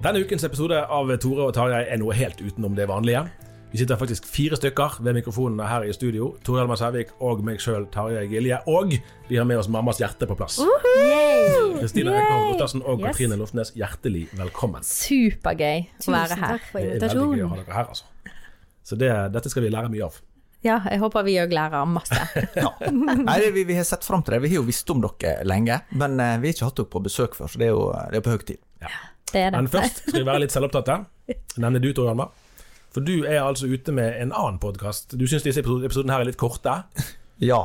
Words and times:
Denne 0.00 0.22
ukens 0.24 0.44
episode 0.48 0.78
av 0.88 1.10
Tore 1.20 1.44
og 1.44 1.52
Tarjei 1.52 1.82
er 1.92 1.98
noe 2.00 2.14
helt 2.16 2.38
utenom 2.40 2.72
det 2.76 2.86
vanlige. 2.88 3.26
Vi 3.70 3.78
sitter 3.78 3.98
faktisk 4.00 4.24
fire 4.26 4.56
stykker 4.58 4.96
ved 5.04 5.18
mikrofonene 5.20 5.66
her 5.68 5.84
i 5.86 5.92
studio. 5.94 6.30
Tore 6.44 6.62
Elmer 6.64 6.78
Sævik 6.80 7.12
og 7.22 7.42
meg 7.46 7.60
sjøl, 7.62 7.84
Tarjei 7.92 8.24
Gilje. 8.32 8.62
Og 8.72 8.94
vi 9.28 9.36
har 9.38 9.44
med 9.46 9.60
oss 9.60 9.68
mammas 9.70 10.00
hjerte 10.00 10.24
på 10.26 10.38
plass. 10.40 10.56
Kristina 11.76 12.16
Ekman 12.16 12.46
Ottersen 12.54 12.80
og 12.82 12.96
Yes. 13.04 13.10
Katrine 13.12 13.38
Lofnes, 13.38 13.74
hjertelig 13.76 14.24
velkommen. 14.40 14.82
Supergøy 14.88 15.84
å 16.08 16.16
være 16.16 16.40
her. 16.40 16.56
takk 16.56 16.66
for 16.72 16.80
Det 16.80 16.96
er 16.96 17.14
veldig 17.14 17.36
gøy 17.36 17.44
å 17.44 17.52
ha 17.52 17.60
dere 17.60 17.76
her, 17.76 17.92
altså. 17.92 18.08
Så 18.90 18.98
det, 18.98 19.12
dette 19.36 19.52
skal 19.52 19.66
vi 19.68 19.70
lære 19.76 19.92
mye 19.92 20.08
av. 20.08 20.18
Ja, 20.64 20.80
jeg 20.90 21.00
håper 21.04 21.24
vi 21.28 21.36
òg 21.44 21.52
lærer 21.56 21.86
masse. 21.88 22.16
Nei, 23.28 23.38
vi, 23.52 23.68
vi 23.68 23.76
har 23.76 23.84
sett 23.88 24.04
fram 24.08 24.24
til 24.24 24.34
det. 24.38 24.42
Vi 24.48 24.54
har 24.54 24.62
jo 24.62 24.66
visst 24.66 24.90
om 24.92 25.04
dere 25.04 25.44
lenge, 25.48 25.78
men 25.92 26.16
eh, 26.20 26.34
vi 26.40 26.50
har 26.50 26.56
ikke 26.56 26.72
hatt 26.72 26.82
dere 26.82 26.92
på 26.96 27.04
besøk 27.04 27.36
før, 27.36 27.52
så 27.52 27.60
det 27.60 27.68
er 27.68 27.76
jo 27.76 27.86
det 28.12 28.20
er 28.20 28.24
på 28.26 28.32
høy 28.34 28.42
tid. 28.48 28.60
Det 29.30 29.44
det. 29.46 29.56
Men 29.56 29.70
først 29.70 30.02
skal 30.06 30.20
vi 30.20 30.26
være 30.26 30.44
litt 30.44 30.54
selvopptatte. 30.54 30.96
Nevne 31.62 31.82
du, 31.82 31.92
Tor 31.94 32.10
Hjalmar. 32.10 32.32
For 32.90 33.06
du 33.06 33.22
er 33.22 33.44
altså 33.44 33.68
ute 33.70 33.94
med 33.94 34.16
en 34.18 34.32
annen 34.34 34.58
podkast. 34.62 35.14
Du 35.14 35.26
syns 35.30 35.46
disse 35.46 35.62
episoden 35.62 36.10
her 36.10 36.24
er 36.24 36.30
litt 36.32 36.40
korte? 36.40 36.80
Ja. 37.40 37.58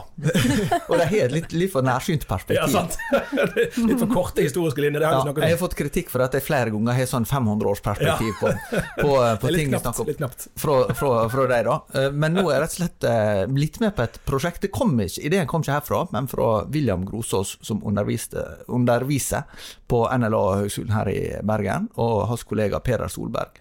og 0.90 0.94
det 0.96 1.06
har 1.10 1.26
et 1.26 1.34
litt, 1.34 1.54
litt 1.56 1.72
for 1.74 1.84
nærsynt 1.86 2.24
perspektiv. 2.30 2.62
Ja, 2.62 2.68
sant? 2.72 2.96
litt 3.90 4.00
for 4.00 4.12
korte 4.12 4.46
historiske 4.46 4.80
linjer, 4.80 5.04
det 5.04 5.10
har 5.10 5.28
Ja, 5.28 5.34
jeg 5.44 5.58
har 5.58 5.60
fått 5.60 5.76
kritikk 5.76 6.12
for 6.14 6.24
at 6.24 6.36
jeg 6.38 6.46
flere 6.46 6.72
ganger 6.72 6.96
har 6.96 7.10
sånn 7.12 7.28
500-årsperspektiv 7.28 8.40
på, 8.40 8.54
på, 9.02 9.10
på 9.12 9.20
er 9.20 9.52
litt 9.52 9.62
ting 9.66 9.74
vi 9.76 9.82
snakker 9.84 10.06
om. 10.06 10.12
Litt 10.12 10.22
knapt. 10.22 10.48
Fra, 10.64 10.78
fra, 10.96 11.12
fra 11.34 11.48
deg, 11.52 11.68
da. 11.68 11.78
Eh, 12.00 12.10
Men 12.16 12.38
nå 12.40 12.46
er 12.48 12.56
jeg 12.56 12.64
rett 12.64 12.76
og 12.76 12.80
slett 12.80 13.08
eh, 13.12 13.44
blitt 13.52 13.82
med 13.84 13.96
på 13.98 14.06
et 14.08 14.20
prosjekt. 14.28 14.64
Det 14.64 14.72
kom 14.76 14.96
ikke, 15.04 15.26
ideen 15.28 15.50
kom 15.52 15.66
ikke 15.66 15.76
herfra, 15.76 16.06
men 16.16 16.32
fra 16.32 16.50
William 16.72 17.04
Grosås, 17.08 17.58
som 17.66 17.84
underviste, 17.84 18.46
underviser 18.72 19.44
på 19.92 20.06
NLA-høgskolen 20.08 20.96
her 20.96 21.12
i 21.12 21.20
Bergen, 21.44 21.92
og 22.00 22.30
hans 22.32 22.48
kollega 22.48 22.80
Peder 22.80 23.12
Solberg. 23.12 23.60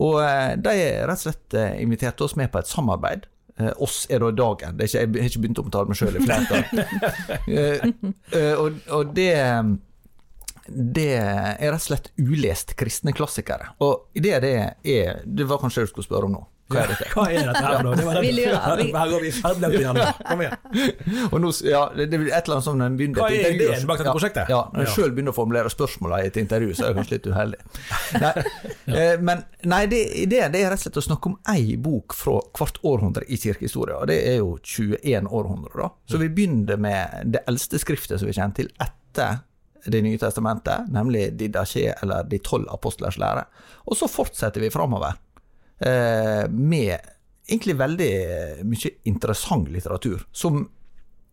Og 0.00 0.20
eh, 0.22 0.54
de 0.62 0.76
rett 1.10 1.18
og 1.18 1.26
slett 1.26 1.58
eh, 1.58 1.74
invitert 1.82 2.22
oss 2.24 2.38
med 2.38 2.52
på 2.54 2.62
et 2.62 2.70
samarbeid. 2.70 3.26
Eh, 3.60 3.72
oss 3.76 4.06
er 4.10 4.22
da 4.22 4.30
dagen. 4.32 4.76
Det 4.78 4.86
er 4.86 4.88
ikke, 4.88 5.00
jeg 5.00 5.24
har 5.24 5.30
ikke 5.30 5.44
begynt 5.44 5.60
å 5.60 5.64
omtale 5.66 5.90
meg 5.90 6.00
sjøl 6.00 6.16
i 6.16 6.24
flertall. 6.24 6.64
Eh, 7.50 7.82
eh, 8.36 8.54
og, 8.58 8.76
og 8.94 9.14
det 9.16 9.30
det 10.70 11.08
er 11.18 11.72
rett 11.72 11.80
og 11.80 11.82
slett 11.82 12.10
ulest 12.20 12.76
kristne 12.78 13.14
klassikere. 13.16 13.72
Og 13.82 14.12
det 14.14 14.36
det 14.44 14.52
er 14.86 15.22
Det 15.24 15.46
var 15.48 15.58
kanskje 15.58 15.82
det 15.82 15.88
du 15.88 15.92
skulle 15.94 16.06
spørre 16.06 16.28
om 16.28 16.36
nå. 16.36 16.42
Hva 16.70 16.82
er 16.84 16.90
dette? 16.92 17.06
Hva 17.14 17.24
er 17.30 17.48
dette 17.48 17.62
her 17.66 17.82
nå? 17.86 17.92
Det 17.98 18.04
var 18.06 18.14
det. 18.18 18.22
Vi 18.22 18.32
lurer, 18.36 18.76
vi- 18.80 18.92
Her 19.00 19.10
går 19.10 19.24
vi 19.24 19.30
ferdig 19.34 19.70
igjen. 19.80 19.98
Kom 20.28 20.42
igjen. 20.44 20.56
Og 21.32 21.36
nå, 21.42 21.50
ja, 21.66 21.80
det, 21.96 22.06
det 22.12 22.20
blir 22.22 22.30
et 22.30 22.44
eller 22.46 22.56
annet 22.60 22.66
som 22.68 22.78
den 22.78 22.86
en 22.86 22.98
begynner 23.00 23.24
Hva 23.24 23.30
er 23.34 23.56
ideen 23.56 23.86
bak 23.90 23.98
dette 24.02 24.14
prosjektet? 24.14 24.52
Ja, 24.54 24.60
når 24.72 24.84
en 24.84 24.86
Ja. 24.86 24.94
sjøl 24.94 25.14
begynner 25.16 25.34
å 25.34 25.38
formulere 25.40 25.72
spørsmåla 25.74 26.22
i 26.22 26.28
et 26.30 26.38
intervju, 26.40 26.70
så 26.78 26.86
er 26.86 26.92
det 26.94 27.00
kanskje 27.00 27.16
litt 27.18 27.28
uheldig. 27.32 27.60
Nei, 28.22 28.32
ja. 28.86 29.04
men 29.26 29.42
nei, 29.74 29.82
det, 29.90 30.00
ideen 30.24 30.54
det 30.54 30.62
er 30.64 30.70
rett 30.72 30.80
og 30.80 30.86
slett 30.86 31.00
å 31.02 31.06
snakke 31.08 31.32
om 31.32 31.36
ei 31.52 31.76
bok 31.80 32.14
fra 32.16 32.38
hvert 32.58 32.78
århundre 32.86 33.26
i 33.26 33.38
kirkehistoria, 33.40 33.98
og 34.00 34.08
det 34.10 34.20
er 34.30 34.38
jo 34.40 34.54
21 34.62 35.26
århundre, 35.30 35.74
da. 35.82 35.90
Så 36.10 36.20
vi 36.22 36.30
begynner 36.32 36.78
med 36.80 37.30
det 37.34 37.42
eldste 37.50 37.80
skriftet 37.82 38.20
som 38.22 38.30
vi 38.30 38.36
kjenner 38.38 38.56
til 38.62 38.70
etter 38.80 39.42
Det 39.80 40.02
nye 40.04 40.18
testamentet, 40.20 40.90
nemlig 40.92 41.30
Didache, 41.40 41.94
eller 42.02 42.26
De 42.28 42.36
tolv 42.44 42.66
apostlers 42.68 43.16
lære. 43.16 43.46
Og 43.88 43.96
så 43.96 44.04
fortsetter 44.12 44.60
vi 44.60 44.68
framover 44.70 45.14
eh, 45.14 45.16
med 45.80 47.06
egentlig 47.50 47.74
veldig 47.78 48.10
mye 48.68 48.90
interessant 49.08 49.70
litteratur, 49.72 50.26
som 50.32 50.66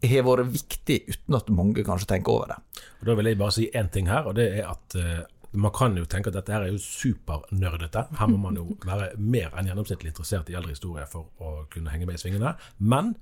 har 0.05 0.25
vært 0.25 0.51
viktig 0.53 0.97
uten 1.09 1.37
at 1.37 1.49
mange 1.53 1.85
kanskje 1.85 2.11
tenker 2.13 2.35
over 2.35 2.53
det. 2.53 2.59
Og 3.01 3.07
Da 3.07 3.15
vil 3.15 3.25
jeg 3.31 3.37
bare 3.37 3.51
si 3.51 3.69
én 3.73 3.89
ting 3.89 4.07
her, 4.07 4.27
og 4.27 4.35
det 4.35 4.47
er 4.59 4.69
at 4.69 4.95
eh, 4.95 5.25
man 5.53 5.71
kan 5.71 5.95
jo 5.97 6.05
tenke 6.05 6.29
at 6.29 6.35
dette 6.35 6.53
her 6.53 6.61
er 6.65 6.71
jo 6.71 6.81
supernerdete. 6.81 8.07
Her 8.19 8.27
må 8.27 8.37
man 8.37 8.55
jo 8.55 8.77
være 8.85 9.15
mer 9.17 9.55
enn 9.57 9.67
gjennomsnittlig 9.67 10.13
interessert 10.13 10.49
i 10.49 10.57
eldre 10.57 10.75
historie 10.75 11.05
for 11.09 11.31
å 11.39 11.65
kunne 11.71 11.89
henge 11.89 12.05
med 12.05 12.19
i 12.19 12.21
svingene. 12.21 12.53
Men 12.77 13.15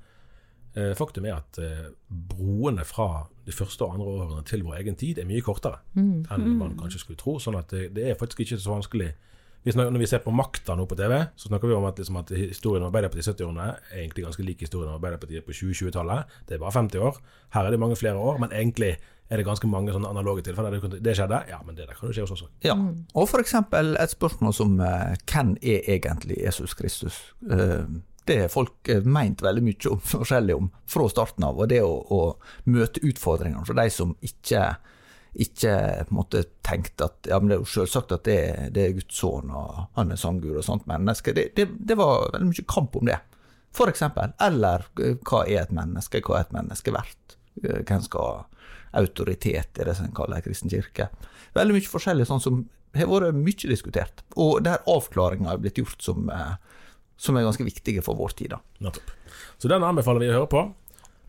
eh, 0.76 0.92
faktum 0.98 1.26
er 1.26 1.38
at 1.38 1.60
eh, 1.60 1.88
broene 2.10 2.84
fra 2.84 3.28
de 3.46 3.56
første 3.56 3.86
og 3.86 3.96
andre 3.96 4.18
årene 4.18 4.44
til 4.50 4.66
vår 4.66 4.82
egen 4.82 5.00
tid 5.00 5.20
er 5.22 5.30
mye 5.30 5.44
kortere 5.46 5.80
enn 5.96 6.58
man 6.58 6.76
kanskje 6.80 7.04
skulle 7.04 7.22
tro. 7.22 7.38
sånn 7.40 7.60
at 7.60 7.70
det, 7.70 7.94
det 7.96 8.10
er 8.10 8.20
faktisk 8.20 8.44
ikke 8.44 8.60
så 8.60 8.74
vanskelig. 8.74 9.14
Snakker, 9.66 9.94
når 9.96 10.04
vi 10.04 10.08
ser 10.10 10.22
på 10.22 10.34
Makta 10.36 10.76
nå 10.78 10.86
på 10.86 10.98
TV, 11.00 11.16
så 11.36 11.50
snakker 11.50 11.72
vi 11.72 11.74
om 11.74 11.88
at, 11.90 11.98
liksom, 11.98 12.20
at 12.22 12.30
historien 12.38 12.84
om 12.86 12.92
Arbeiderpartiet 12.92 13.26
i 13.26 13.34
70-årene 13.34 13.66
er 13.74 14.00
egentlig 14.04 14.28
ganske 14.28 14.46
lik 14.46 14.62
historien 14.62 14.92
om 14.92 15.00
Arbeiderpartiet 15.00 15.46
på 15.48 15.56
2020-tallet. 15.58 16.38
Det 16.46 16.58
er 16.58 16.62
bare 16.62 16.76
50 16.76 17.06
år. 17.08 17.18
Her 17.56 17.66
er 17.66 17.74
det 17.74 17.82
mange 17.82 17.98
flere 17.98 18.22
år, 18.22 18.38
men 18.44 18.54
egentlig 18.54 18.92
er 19.30 19.42
det 19.42 19.46
ganske 19.48 19.68
mange 19.68 19.94
sånne 19.94 20.12
analoge 20.14 20.44
tilfeller. 20.46 20.78
Det, 20.78 21.16
skjedde, 21.18 21.42
ja, 21.50 21.62
men 21.66 21.78
det 21.78 21.88
der 21.90 21.98
kan 21.98 22.10
jo 22.10 22.14
skje 22.14 22.28
hos 22.28 22.36
oss 22.36 22.46
også. 22.46 22.52
Ja. 22.66 22.76
Og 23.18 23.40
eksempel 23.42 23.96
et 23.98 24.14
spørsmål 24.14 24.54
som 24.54 24.78
uh, 24.78 25.16
hvem 25.26 25.56
er 25.62 25.88
egentlig 25.96 26.38
Jesus 26.44 26.78
Kristus? 26.78 27.18
Uh, 27.42 27.90
det 28.26 28.40
har 28.42 28.50
folk 28.50 28.90
eh, 28.90 29.06
meint 29.06 29.42
veldig 29.46 29.62
mye 29.62 29.90
om, 29.92 30.00
forskjellig 30.02 30.56
om 30.58 30.70
fra 30.90 31.06
starten 31.12 31.46
av, 31.46 31.60
og 31.62 31.70
det 31.70 31.84
å, 31.86 31.92
å 31.94 32.70
møte 32.74 33.04
utfordringene 33.06 33.66
for 33.68 33.78
de 33.78 33.86
som 33.94 34.16
ikke 34.26 34.64
ikke 35.36 36.06
måtte 36.16 36.44
tenkt 36.64 37.02
at 37.04 37.28
ja, 37.30 37.40
men 37.40 37.50
det 37.52 37.56
er 37.58 37.64
jo 37.64 37.72
selvsagt 37.74 38.14
at 38.16 38.24
det, 38.28 38.38
det 38.76 38.84
er 38.86 38.94
Guds 38.96 39.18
sønn, 39.20 39.52
og 39.52 39.86
han 39.98 40.12
er 40.14 40.20
sanngud 40.22 40.56
og 40.58 40.64
sånt 40.66 40.86
menneske. 40.88 41.34
Det, 41.36 41.50
det, 41.58 41.66
det 41.76 41.98
var 42.00 42.30
veldig 42.34 42.50
mye 42.54 42.68
kamp 42.72 42.96
om 42.96 43.10
det, 43.10 43.18
for 43.76 43.92
eksempel. 43.92 44.32
Eller 44.42 44.86
eh, 45.04 45.18
hva 45.28 45.44
er 45.46 45.66
et 45.66 45.74
menneske, 45.76 46.22
hva 46.24 46.40
er 46.40 46.48
et 46.48 46.56
menneske 46.56 46.94
verdt? 46.96 47.36
Eh, 47.64 47.82
Hvem 47.84 48.06
skal 48.08 48.30
ha 48.30 48.46
autoritet 49.02 49.82
i 49.82 49.84
det 49.90 49.98
som 49.98 50.08
en 50.08 50.16
kaller 50.16 50.40
en 50.40 50.46
kristen 50.48 50.72
kirke? 50.72 51.10
Veldig 51.58 51.76
mye 51.76 51.92
forskjellig 51.92 52.30
sånn 52.30 52.44
som 52.44 52.64
har 52.96 53.10
vært 53.12 53.36
mye 53.36 53.68
diskutert, 53.74 54.24
og 54.40 54.62
der 54.64 54.80
avklaringa 54.88 55.52
er 55.52 55.60
blitt 55.66 55.82
gjort 55.82 56.00
som, 56.06 56.30
eh, 56.32 56.56
som 57.20 57.36
er 57.36 57.44
ganske 57.48 57.68
viktige 57.68 58.04
for 58.06 58.16
vår 58.16 58.38
tid. 58.40 58.56
da. 58.56 58.62
Nettopp. 58.88 59.12
Så 59.60 59.68
den 59.72 59.84
anbefaler 59.84 60.24
vi 60.24 60.32
å 60.32 60.38
høre 60.40 60.52
på. 60.52 60.64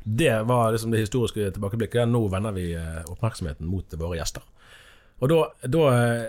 Det 0.07 0.33
var 0.47 0.71
liksom 0.73 0.93
det 0.95 1.01
historiske 1.03 1.51
tilbakeblikket. 1.57 2.07
Nå 2.09 2.21
vender 2.31 2.55
vi 2.55 2.69
eh, 2.79 3.01
oppmerksomheten 3.11 3.67
mot 3.67 3.97
våre 3.99 4.21
gjester. 4.21 4.45
Og 5.17 5.31
da, 5.33 5.37
da 5.73 5.83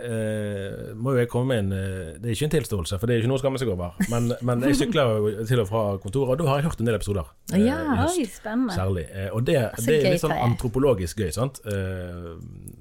eh, 0.07 0.93
må 0.95 1.11
jo 1.11 1.19
jeg 1.19 1.27
komme 1.27 1.49
med 1.51 1.57
en 1.65 1.71
eh, 1.75 2.11
Det 2.21 2.29
er 2.29 2.35
ikke 2.37 2.47
en 2.47 2.53
tilståelse, 2.53 2.97
for 3.01 3.09
det 3.09 3.17
er 3.17 3.19
ikke 3.21 3.29
noe 3.33 3.39
å 3.39 3.41
skamme 3.41 3.59
seg 3.59 3.71
over. 3.73 3.97
Men, 4.13 4.29
men 4.47 4.63
jeg 4.63 4.77
sykler 4.79 5.11
jo 5.11 5.45
til 5.49 5.61
og 5.63 5.67
fra 5.69 5.81
kontoret, 6.03 6.31
og 6.31 6.39
da 6.39 6.47
har 6.49 6.61
jeg 6.61 6.67
hørt 6.69 6.81
en 6.83 6.89
del 6.89 6.97
episoder. 6.97 7.31
eh, 7.51 7.65
Ja. 7.65 7.77
Oi, 8.07 8.25
spennende. 8.31 8.77
Særlig. 8.77 9.03
Eh, 9.11 9.27
og 9.35 9.43
det, 9.49 9.57
Så 9.75 9.85
det 9.91 9.97
er 10.05 10.15
litt 10.15 10.23
sånn 10.23 10.37
antropologisk 10.39 11.19
gøy, 11.19 11.31
sant. 11.35 11.59
Eh, 11.67 12.31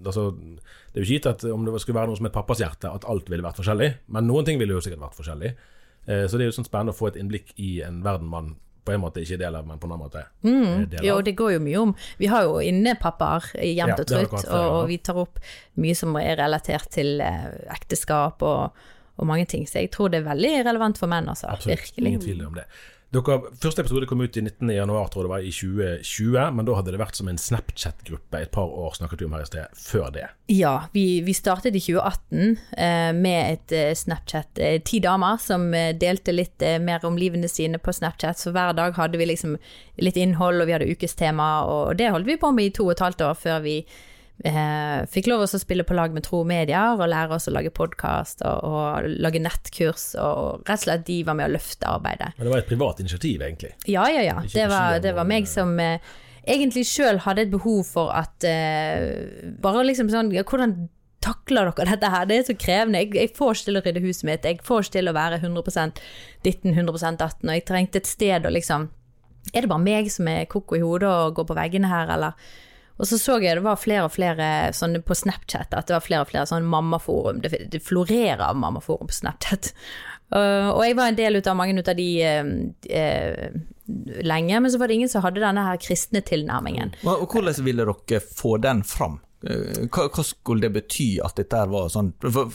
altså, 0.06 0.28
Det 0.36 1.02
er 1.02 1.02
jo 1.02 1.08
ikke 1.10 1.16
gitt 1.18 1.26
at 1.34 1.44
om 1.52 1.66
det 1.66 1.80
skulle 1.82 1.98
være 2.00 2.08
noe 2.12 2.16
som 2.22 2.26
et 2.30 2.32
pappas 2.38 2.62
hjerte, 2.62 2.88
at 2.88 3.04
alt 3.10 3.26
ville 3.28 3.44
vært 3.44 3.58
forskjellig. 3.60 3.90
Men 4.08 4.30
noen 4.30 4.46
ting 4.46 4.62
ville 4.62 4.72
jo 4.78 4.84
sikkert 4.86 5.02
vært 5.10 5.18
forskjellig. 5.18 5.50
Eh, 6.06 6.24
så 6.30 6.38
det 6.38 6.46
er 6.46 6.52
jo 6.52 6.56
sånn 6.60 6.70
spennende 6.70 6.94
å 6.94 6.96
få 6.96 7.10
et 7.10 7.18
innblikk 7.20 7.50
i 7.58 7.80
en 7.84 7.98
verden 8.06 8.30
man 8.30 8.54
på 8.86 8.94
en 8.94 9.02
måte 9.02 9.22
ikke 9.24 9.38
del 9.40 9.58
av, 9.58 9.66
men 9.66 9.80
på 9.82 9.88
en 9.88 9.94
annen 9.96 10.06
måte 10.06 10.22
eh, 10.22 10.82
deler. 10.86 11.06
Jo, 11.08 11.20
det 11.26 11.36
går 11.38 11.56
jo 11.56 11.62
mye 11.66 11.82
om 11.82 11.94
Vi 12.20 12.30
har 12.30 12.46
jo 12.46 12.58
inne 12.62 12.96
pappaer 13.00 13.48
jevnt 13.60 13.98
og 13.98 14.04
det 14.06 14.20
trutt, 14.26 14.36
og, 14.46 14.66
og 14.78 14.82
vi 14.90 15.00
tar 15.02 15.18
opp 15.22 15.40
mye 15.82 15.96
som 15.98 16.16
er 16.20 16.36
relatert 16.40 16.92
til 16.94 17.20
eh, 17.24 17.48
ekteskap 17.74 18.44
og, 18.46 18.84
og 19.16 19.28
mange 19.28 19.48
ting. 19.50 19.66
Så 19.68 19.82
jeg 19.82 19.92
tror 19.96 20.12
det 20.12 20.22
er 20.22 20.28
veldig 20.30 20.52
relevant 20.68 21.00
for 21.00 21.10
menn, 21.10 21.28
altså. 21.32 21.50
Absolutt, 21.52 21.88
Virkelig. 21.88 22.12
ingen 22.12 22.24
tvil 22.24 22.44
om 22.46 22.54
det. 22.58 22.66
Dere, 23.14 23.36
første 23.62 23.84
episode 23.84 24.06
kom 24.10 24.18
ut 24.18 24.34
i 24.34 24.42
19. 24.42 24.66
januar, 24.74 25.06
tror 25.12 25.22
jeg 25.22 25.28
det 25.28 25.30
var, 25.30 25.44
i 25.46 25.52
2020. 25.54 26.56
Men 26.56 26.66
da 26.66 26.74
hadde 26.74 26.90
det 26.90 26.98
vært 26.98 27.18
som 27.18 27.28
en 27.30 27.38
Snapchat-gruppe 27.38 28.40
et 28.42 28.50
par 28.54 28.66
år, 28.66 28.96
snakket 28.98 29.22
vi 29.22 29.28
om 29.28 29.36
her 29.36 29.44
i 29.44 29.46
sted, 29.46 29.76
før 29.78 30.10
det. 30.16 30.24
Ja, 30.50 30.74
vi, 30.94 31.04
vi 31.26 31.36
startet 31.36 31.78
i 31.78 31.82
2018 31.84 32.58
eh, 32.74 33.12
med 33.14 33.52
et 33.54 33.76
eh, 33.76 33.92
Snapchat. 33.94 34.58
Eh, 34.58 34.80
ti 34.82 34.98
damer 35.04 35.38
som 35.42 35.68
eh, 35.70 35.92
delte 35.94 36.34
litt 36.34 36.66
eh, 36.66 36.80
mer 36.82 37.06
om 37.06 37.18
livene 37.20 37.50
sine 37.50 37.78
på 37.78 37.94
Snapchat. 37.94 38.42
Så 38.42 38.50
hver 38.56 38.74
dag 38.74 38.98
hadde 38.98 39.22
vi 39.22 39.30
liksom 39.30 39.54
litt 40.02 40.18
innhold, 40.18 40.58
og 40.60 40.66
vi 40.66 40.74
hadde 40.74 40.90
ukestema, 40.90 41.50
og 41.70 41.94
det 42.02 42.10
holdt 42.10 42.26
vi 42.26 42.40
på 42.42 42.50
med 42.58 42.72
i 42.72 42.74
to 42.74 42.90
og 42.90 42.96
et 42.96 43.06
halvt 43.06 43.26
år 43.30 43.38
før 43.38 43.62
vi 43.64 43.78
fikk 44.44 45.30
lov 45.30 45.46
å 45.46 45.48
spille 45.48 45.84
på 45.86 45.96
lag 45.96 46.12
med 46.12 46.26
Tro 46.26 46.42
Medier 46.44 46.98
og 46.98 47.08
lære 47.08 47.38
oss 47.38 47.48
å 47.48 47.54
lage 47.54 47.72
podkast 47.74 48.44
og, 48.44 48.66
og 48.68 49.08
lage 49.22 49.40
nettkurs. 49.40 50.10
Og 50.20 50.66
rett 50.66 50.82
og 50.82 50.84
slett 50.84 51.06
de 51.08 51.22
var 51.26 51.38
med 51.38 51.48
å 51.48 51.54
løfte 51.54 51.88
arbeidet. 51.88 52.34
Men 52.36 52.48
det 52.48 52.52
var 52.52 52.62
et 52.62 52.68
privat 52.68 53.00
initiativ, 53.00 53.42
egentlig. 53.42 53.72
Ja, 53.88 54.04
ja, 54.12 54.26
ja. 54.26 54.42
Det 54.52 54.66
var, 54.70 55.00
det 55.02 55.14
var 55.16 55.28
meg 55.28 55.48
som 55.50 55.72
eh, 55.80 56.04
egentlig 56.46 56.84
sjøl 56.88 57.22
hadde 57.24 57.46
et 57.46 57.54
behov 57.54 57.82
for 57.88 58.12
at 58.14 58.44
eh, 58.46 59.48
Bare 59.62 59.86
liksom 59.86 60.12
sånn 60.12 60.30
ja, 60.34 60.44
Hvordan 60.46 60.86
takler 61.24 61.72
dere 61.72 61.96
dette 61.96 62.12
her? 62.12 62.28
Det 62.28 62.36
er 62.36 62.44
så 62.46 62.54
krevende. 62.60 63.00
Jeg, 63.02 63.14
jeg 63.16 63.32
får 63.34 63.56
ikke 63.56 63.66
til 63.66 63.80
å 63.80 63.82
rydde 63.86 64.04
huset 64.04 64.28
mitt. 64.28 64.44
Jeg 64.46 64.60
får 64.62 64.84
ikke 64.84 64.98
til 64.98 65.10
å 65.10 65.16
være 65.16 65.40
100 65.40 66.04
ditten, 66.44 66.76
100 66.76 67.16
datten. 67.18 67.50
Og 67.50 67.56
jeg 67.56 67.66
trengte 67.66 68.02
et 68.02 68.10
sted 68.10 68.46
å 68.46 68.52
liksom 68.52 68.90
Er 69.54 69.62
det 69.62 69.70
bare 69.70 69.82
meg 69.82 70.12
som 70.12 70.28
er 70.28 70.46
koko 70.50 70.76
i 70.76 70.84
hodet 70.84 71.08
og 71.08 71.34
går 71.38 71.48
på 71.48 71.56
veggene 71.58 71.90
her, 71.90 72.12
eller? 72.14 72.54
Og 72.96 73.08
så 73.08 73.18
så 73.20 73.38
jeg 73.44 73.58
det 73.58 73.64
var 73.66 73.78
flere 73.80 74.06
og 74.06 74.14
flere 74.14 74.72
sånne 74.76 75.02
på 75.04 75.16
Snapchat, 75.16 75.74
at 75.76 75.88
det 75.88 75.96
var 75.96 76.04
flere 76.04 76.24
og 76.24 76.30
flere 76.30 76.48
sånne 76.48 76.70
mammaforum. 76.72 77.42
Det, 77.44 77.66
det 77.72 77.82
florerer 77.84 78.44
av 78.48 78.56
mammaforum 78.58 79.10
på 79.10 79.18
Snapchat. 79.18 79.72
Uh, 80.34 80.72
og 80.72 80.82
jeg 80.82 80.96
var 80.98 81.12
en 81.12 81.18
del 81.18 81.38
av 81.38 81.58
mange 81.58 81.84
av 81.84 81.94
de 81.98 82.08
uh, 82.26 83.60
lenge, 84.26 84.60
men 84.60 84.72
så 84.72 84.80
var 84.80 84.90
det 84.90 84.96
ingen 84.98 85.12
som 85.12 85.22
hadde 85.22 85.44
denne 85.44 85.66
her 85.68 85.78
kristne 85.82 86.24
tilnærmingen. 86.26 86.96
Og 87.04 87.26
og 87.26 87.36
hvordan 87.36 87.62
ville 87.66 87.86
dere 87.86 88.24
få 88.24 88.56
den 88.64 88.82
fram? 88.86 89.20
Hva, 89.46 90.08
hva 90.10 90.22
skulle 90.24 90.64
det 90.64 90.72
bety 90.74 91.20
at 91.22 91.36
dette 91.38 91.58
var 91.70 91.90
sånn 91.92 92.08
For, 92.24 92.50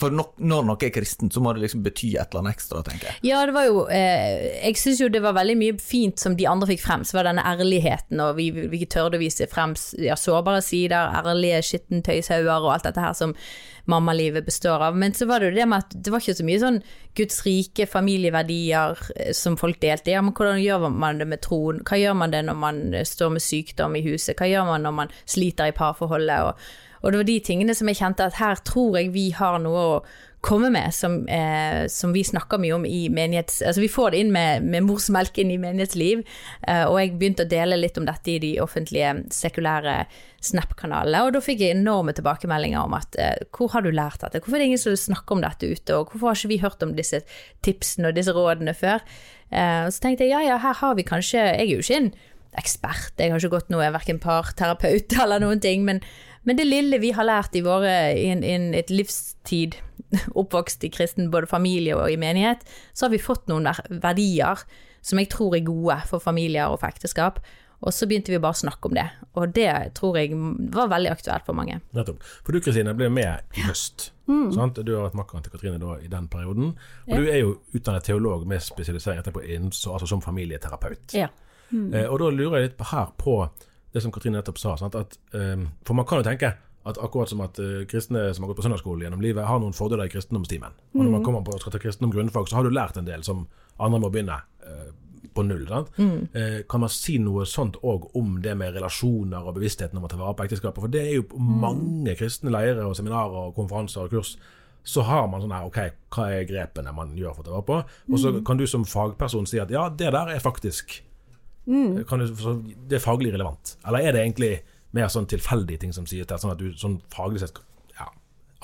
for 0.00 0.14
nok, 0.14 0.32
når 0.40 0.66
noe 0.68 0.86
er 0.86 0.92
kristent, 0.94 1.34
så 1.34 1.42
må 1.44 1.52
det 1.54 1.64
liksom 1.64 1.82
bety 1.84 2.14
et 2.14 2.30
eller 2.30 2.44
annet 2.44 2.56
ekstra, 2.56 2.82
tenker 2.86 3.10
jeg. 3.10 3.20
Ja, 3.30 3.42
det 3.48 3.54
var 3.56 3.66
jo 3.68 3.82
eh, 3.92 4.46
Jeg 4.64 4.78
syns 4.80 5.02
jo 5.02 5.10
det 5.12 5.22
var 5.24 5.36
veldig 5.36 5.56
mye 5.60 5.76
fint 5.82 6.20
som 6.20 6.36
de 6.38 6.48
andre 6.48 6.70
fikk 6.72 6.84
frem. 6.84 7.04
Så 7.06 7.18
var 7.18 7.28
denne 7.28 7.44
ærligheten, 7.46 8.22
og 8.24 8.38
vi, 8.40 8.50
vi 8.72 8.86
tørde 8.90 9.20
å 9.20 9.22
vise 9.22 9.48
frem 9.50 9.76
ja, 10.00 10.16
sårbare 10.18 10.62
sider, 10.64 11.12
ærlige 11.20 11.60
skittentøyshauger 11.70 12.64
og 12.64 12.74
alt 12.74 12.88
dette 12.88 13.04
her 13.04 13.16
som 13.16 13.36
mammalivet 13.90 14.44
består 14.46 14.82
av. 14.88 14.96
Men 14.96 15.14
så 15.16 15.26
var 15.26 15.40
det 15.40 15.50
jo 15.50 15.58
det 15.60 15.68
med 15.68 15.84
at 15.84 15.94
det 15.96 16.12
var 16.12 16.22
ikke 16.22 16.38
så 16.38 16.46
mye 16.46 16.62
sånn 16.62 16.82
Guds 17.18 17.40
rike 17.46 17.86
familieverdier 17.90 19.00
eh, 19.16 19.32
som 19.36 19.58
folk 19.60 19.80
delte. 19.82 20.14
Ja, 20.14 20.22
men 20.24 20.36
hvordan 20.36 20.60
gjør 20.62 20.88
man 20.90 21.20
det 21.20 21.28
med 21.30 21.42
troen? 21.46 21.82
Hva 21.86 21.98
gjør 22.00 22.20
man 22.22 22.34
det 22.34 22.44
når 22.48 22.60
man 22.60 22.84
eh, 22.94 23.08
står 23.08 23.34
med 23.36 23.44
sykdom 23.44 23.98
i 23.98 24.04
huset? 24.06 24.36
Hva 24.38 24.48
gjør 24.50 24.70
man 24.72 24.86
når 24.86 24.96
man 25.02 25.18
sliter 25.24 25.70
i 25.70 25.76
parforholdet? 25.76 26.50
Og, 26.50 26.70
og 27.00 27.12
det 27.12 27.22
var 27.22 27.28
de 27.28 27.38
tingene 27.44 27.76
som 27.76 27.88
jeg 27.90 28.00
kjente 28.00 28.26
at 28.26 28.40
her 28.40 28.60
tror 28.66 28.98
jeg 28.98 29.14
vi 29.14 29.30
har 29.36 29.60
noe 29.62 29.86
å 29.92 29.94
komme 30.40 30.70
med, 30.72 30.88
som, 30.94 31.28
eh, 31.28 31.86
som 31.92 32.14
vi 32.16 32.22
snakker 32.24 32.60
mye 32.60 32.72
om 32.72 32.86
i 32.88 33.08
menighets... 33.12 33.60
Altså 33.60 33.82
vi 33.82 33.90
får 33.92 34.14
det 34.14 34.22
inn 34.22 34.30
med, 34.32 34.64
med 34.64 34.86
morsmelk 34.86 35.36
i 35.38 35.44
menighetsliv, 35.44 36.22
eh, 36.64 36.84
og 36.86 36.96
jeg 36.96 37.12
begynte 37.20 37.44
å 37.44 37.50
dele 37.50 37.76
litt 37.76 38.00
om 38.00 38.06
dette 38.08 38.32
i 38.32 38.38
de 38.40 38.54
offentlige, 38.64 39.12
sekulære 39.36 39.98
Snap-kanalene, 40.40 41.26
og 41.26 41.34
da 41.36 41.42
fikk 41.44 41.60
jeg 41.60 41.76
enorme 41.76 42.14
tilbakemeldinger 42.16 42.88
om 42.88 42.96
at 42.96 43.20
eh, 43.20 43.36
hvor 43.52 43.74
har 43.74 43.84
du 43.84 43.90
lært 43.92 44.24
dette, 44.24 44.40
hvorfor 44.40 44.56
er 44.56 44.64
det 44.64 44.70
ingen 44.70 44.80
som 44.80 44.96
snakker 44.96 45.36
om 45.36 45.44
dette 45.44 45.68
ute, 45.68 45.98
og 45.98 46.08
hvorfor 46.08 46.30
har 46.30 46.40
ikke 46.40 46.52
vi 46.54 46.62
hørt 46.64 46.88
om 46.88 46.96
disse 46.96 47.20
tipsene 47.66 48.08
og 48.08 48.16
disse 48.16 48.32
rådene 48.32 48.72
før? 48.76 49.04
Eh, 49.52 49.84
og 49.84 49.92
så 49.92 50.06
tenkte 50.06 50.24
jeg 50.24 50.32
ja, 50.32 50.54
ja, 50.54 50.58
her 50.62 50.76
har 50.78 50.96
vi 50.96 51.04
kanskje 51.04 51.42
Jeg 51.42 51.66
er 51.66 51.70
jo 51.74 51.84
ikke 51.84 52.00
en 52.00 52.12
ekspert, 52.58 53.12
jeg 53.20 53.30
har 53.30 53.38
ikke 53.38 53.58
gått 53.58 53.68
noe, 53.70 53.92
verken 53.94 54.18
parterapeut 54.22 55.12
eller 55.22 55.44
noen 55.44 55.60
ting, 55.62 55.84
men, 55.84 56.00
men 56.48 56.56
det 56.56 56.66
lille 56.68 57.00
vi 57.02 57.12
har 57.16 57.26
lært 57.28 57.56
i 57.56 57.64
våre, 57.64 57.94
in, 58.16 58.44
in 58.46 58.70
et 58.76 58.90
livstid, 58.92 59.76
oppvokst 60.40 60.84
i 60.86 60.92
kristen 60.92 61.30
både 61.32 61.50
familie 61.50 61.96
og 61.98 62.10
i 62.10 62.18
menighet, 62.20 62.64
så 62.92 63.06
har 63.06 63.14
vi 63.14 63.22
fått 63.22 63.50
noen 63.50 63.68
verdier 64.02 64.62
som 65.04 65.20
jeg 65.20 65.30
tror 65.32 65.56
er 65.56 65.64
gode 65.64 65.96
for 66.08 66.22
familier 66.22 66.68
og 66.68 66.80
for 66.82 66.92
ekteskap. 66.92 67.40
Og 67.80 67.94
så 67.96 68.04
begynte 68.04 68.32
vi 68.32 68.40
bare 68.40 68.52
å 68.52 68.60
snakke 68.60 68.90
om 68.90 68.96
det, 68.96 69.06
og 69.40 69.54
det 69.56 69.70
tror 69.96 70.18
jeg 70.20 70.36
var 70.74 70.90
veldig 70.92 71.14
aktuelt 71.14 71.46
for 71.46 71.56
mange. 71.56 71.78
Nettopp. 71.96 72.20
For 72.44 72.52
du 72.52 72.60
Kristine 72.60 72.92
ble 72.96 73.08
med 73.08 73.56
i 73.56 73.64
høst. 73.64 74.10
Mm. 74.28 74.50
Du 74.52 74.92
har 74.92 75.06
vært 75.06 75.16
makkeren 75.16 75.46
til 75.46 75.54
Katrine 75.54 75.80
da, 75.80 75.94
i 75.96 76.10
den 76.12 76.28
perioden. 76.30 76.74
Og 77.08 77.14
du 77.16 77.30
er 77.32 77.40
jo 77.40 77.54
utdannet 77.72 78.04
teolog 78.04 78.44
med 78.48 78.60
spesialisering 78.62 79.22
etterpå 79.22 79.40
altså 79.40 80.10
som 80.10 80.20
familieterapeut. 80.20 81.16
Ja. 81.16 81.30
Eh, 81.72 82.04
og 82.04 82.20
da 82.20 82.28
lurer 82.34 82.58
jeg 82.58 82.68
litt 82.68 82.78
på 82.78 82.90
her 82.90 83.14
på 83.16 83.40
det 83.92 84.02
som 84.04 84.12
Katrine 84.14 84.38
nettopp 84.38 84.58
sa. 84.60 84.76
Sant? 84.80 84.96
At, 84.98 85.16
um, 85.34 85.68
for 85.86 85.98
man 85.98 86.06
kan 86.08 86.20
jo 86.20 86.28
tenke 86.28 86.54
at 86.88 86.98
akkurat 87.02 87.28
som 87.28 87.42
at 87.44 87.58
uh, 87.60 87.82
kristne 87.90 88.30
som 88.34 88.44
har 88.44 88.52
gått 88.52 88.62
på 88.62 88.66
søndagsskole 88.66 89.04
gjennom 89.04 89.22
livet, 89.24 89.44
har 89.46 89.60
noen 89.60 89.76
fordeler 89.76 90.08
i 90.08 90.12
kristendomstimen. 90.12 90.78
Og 90.94 91.02
når 91.02 91.12
man 91.16 91.26
kommer 91.26 91.44
på 91.44 91.58
skal 91.60 91.74
ta 91.74 91.82
kristendom 91.82 92.14
grunnfag, 92.14 92.48
så 92.48 92.60
har 92.60 92.66
du 92.66 92.72
lært 92.74 93.00
en 93.00 93.08
del 93.08 93.24
som 93.26 93.46
andre 93.80 94.00
må 94.00 94.12
begynne 94.12 94.38
uh, 94.38 94.86
på 95.34 95.44
null. 95.46 95.66
Sant? 95.68 95.92
Uh, 95.98 96.62
kan 96.70 96.84
man 96.86 96.94
si 96.94 97.18
noe 97.22 97.44
sånt 97.48 97.76
òg 97.82 98.08
om 98.18 98.38
det 98.44 98.56
med 98.58 98.78
relasjoner 98.78 99.44
og 99.44 99.58
bevisstheten 99.58 100.00
om 100.00 100.08
å 100.08 100.12
ta 100.12 100.20
vare 100.20 100.38
på 100.38 100.48
ekteskapet? 100.48 100.86
For 100.86 100.92
det 100.92 101.04
er 101.04 101.18
jo 101.18 101.28
på 101.34 101.42
mange 101.42 102.16
kristne 102.18 102.54
leirer 102.54 102.86
og 102.86 102.96
seminarer 102.98 103.50
og 103.50 103.54
konferanser 103.58 104.06
og 104.06 104.16
kurs 104.16 104.38
så 104.82 105.04
har 105.04 105.26
man 105.28 105.42
sånn 105.42 105.52
her, 105.52 105.66
ok, 105.68 105.78
hva 106.14 106.26
er 106.32 106.46
grepene 106.48 106.92
man 106.96 107.12
gjør 107.18 107.34
for 107.36 107.44
å 107.44 107.46
ta 107.46 107.52
vare 107.52 107.66
på? 107.68 107.78
Og 108.14 108.20
så 108.22 108.32
kan 108.46 108.56
du 108.56 108.64
som 108.70 108.86
fagperson 108.88 109.44
si 109.48 109.60
at 109.60 109.72
ja, 109.72 109.88
det 109.92 110.08
der 110.14 110.32
er 110.32 110.40
faktisk 110.40 111.02
kan 112.08 112.22
du, 112.22 112.26
det 112.90 112.98
er 112.98 113.02
faglig 113.04 113.32
relevant. 113.34 113.76
Eller 113.86 114.06
er 114.08 114.16
det 114.16 114.24
egentlig 114.24 114.52
mer 114.96 115.10
sånn 115.12 115.28
tilfeldige 115.30 115.84
ting 115.84 115.92
som 115.94 116.06
sies 116.10 116.26
der, 116.26 116.40
sånn 116.42 116.52
at 116.54 116.58
du 116.58 116.72
sånn 116.78 116.98
faglig 117.14 117.42
sett 117.44 117.60
ja, 117.96 118.08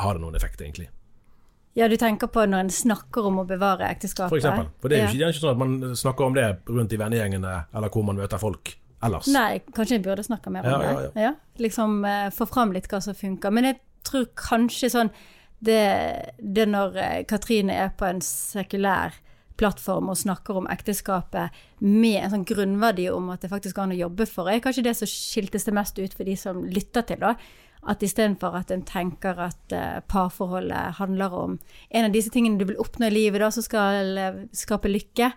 har 0.02 0.16
det 0.18 0.24
noen 0.24 0.34
effekt, 0.38 0.60
egentlig? 0.64 0.88
Ja, 1.76 1.88
du 1.92 1.96
tenker 2.00 2.30
på 2.32 2.46
når 2.48 2.64
en 2.64 2.72
snakker 2.72 3.26
om 3.28 3.42
å 3.42 3.44
bevare 3.46 3.84
ekteskapet? 3.92 4.32
For 4.32 4.40
eksempel. 4.40 4.70
For 4.80 4.88
det 4.88 4.96
er 4.96 5.02
jo 5.02 5.06
Ja. 5.06 5.12
ikke, 5.12 5.24
er 5.26 5.34
ikke 5.34 5.44
sånn 5.44 5.54
at 5.54 5.60
man 5.60 5.96
snakker 6.00 6.24
om 6.24 6.34
det 6.34 6.46
rundt 6.72 6.92
i 6.92 6.96
vennegjengene, 6.96 7.54
eller 7.76 7.92
hvor 7.92 8.06
man 8.08 8.16
møter 8.16 8.40
folk 8.40 8.72
ellers. 9.04 9.28
Nei, 9.28 9.60
kanskje 9.76 9.98
jeg 9.98 10.04
burde 10.06 10.24
snakke 10.24 10.50
mer 10.50 10.64
om 10.64 10.70
Ja, 10.72 10.80
ja, 10.82 11.00
det. 11.00 11.22
Ja, 11.26 11.32
liksom 11.60 11.98
uh, 12.04 12.30
få 12.32 12.46
fram 12.48 12.72
litt 12.72 12.88
hva 12.88 13.02
som 13.04 13.14
funker. 13.14 13.52
Men 13.52 13.68
jeg 13.68 13.80
tror 14.08 14.26
kanskje 14.40 14.90
sånn 14.90 15.12
det, 15.60 16.32
det 16.40 16.66
når 16.68 16.96
eh, 17.00 17.22
Katrine 17.28 17.72
er 17.72 17.92
på 17.96 18.04
en 18.08 18.20
sekulær 18.24 19.14
plattform 19.60 20.10
og 20.12 20.18
snakker 20.20 20.58
om 20.60 20.68
ekteskapet 20.70 21.54
med 21.84 22.18
en 22.20 22.32
sånn 22.32 22.46
grunnverdi 22.48 23.08
om 23.12 23.30
at 23.32 23.44
det 23.44 23.50
faktisk 23.52 23.76
går 23.76 23.88
an 23.88 23.94
å 23.96 24.02
jobbe 24.04 24.26
for, 24.30 24.50
er 24.50 24.62
kanskje 24.64 24.84
det 24.86 24.96
som 24.98 25.10
skiltes 25.10 25.66
det 25.66 25.74
mest 25.76 25.98
ut 25.98 26.16
for 26.16 26.28
de 26.28 26.36
som 26.40 26.62
lytter 26.64 27.06
til, 27.08 27.22
da. 27.22 27.34
At 27.86 28.02
istedenfor 28.02 28.56
at 28.58 28.72
en 28.74 28.82
tenker 28.86 29.38
at 29.46 29.74
uh, 29.76 30.00
parforholdet 30.10 30.96
handler 30.98 31.34
om 31.38 31.58
en 31.90 32.08
av 32.08 32.14
disse 32.14 32.32
tingene 32.34 32.58
du 32.58 32.66
vil 32.66 32.80
oppnå 32.82 33.10
i 33.10 33.14
livet, 33.14 33.40
da, 33.42 33.52
som 33.54 33.62
skal 33.62 34.18
eh, 34.18 34.40
skape 34.56 34.90
lykke, 34.90 35.30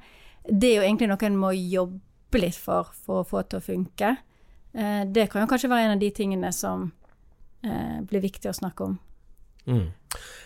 det 0.49 0.71
er 0.71 0.79
jo 0.79 0.88
egentlig 0.88 1.11
noe 1.11 1.27
en 1.27 1.38
må 1.38 1.51
jobbe 1.53 2.41
litt 2.41 2.57
for 2.57 2.89
for 3.05 3.21
å 3.21 3.27
få 3.27 3.43
til 3.45 3.61
å 3.61 3.67
funke. 3.67 4.15
Uh, 4.73 5.03
det 5.05 5.29
kan 5.29 5.45
jo 5.45 5.51
kanskje 5.51 5.69
være 5.69 5.89
en 5.89 5.97
av 5.97 6.01
de 6.01 6.13
tingene 6.15 6.53
som 6.55 6.91
blir 7.59 8.21
viktig 8.23 8.47
å 8.47 8.55
snakke 8.55 8.85
om. 8.85 8.93
Mm. 9.69 9.88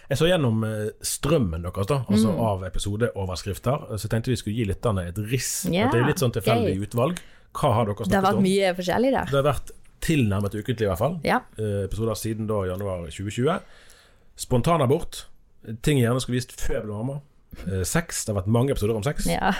Jeg 0.09 0.19
så 0.19 0.27
gjennom 0.27 0.63
eh, 0.67 0.89
strømmen 1.01 1.63
deres, 1.63 1.87
da, 1.87 2.01
altså 2.11 2.33
Mm. 2.33 2.39
av 2.43 2.63
episodeoverskrifter. 2.67 3.85
Så 3.97 4.09
tenkte 4.11 4.29
vi 4.33 4.35
skulle 4.41 4.57
gi 4.59 4.65
lytterne 4.67 5.07
et 5.09 5.17
riss. 5.31 5.65
Yeah. 5.71 5.89
det 5.91 6.01
er 6.01 6.09
litt 6.11 6.19
sånn 6.21 6.33
tilfeldig 6.35 6.75
gøy. 6.75 6.83
utvalg. 6.89 7.21
Hva 7.53 7.71
har 7.77 7.85
dere 7.87 7.95
snakket 7.95 8.05
om? 8.07 8.11
Det 8.11 8.19
har 8.19 8.27
vært 8.27 8.41
om? 8.41 8.43
mye 8.43 8.73
forskjellig 8.77 9.11
der. 9.15 9.25
Det 9.31 9.39
har 9.39 9.47
vært 9.53 9.71
tilnærmet 10.03 10.55
ukentlig, 10.59 10.83
i 10.83 10.89
hvert 10.91 10.99
fall. 10.99 11.19
Ja. 11.23 11.39
Eh, 11.57 11.85
episoder 11.87 12.19
siden 12.19 12.47
da 12.51 12.59
januar 12.67 13.05
2020. 13.07 13.59
Spontanabort. 14.35 15.25
Ting 15.81 15.99
jeg 16.01 16.07
gjerne 16.09 16.21
skulle 16.23 16.39
vist 16.41 16.51
før 16.59 16.79
jeg 16.81 16.83
ble 16.87 16.97
mamma. 16.99 17.17
Eh, 17.67 17.83
sex. 17.87 18.25
Det 18.25 18.33
har 18.33 18.41
vært 18.41 18.51
mange 18.51 18.71
episoder 18.75 18.95
om 18.99 19.03
sex. 19.05 19.25
ja. 19.31 19.53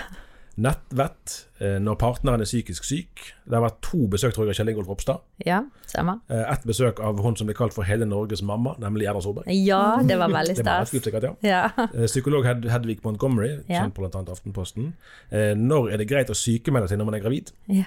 Nettvett. 0.56 1.32
Eh, 1.58 1.78
når 1.82 1.96
partneren 1.98 2.40
er 2.42 2.46
psykisk 2.46 2.84
syk. 2.86 3.22
Det 3.46 3.56
har 3.56 3.64
vært 3.64 3.80
to 3.82 4.04
besøk 4.12 4.34
tror 4.36 4.44
jeg, 4.46 4.54
av 4.54 4.58
Kjell 4.60 4.70
Ingolf 4.72 4.88
Ropstad. 4.92 5.22
Ja, 5.46 5.62
stemmer. 5.90 6.20
Eh, 6.30 6.44
Ett 6.52 6.62
besøk 6.68 7.00
av 7.02 7.18
hun 7.24 7.36
som 7.36 7.48
blir 7.48 7.56
kalt 7.58 7.74
for 7.74 7.82
hele 7.88 8.06
Norges 8.06 8.42
mamma, 8.42 8.76
nemlig 8.78 9.08
Erna 9.10 9.20
Solberg. 9.24 9.50
Ja, 9.66 9.98
det 10.06 10.18
var 10.20 10.30
veldig 10.30 10.56
Det 10.60 10.66
var 10.66 10.84
stas. 10.86 11.02
sikkert, 11.04 11.22
ja. 11.22 11.34
Ja. 11.42 11.64
Eh, 11.94 12.06
Psykolog 12.06 12.46
Hed 12.46 12.64
Hedvig 12.70 13.00
Montgomery, 13.04 13.56
kjent 13.68 13.94
på 13.94 14.04
bl.a. 14.06 14.22
Aftenposten. 14.32 14.92
Når 15.32 15.92
er 15.92 16.00
det 16.02 16.08
greit 16.10 16.30
å 16.30 16.38
sykemelde 16.38 16.88
seg 16.90 16.98
når 17.02 17.10
man 17.10 17.18
er 17.20 17.24
gravid? 17.26 17.52
ja. 17.68 17.84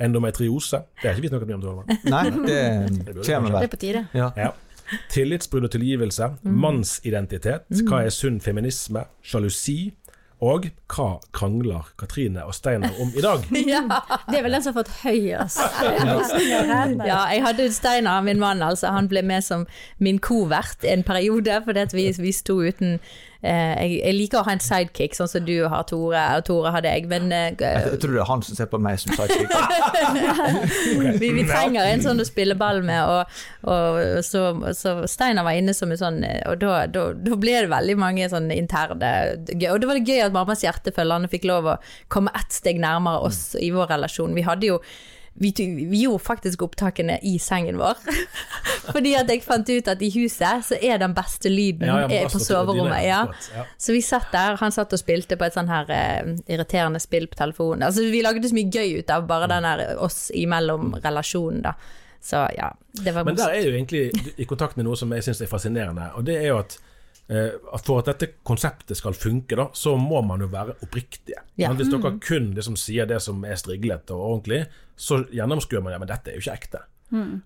Endometriose. 0.00 0.78
Det 1.02 1.10
har 1.10 1.18
ikke 1.18 1.26
vi 1.26 1.28
snakket 1.28 1.48
mye 1.50 1.56
om. 1.58 1.60
Torvald. 1.60 1.90
Nei, 2.08 2.22
det 2.48 2.60
det, 3.04 3.16
Det 3.26 3.34
er 3.36 3.68
på 3.68 3.76
tide. 3.82 4.00
Ja. 4.16 4.30
Ja. 4.38 4.46
tillitsbrudd 5.12 5.66
og 5.68 5.72
tilgivelse, 5.74 6.30
mannsidentitet, 6.48 7.66
hva 7.84 7.98
er 8.06 8.14
sunn 8.14 8.38
feminisme, 8.40 9.02
sjalusi, 9.20 9.90
og 10.38 10.68
hva 10.86 11.06
krangler 11.34 11.88
Katrine 11.98 12.44
og 12.46 12.54
Steinar 12.54 12.94
om 13.02 13.10
i 13.10 13.22
dag? 13.24 13.42
Det 14.30 14.38
er 14.38 14.44
vel 14.44 14.54
den 14.54 14.62
som 14.62 14.76
har 14.76 14.84
fått 14.84 14.92
høyest. 15.02 15.58
Ja, 17.08 17.24
jeg 17.32 17.42
hadde 17.42 17.70
Steinar, 17.74 18.22
min 18.22 18.38
mann, 18.38 18.62
altså. 18.62 18.92
Han 18.94 19.10
ble 19.10 19.24
med 19.26 19.42
som 19.42 19.66
min 19.98 20.20
kovert 20.22 20.86
en 20.86 21.02
periode, 21.02 21.58
fordi 21.64 21.82
at 21.82 21.96
vi, 21.96 22.06
vi 22.22 22.32
sto 22.34 22.60
uten 22.62 23.00
jeg, 23.38 24.00
jeg 24.02 24.14
liker 24.16 24.40
å 24.40 24.46
ha 24.48 24.54
en 24.56 24.62
sidekick, 24.62 25.12
sånn 25.14 25.28
som 25.30 25.44
du 25.46 25.54
har, 25.70 25.84
Tore, 25.86 26.22
og 26.34 26.46
Tore 26.48 26.72
hadde 26.74 26.90
jeg, 26.90 27.04
men 27.10 27.30
eh, 27.30 27.52
Jeg 27.54 28.00
tror 28.02 28.16
det 28.16 28.22
er 28.24 28.26
han 28.26 28.42
som 28.42 28.58
ser 28.58 28.66
på 28.72 28.80
meg 28.82 28.98
som 28.98 29.14
sidekick. 29.14 29.52
vi, 31.22 31.30
vi 31.36 31.44
trenger 31.46 31.86
en 31.86 32.02
sånn 32.02 32.18
å 32.18 32.26
spille 32.26 32.56
ball 32.58 32.82
med, 32.86 32.98
og, 33.06 33.36
og 33.70 34.00
så, 34.26 34.42
så 34.74 34.96
Steinar 35.06 35.46
var 35.46 35.58
inne 35.58 35.74
som 35.76 35.94
en 35.94 36.00
sånn 36.00 36.18
Og 36.50 36.58
da, 36.58 36.80
da, 36.90 37.04
da 37.14 37.38
ble 37.38 37.54
det 37.60 37.70
veldig 37.70 37.96
mange 38.00 38.26
sånn 38.32 38.50
interne. 38.54 39.12
Og 39.38 39.78
det 39.78 39.90
var 39.90 40.00
det 40.00 40.08
gøy 40.08 40.24
at 40.26 40.34
mammas 40.34 40.66
hjertefølgerne 40.66 41.30
fikk 41.30 41.46
lov 41.46 41.70
å 41.74 41.78
komme 42.10 42.34
ett 42.38 42.58
steg 42.58 42.82
nærmere 42.82 43.22
oss 43.28 43.52
i 43.60 43.70
vår 43.74 43.94
relasjon. 43.94 44.34
Vi 44.34 44.46
hadde 44.48 44.72
jo 44.72 44.82
vi, 45.38 45.52
vi 45.90 46.02
gjorde 46.02 46.24
faktisk 46.24 46.62
opptakene 46.66 47.18
i 47.22 47.38
sengen 47.38 47.78
vår. 47.78 48.00
Fordi 48.92 49.14
at 49.18 49.30
jeg 49.30 49.44
fant 49.44 49.68
ut 49.68 49.90
at 49.90 50.02
i 50.02 50.10
huset 50.14 50.64
så 50.66 50.78
er 50.80 50.98
den 51.02 51.14
beste 51.16 51.50
lyden 51.52 51.86
Ja, 51.86 52.00
ja, 52.04 52.08
er 52.08 52.26
altså, 52.26 52.38
på 52.38 52.44
soverommet. 52.44 52.98
er 53.04 53.06
Ja. 53.54 53.64
Så 53.78 53.94
vi 53.94 54.02
satt 54.02 54.32
der, 54.32 54.58
han 54.60 54.74
satt 54.74 54.92
og 54.92 55.00
spilte 55.00 55.38
på 55.38 55.46
et 55.46 55.54
sånn 55.56 55.70
her 55.70 55.88
uh, 55.92 56.34
irriterende 56.50 57.00
spill 57.02 57.28
på 57.30 57.38
telefonen. 57.38 57.86
Altså 57.86 58.06
vi 58.08 58.24
lagde 58.24 58.48
så 58.48 58.56
mye 58.56 58.72
gøy 58.72 58.98
ut 59.02 59.14
av 59.14 59.28
bare 59.30 59.50
den 59.50 59.66
der 59.68 59.84
oss 60.02 60.28
imellom 60.34 60.96
relasjonen, 61.04 61.62
da. 61.68 61.76
Så 62.20 62.48
ja, 62.56 62.72
det 62.92 63.14
var 63.14 63.24
Men 63.24 63.36
der 63.38 63.54
er 63.54 63.62
jo 63.62 63.74
egentlig 63.76 64.34
i 64.36 64.44
kontakt 64.44 64.76
med 64.76 64.88
noe 64.88 64.98
som 64.98 65.12
jeg 65.14 65.24
syns 65.24 65.40
er 65.44 65.50
fascinerende, 65.50 66.10
og 66.18 66.26
det 66.26 66.40
er 66.40 66.48
jo 66.50 66.58
eh, 66.58 66.64
at 66.66 66.78
For 67.28 68.00
at 68.00 68.08
dette 68.08 68.30
konseptet 68.46 68.96
skal 68.96 69.16
funke, 69.16 69.56
da, 69.58 69.66
så 69.76 69.96
må 70.00 70.22
man 70.24 70.40
jo 70.40 70.48
være 70.52 70.78
oppriktige. 70.80 71.42
Ja. 71.60 71.74
Hvis 71.76 71.90
dere 71.92 72.14
kun 72.24 72.52
liksom 72.56 72.78
sier 72.80 73.08
det 73.08 73.20
som 73.20 73.42
er 73.44 73.58
striglete 73.60 74.16
og 74.16 74.22
ordentlig, 74.30 74.62
så 74.96 75.20
gjennomskuer 75.28 75.84
man 75.84 75.92
ja, 75.92 75.98
men 76.00 76.08
dette 76.08 76.32
er 76.32 76.38
jo 76.38 76.46
ikke 76.46 76.56
ekte. 76.56 76.86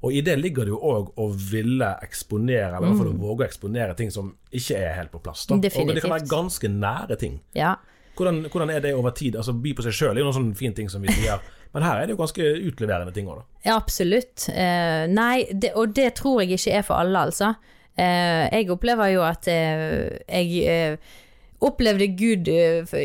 Og 0.03 0.13
i 0.13 0.21
det 0.27 0.35
ligger 0.41 0.67
det 0.67 0.73
jo 0.73 0.79
òg 0.83 1.13
å 1.23 1.29
ville 1.35 1.89
eksponere, 2.03 2.77
eller 2.77 2.89
i 2.89 2.91
hvert 2.91 3.01
fall 3.03 3.13
å 3.13 3.19
våge 3.23 3.45
å 3.45 3.47
eksponere 3.47 3.95
ting 3.99 4.11
som 4.11 4.33
ikke 4.51 4.79
er 4.81 4.97
helt 4.99 5.13
på 5.13 5.21
plass. 5.23 5.45
Da. 5.47 5.59
Og 5.59 5.63
det 5.63 6.03
kan 6.03 6.15
være 6.17 6.31
ganske 6.31 6.71
nære 6.73 7.19
ting. 7.21 7.39
Ja. 7.59 7.77
Hvordan, 8.19 8.43
hvordan 8.53 8.73
er 8.75 8.83
det 8.85 8.95
over 8.99 9.15
tid? 9.17 9.39
Altså 9.41 9.55
By 9.57 9.73
på 9.79 9.85
seg 9.87 9.95
sjøl 9.97 10.17
er 10.17 10.21
jo 10.21 10.29
noen 10.29 10.39
sånne 10.41 10.59
fine 10.59 10.77
ting 10.77 10.91
som 10.93 11.05
vi 11.05 11.15
sier, 11.15 11.41
men 11.73 11.87
her 11.87 12.01
er 12.01 12.09
det 12.09 12.17
jo 12.17 12.21
ganske 12.21 12.49
utleverende 12.69 13.15
ting 13.17 13.31
òg, 13.31 13.41
da. 13.41 13.61
Ja, 13.71 13.77
absolutt. 13.79 14.49
Eh, 14.53 15.05
nei, 15.09 15.47
det, 15.55 15.73
og 15.79 15.95
det 15.97 16.11
tror 16.19 16.43
jeg 16.43 16.59
ikke 16.59 16.75
er 16.81 16.85
for 16.85 17.01
alle, 17.01 17.23
altså. 17.31 17.55
Eh, 17.97 18.47
jeg 18.49 18.71
opplever 18.73 19.13
jo 19.13 19.25
at 19.27 19.49
eh, 19.53 20.09
jeg 20.25 20.63
eh, 20.65 21.19
opplevde 21.63 22.09
Gud, 22.19 22.49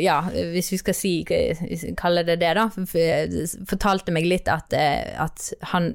ja, 0.02 0.16
hvis 0.34 0.72
vi 0.72 0.78
skal 0.82 0.96
si, 0.98 1.12
kalle 2.00 2.24
det 2.26 2.40
det, 2.42 2.56
da, 2.58 2.64
fortalte 3.70 4.16
meg 4.16 4.26
litt 4.26 4.50
at, 4.50 4.74
at 4.74 5.44
han 5.76 5.92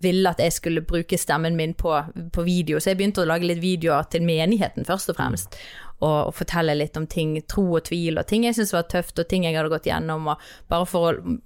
ville 0.00 0.32
at 0.32 0.40
jeg 0.40 0.54
skulle 0.56 0.80
bruke 0.80 1.18
stemmen 1.20 1.58
min 1.60 1.74
på, 1.76 1.92
på 2.32 2.46
video, 2.46 2.80
så 2.80 2.94
jeg 2.94 3.02
begynte 3.02 3.20
å 3.20 3.28
lage 3.28 3.50
litt 3.50 3.60
videoer 3.60 4.08
til 4.08 4.24
menigheten, 4.24 4.88
først 4.88 5.12
og 5.12 5.20
fremst. 5.20 5.60
Og, 5.96 6.28
og 6.28 6.34
fortelle 6.36 6.74
litt 6.76 6.96
om 7.00 7.06
ting, 7.08 7.30
tro 7.48 7.62
og 7.78 7.86
tvil, 7.88 8.18
og 8.20 8.26
ting 8.28 8.44
jeg 8.44 8.58
syntes 8.58 8.74
var 8.74 8.84
tøft, 8.92 9.16
og 9.16 9.30
ting 9.30 9.46
jeg 9.46 9.56
hadde 9.56 9.72
gått 9.72 9.88
gjennom. 9.88 10.28
Og 10.28 10.42
bare 10.68 10.88
for 10.88 11.08
å 11.08 11.36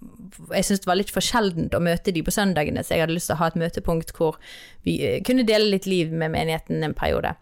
Jeg 0.50 0.66
syntes 0.66 0.82
det 0.82 0.90
var 0.90 0.98
litt 0.98 1.12
for 1.14 1.22
sjeldent 1.22 1.74
å 1.74 1.82
møte 1.82 2.10
de 2.14 2.22
på 2.26 2.34
søndagene, 2.34 2.82
så 2.82 2.96
jeg 2.96 3.04
hadde 3.04 3.14
lyst 3.14 3.30
til 3.30 3.36
å 3.36 3.42
ha 3.44 3.50
et 3.50 3.60
møtepunkt 3.62 4.10
hvor 4.16 4.38
vi 4.86 4.96
eh, 5.06 5.20
kunne 5.26 5.46
dele 5.46 5.70
litt 5.70 5.86
liv 5.86 6.10
med 6.10 6.34
menigheten 6.34 6.82
en 6.82 6.96
periode. 6.98 7.36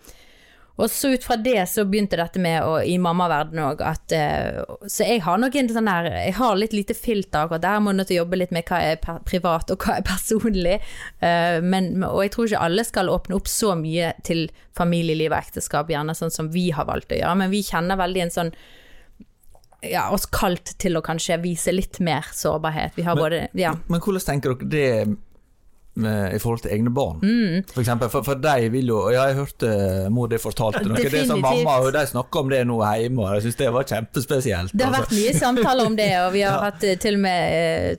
Og 0.78 0.90
så 0.90 1.10
ut 1.14 1.24
fra 1.26 1.36
det 1.42 1.58
så 1.70 1.82
begynte 1.88 2.18
dette 2.20 2.38
med 2.42 2.62
å, 2.62 2.76
i 2.86 2.94
mammaverdenen 3.02 3.64
òg 3.66 3.82
at 3.82 4.14
eh, 4.14 4.60
Så 4.86 5.08
jeg 5.08 5.24
har 5.26 5.40
nok 5.42 5.56
en 5.58 5.70
sånn 5.74 5.90
der 5.90 6.06
Jeg 6.12 6.36
har 6.38 6.58
litt 6.58 6.76
lite 6.76 6.94
filter 6.94 7.46
akkurat 7.46 7.64
der. 7.64 7.78
Jeg 7.78 7.86
må 7.86 7.94
nødt 7.96 8.10
til 8.12 8.20
å 8.20 8.22
jobbe 8.22 8.38
litt 8.38 8.54
med 8.54 8.68
hva 8.70 8.80
er 8.92 9.00
privat 9.26 9.74
og 9.74 9.82
hva 9.82 9.98
er 9.98 10.06
personlig. 10.06 10.78
Eh, 11.18 11.58
men, 11.64 11.90
og 12.06 12.22
jeg 12.22 12.34
tror 12.34 12.50
ikke 12.50 12.64
alle 12.70 12.86
skal 12.86 13.12
åpne 13.12 13.38
opp 13.38 13.50
så 13.50 13.74
mye 13.78 14.12
til 14.26 14.46
familieliv 14.78 15.32
og 15.34 15.40
ekteskap, 15.40 15.90
gjerne 15.90 16.14
sånn 16.14 16.34
som 16.34 16.52
vi 16.54 16.68
har 16.74 16.86
valgt 16.86 17.10
å 17.10 17.18
gjøre. 17.18 17.38
Men 17.42 17.50
vi 17.50 17.64
kjenner 17.66 17.98
veldig 17.98 18.28
en 18.28 18.36
sånn 18.38 18.54
ja, 19.86 20.08
oss 20.10 20.26
kalt 20.30 20.74
til 20.82 20.98
å 20.98 21.02
kanskje 21.06 21.38
vise 21.42 21.74
litt 21.74 22.00
mer 22.02 22.26
sårbarhet. 22.34 22.96
Vi 22.98 23.06
har 23.06 23.18
både 23.18 23.48
Ja. 23.58 23.76
Men 23.86 24.02
hvordan 24.02 24.26
tenker 24.26 24.54
dere 24.54 24.70
det 24.70 25.18
med, 26.00 26.34
i 26.34 26.38
forhold 26.42 26.62
til 26.64 26.72
egne 26.74 26.92
barn? 26.94 27.18
Mm. 27.22 27.64
For 27.72 27.82
eksempel, 27.82 28.10
for, 28.12 28.26
for 28.26 28.40
de 28.42 28.70
vil 28.72 28.90
jo 28.92 29.00
Ja, 29.12 29.26
jeg 29.30 29.38
hørte 29.38 29.70
mor 30.14 30.30
di 30.30 30.38
fortalte 30.40 30.84
noe. 30.86 30.96
Det 30.98 31.24
som 31.28 31.40
mamma 31.42 31.78
og 31.82 31.92
de 31.94 32.04
snakker 32.10 32.44
om 32.44 32.52
det 32.52 32.60
nå 32.68 32.78
hjemme, 32.82 33.24
og 33.24 33.36
jeg 33.36 33.46
syns 33.46 33.58
det 33.60 33.70
var 33.74 33.88
kjempespesielt. 33.88 34.72
Det 34.74 34.86
har 34.86 34.94
altså. 34.94 35.02
vært 35.04 35.14
mye 35.18 35.34
samtaler 35.38 35.90
om 35.90 35.98
det, 35.98 36.10
og 36.24 36.30
vi 36.36 36.44
har 36.46 36.58
hatt 36.62 36.86
eh, 36.86 36.98
til 37.00 37.18
og 37.18 37.24
med 37.26 37.38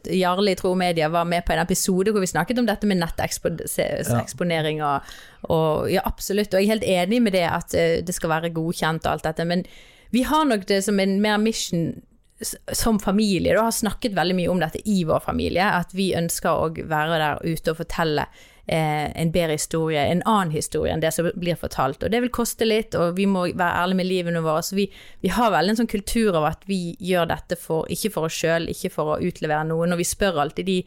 uh, 0.08 0.15
Jarle 0.15 0.56
i 0.56 0.60
Tro 0.60 0.74
Media 0.79 1.12
var 1.13 1.29
med 1.29 1.46
på 1.48 1.56
en 1.56 1.63
episode 1.63 2.13
hvor 2.15 2.24
vi 2.24 2.32
snakket 2.32 2.62
om 2.62 2.68
dette 2.70 2.89
med 2.89 3.01
netteksponering 3.03 4.84
og, 4.86 5.13
og 5.50 5.88
Ja, 5.89 6.01
absolutt. 6.06 6.53
Og 6.53 6.60
jeg 6.62 6.68
er 6.68 6.74
helt 6.75 6.89
enig 6.89 7.24
med 7.24 7.36
det 7.38 7.48
at 7.48 7.74
uh, 7.75 8.00
det 8.06 8.15
skal 8.15 8.34
være 8.36 8.53
godkjent 8.56 9.06
og 9.08 9.18
alt 9.18 9.27
dette, 9.32 9.48
men 9.48 9.65
vi 10.12 10.24
har 10.25 10.46
nok 10.50 10.65
det 10.70 10.84
som 10.84 11.00
en 11.00 11.20
mer 11.22 11.38
mission 11.38 11.94
som 12.41 13.00
familie, 13.00 13.55
da 13.55 13.65
har 13.67 13.75
snakket 13.75 14.15
veldig 14.15 14.36
mye 14.38 14.51
om 14.51 14.62
dette 14.62 14.79
i 14.88 15.03
vår 15.08 15.19
familie, 15.25 15.65
at 15.65 15.91
vi 15.96 16.13
ønsker 16.15 16.50
å 16.50 16.69
være 16.88 17.19
der 17.19 17.43
ute 17.43 17.74
og 17.74 17.81
fortelle 17.81 18.25
eh, 18.69 19.10
en 19.12 19.31
bedre 19.36 19.58
historie, 19.58 20.05
en 20.08 20.24
annen 20.24 20.53
historie 20.55 20.93
enn 20.93 21.03
det 21.03 21.12
som 21.15 21.27
blir 21.36 21.60
fortalt. 21.60 22.03
Og 22.03 22.13
det 22.13 22.22
vil 22.24 22.34
koste 22.34 22.67
litt, 22.67 22.96
og 22.96 23.17
vi 23.19 23.27
må 23.27 23.48
være 23.50 23.84
ærlige 23.84 24.00
med 24.00 24.10
livene 24.10 24.43
våre. 24.46 24.63
Så 24.63 24.77
vi, 24.79 24.88
vi 25.24 25.34
har 25.36 25.51
veldig 25.55 25.75
en 25.75 25.81
sånn 25.81 25.91
kultur 25.91 26.38
av 26.39 26.51
at 26.53 26.67
vi 26.69 26.96
gjør 27.03 27.31
dette 27.34 27.60
for, 27.60 27.89
ikke 27.91 28.13
for 28.15 28.29
oss 28.29 28.38
sjøl, 28.39 28.69
ikke 28.72 28.93
for 28.93 29.15
å 29.15 29.22
utlevere 29.24 29.67
noen. 29.67 29.96
Og 29.96 30.01
vi 30.01 30.08
spør 30.08 30.43
alltid 30.46 30.72
de 30.72 30.84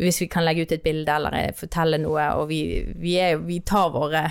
hvis 0.00 0.22
vi 0.22 0.28
kan 0.32 0.44
legge 0.44 0.64
ut 0.64 0.72
et 0.72 0.84
bilde 0.84 1.12
eller 1.12 1.36
eh, 1.36 1.54
fortelle 1.56 2.00
noe, 2.00 2.30
og 2.40 2.48
vi, 2.52 2.62
vi, 3.00 3.16
er, 3.20 3.40
vi 3.44 3.60
tar 3.64 3.92
våre 3.92 4.28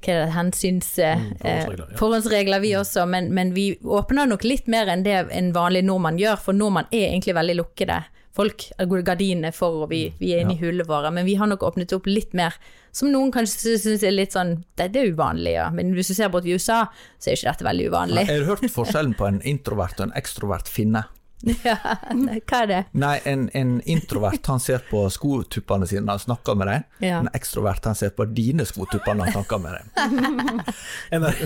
hva 0.00 0.14
er 0.14 0.22
det, 0.24 0.30
hensyns... 0.34 0.94
mm, 0.98 1.26
forhåndsregler, 1.40 1.90
ja. 1.90 1.98
forhåndsregler, 2.00 2.62
vi 2.64 2.70
også, 2.78 3.04
men, 3.10 3.28
men 3.36 3.52
vi 3.56 3.66
åpner 3.84 4.30
nok 4.30 4.46
litt 4.46 4.70
mer 4.72 4.88
enn 4.92 5.04
det 5.04 5.18
en 5.36 5.52
vanlig 5.56 5.84
nordmann 5.88 6.20
gjør, 6.20 6.40
for 6.40 6.56
nordmann 6.56 6.88
er 6.90 7.10
egentlig 7.10 7.36
veldig 7.36 7.58
lukkede. 7.60 8.00
Folk 8.40 8.68
gardinene 9.04 9.50
for, 9.52 9.82
og 9.84 9.90
vi, 9.90 10.04
vi 10.20 10.30
er 10.32 10.44
inne 10.44 10.54
i 10.54 10.60
hulene 10.60 10.86
våre, 10.88 11.10
men 11.12 11.26
vi 11.26 11.34
har 11.36 11.50
nok 11.50 11.64
åpnet 11.66 11.92
opp 11.96 12.06
litt 12.08 12.32
mer, 12.38 12.54
som 12.94 13.10
noen 13.10 13.32
kanskje 13.34 13.76
syns 13.78 14.04
er 14.06 14.14
litt 14.14 14.34
sånn 14.34 14.64
Det, 14.78 14.88
det 14.94 15.02
er 15.02 15.12
uvanlig, 15.12 15.52
ja. 15.58 15.68
Men 15.74 15.92
hvis 15.94 16.10
du 16.10 16.16
ser 16.16 16.30
bort 16.32 16.46
i 16.46 16.54
USA, 16.54 16.84
så 17.18 17.30
er 17.30 17.36
ikke 17.36 17.50
dette 17.50 17.66
veldig 17.66 17.88
uvanlig. 17.90 18.24
Jeg 18.26 18.40
Har 18.40 18.52
hørt 18.54 18.72
forskjellen 18.72 19.16
på 19.18 19.28
en 19.28 19.42
introvert 19.46 19.98
og 20.00 20.08
en 20.08 20.16
ekstrovert 20.18 20.70
finne? 20.70 21.04
ja, 21.64 21.76
hva 21.80 22.58
er 22.62 22.66
det? 22.68 22.78
Nei, 23.00 23.14
en, 23.24 23.46
en 23.56 23.70
introvert 23.88 24.46
han 24.52 24.60
ser 24.60 24.82
på 24.90 25.06
skotuppene 25.12 25.86
sine 25.88 26.02
når 26.04 26.18
han 26.18 26.22
snakker 26.26 26.58
med 26.60 26.68
deg. 26.68 26.82
Ja. 27.06 27.20
En 27.22 27.30
ekstrovert 27.36 27.86
han 27.88 27.96
ser 27.96 28.12
på 28.16 28.26
dine 28.28 28.66
skotupper 28.68 29.16
når 29.16 29.30
han 29.30 29.38
snakker 29.38 29.62
med 29.62 29.78
deg. 29.78 29.86
En 31.16 31.24
av, 31.24 31.40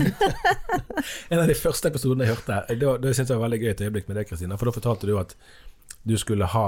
en 1.31 1.39
av 1.41 1.47
de 1.49 1.55
første 1.57 1.89
episodene 1.93 2.27
jeg 2.27 2.35
hørte, 2.35 2.59
det, 2.75 2.91
det 3.05 3.15
syntes 3.15 3.31
jeg 3.33 3.39
var 3.39 3.47
veldig 3.47 3.61
gøy 3.63 3.71
et 3.75 3.85
øyeblikk 3.87 4.11
med 4.11 4.19
deg, 4.19 4.29
Kristina. 4.29 4.59
For 4.61 4.69
da 4.71 4.75
fortalte 4.77 5.09
du 5.09 5.15
at 5.21 5.37
du 6.05 6.17
skulle 6.21 6.49
ha 6.53 6.67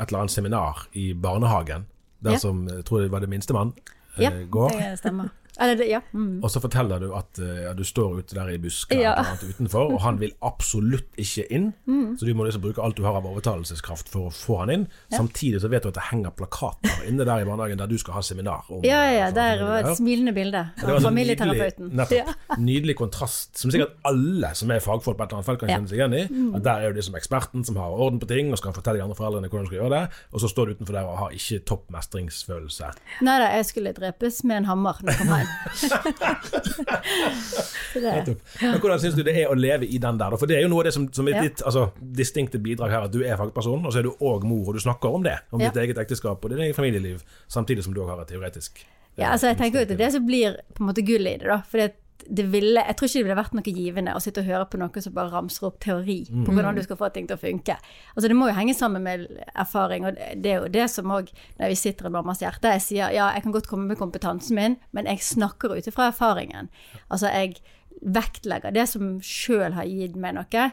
et 0.00 0.08
eller 0.08 0.24
annet 0.24 0.34
seminar 0.34 0.86
i 0.98 1.10
barnehagen, 1.14 1.84
der 2.24 2.34
Ja. 2.34 2.40
som 2.42 2.64
jeg 2.66 2.84
tror 2.88 3.04
det 3.04 3.12
var 3.12 3.20
det 3.22 3.28
minste 3.30 3.54
mann 3.54 3.74
eh, 4.16 4.24
Ja, 4.24 4.32
går. 4.50 4.72
det 4.74 4.96
stemmer. 5.04 5.28
Eller 5.60 5.84
ja. 5.90 6.00
Mm. 6.14 6.38
Og 6.44 6.50
så 6.50 6.60
forteller 6.62 7.00
du 7.02 7.08
at 7.18 7.38
eh, 7.42 7.64
ja, 7.64 7.72
du 7.74 7.82
står 7.84 8.20
ute 8.22 8.34
der 8.36 8.50
i 8.54 8.58
busker 8.62 9.00
Ja. 9.00 9.14
utenfor, 9.42 9.92
og 9.94 10.00
han 10.04 10.18
vil 10.20 10.32
absolutt 10.46 11.08
ikke 11.18 11.46
inn. 11.50 11.72
Mm. 11.88 12.16
Så 12.18 12.26
du 12.28 12.34
må 12.38 12.44
liksom 12.46 12.62
bruke 12.62 12.82
alt 12.84 12.96
du 12.96 13.02
har 13.02 13.16
av 13.18 13.26
overtalelseskraft 13.26 14.08
for 14.12 14.28
å 14.28 14.34
få 14.34 14.60
han 14.62 14.70
inn. 14.70 14.84
Samtidig 15.10 15.60
så 15.64 15.70
vet 15.72 15.82
du 15.82 15.88
at 15.90 15.98
det 15.98 16.06
henger 16.12 16.30
plakater 16.38 17.02
inne 17.08 17.26
der 17.26 17.42
i 17.42 17.48
barnehagen 17.48 17.78
der 17.80 17.90
du 17.90 17.96
skal 17.98 18.14
ha 18.18 18.22
seminar. 18.22 18.64
Om, 18.70 18.84
Ja, 18.86 19.02
ja, 19.10 19.26
det 19.30 19.34
der 19.42 19.58
sånn 19.58 19.68
var 19.72 19.90
et 19.90 19.98
smilende 19.98 20.34
bilde 20.36 20.62
av 20.78 21.00
familieterapeuten. 21.02 21.90
Nydelig, 21.98 22.36
nydelig 22.58 22.96
kontrast, 23.00 23.56
som 23.58 23.70
sikkert 23.74 23.96
alle 24.08 24.52
som 24.58 24.70
er 24.70 24.80
fagfolk 24.84 25.18
på 25.18 25.24
et 25.24 25.32
eller 25.32 25.40
annet 25.40 25.46
felt 25.50 25.60
kan 25.60 25.68
Ja. 25.68 25.76
kjenne 25.78 25.88
seg 25.90 25.98
igjen 25.98 26.14
i. 26.14 26.56
At 26.56 26.62
Der 26.68 26.78
er 26.84 26.88
jo 26.92 26.96
liksom 27.00 27.14
eksperten 27.18 27.64
som 27.66 27.76
har 27.76 27.90
orden 27.90 28.20
på 28.20 28.28
ting 28.28 28.52
og 28.52 28.58
skal 28.58 28.72
fortelle 28.72 28.98
de 28.98 29.02
andre 29.02 29.16
foreldrene 29.18 29.48
hvordan 29.48 29.64
de 29.66 29.70
skal 29.72 29.78
gjøre 29.82 29.90
det, 29.96 30.04
og 30.32 30.40
så 30.40 30.48
står 30.48 30.66
du 30.66 30.74
utenfor 30.76 30.92
der 30.92 31.04
og 31.08 31.18
har 31.18 31.30
ikke 31.34 31.64
topp 31.64 31.90
mestringsfølelse. 31.90 32.92
Nei 33.22 33.38
da, 33.40 33.48
jeg 33.56 33.64
skulle 33.66 33.92
drepes 33.96 34.44
med 34.44 34.56
en 34.62 34.64
hammer 34.70 34.98
når 35.02 35.12
jeg 35.12 35.18
kom 35.18 35.34
hjem. 35.38 35.47
Men 37.98 38.80
hvordan 38.80 39.00
syns 39.02 39.16
du 39.18 39.22
det 39.26 39.34
er 39.36 39.50
å 39.50 39.56
leve 39.58 39.86
i 39.86 39.98
den 40.02 40.20
der? 40.20 40.36
For 40.40 40.50
det 40.50 40.58
er 40.58 40.66
jo 40.66 40.72
noe 40.72 40.82
av 40.82 40.90
det 40.90 40.94
som, 40.96 41.08
som 41.14 41.30
er 41.30 41.48
ditt 41.48 41.64
altså, 41.66 41.88
distinkte 41.98 42.60
bidrag 42.62 42.94
her, 42.94 43.08
at 43.08 43.14
du 43.14 43.20
er 43.24 43.40
fagperson, 43.40 43.84
og 43.84 43.94
så 43.94 44.02
er 44.02 44.08
du 44.08 44.12
òg 44.18 44.46
mor, 44.48 44.68
og 44.68 44.78
du 44.78 44.84
snakker 44.84 45.18
om 45.18 45.26
det. 45.26 45.38
Om 45.52 45.64
ditt 45.64 45.82
eget 45.82 46.02
ekteskap 46.04 46.44
og 46.44 46.52
ditt 46.52 46.62
eget 46.66 46.78
familieliv, 46.78 47.24
samtidig 47.50 47.86
som 47.86 47.96
du 47.96 48.02
òg 48.04 48.14
har 48.14 48.24
et 48.24 48.32
teoretisk 48.34 48.84
ja, 49.18 49.32
altså 49.34 49.48
jeg 49.50 49.58
tenker 49.58 49.80
jo 49.80 49.86
at 49.86 49.90
det 49.90 49.98
det 49.98 50.12
som 50.14 50.26
blir 50.26 50.60
på 50.76 50.84
en 50.84 50.88
måte 50.92 51.02
gullet 51.02 51.32
i 51.32 51.38
det, 51.42 51.48
da. 51.50 51.56
For 51.66 51.78
det 52.26 52.44
ville, 52.52 52.82
jeg 52.82 52.96
tror 52.98 53.08
ikke 53.08 53.18
det 53.18 53.24
ville 53.26 53.38
vært 53.38 53.54
noe 53.56 53.74
givende 53.76 54.14
å 54.16 54.20
sitte 54.22 54.42
og 54.42 54.48
høre 54.50 54.66
på 54.68 54.80
noen 54.80 55.04
som 55.04 55.14
bare 55.16 55.32
ramser 55.32 55.68
opp 55.68 55.78
teori 55.84 56.18
på 56.28 56.52
hvordan 56.52 56.76
du 56.76 56.82
skal 56.84 56.98
få 57.00 57.10
ting 57.14 57.28
til 57.28 57.38
å 57.38 57.40
funke. 57.40 57.78
Altså 58.14 58.28
Det 58.28 58.36
må 58.36 58.50
jo 58.50 58.56
henge 58.58 58.74
sammen 58.76 59.06
med 59.06 59.26
erfaring, 59.54 60.08
og 60.08 60.18
det 60.36 60.52
er 60.52 60.60
jo 60.60 60.72
det 60.74 60.88
som 60.92 61.14
òg, 61.14 61.30
når 61.60 61.72
vi 61.72 61.78
sitter 61.78 62.10
i 62.10 62.14
mammas 62.18 62.42
hjerte, 62.44 62.74
jeg 62.76 62.84
sier 62.84 63.14
ja, 63.14 63.30
jeg 63.36 63.46
kan 63.46 63.54
godt 63.54 63.70
komme 63.70 63.88
med 63.88 64.00
kompetansen 64.00 64.58
min, 64.58 64.78
men 64.92 65.08
jeg 65.08 65.24
snakker 65.24 65.76
ut 65.76 65.88
ifra 65.88 66.10
erfaringen. 66.12 66.72
Altså 67.08 67.32
jeg 67.32 67.60
vektlegger 68.02 68.74
det 68.74 68.86
som 68.90 69.18
sjøl 69.24 69.74
har 69.74 69.88
gitt 69.88 70.18
meg 70.18 70.36
noe. 70.36 70.70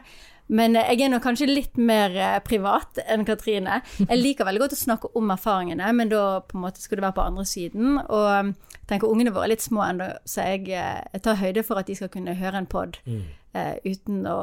Men 0.48 0.76
eh, 0.76 0.92
jeg 0.92 1.06
er 1.06 1.12
nok 1.12 1.24
kanskje 1.26 1.48
litt 1.50 1.78
mer 1.80 2.14
eh, 2.14 2.38
privat 2.46 3.00
enn 3.06 3.26
Katrine. 3.28 3.80
Jeg 4.02 4.20
liker 4.20 4.48
veldig 4.48 4.62
godt 4.64 4.76
å 4.76 4.80
snakke 4.80 5.12
om 5.18 5.34
erfaringene, 5.34 5.92
men 5.96 6.12
da 6.12 6.40
på 6.46 6.58
en 6.58 6.66
måte 6.66 6.82
skulle 6.82 7.02
det 7.02 7.08
være 7.08 7.18
på 7.18 7.26
andre 7.26 7.46
siden. 7.48 8.00
Og 8.06 8.26
jeg 8.30 8.88
tenker 8.88 9.10
ungene 9.10 9.34
våre 9.34 9.50
er 9.50 9.56
litt 9.56 9.66
små 9.66 9.84
ennå, 9.88 10.10
så 10.28 10.48
jeg, 10.52 10.68
eh, 10.70 11.00
jeg 11.12 11.24
tar 11.26 11.40
høyde 11.42 11.66
for 11.66 11.82
at 11.82 11.90
de 11.90 11.98
skal 11.98 12.12
kunne 12.12 12.38
høre 12.38 12.62
en 12.62 12.70
pod 12.70 13.00
eh, 13.06 13.74
uten 13.86 14.26
å 14.30 14.40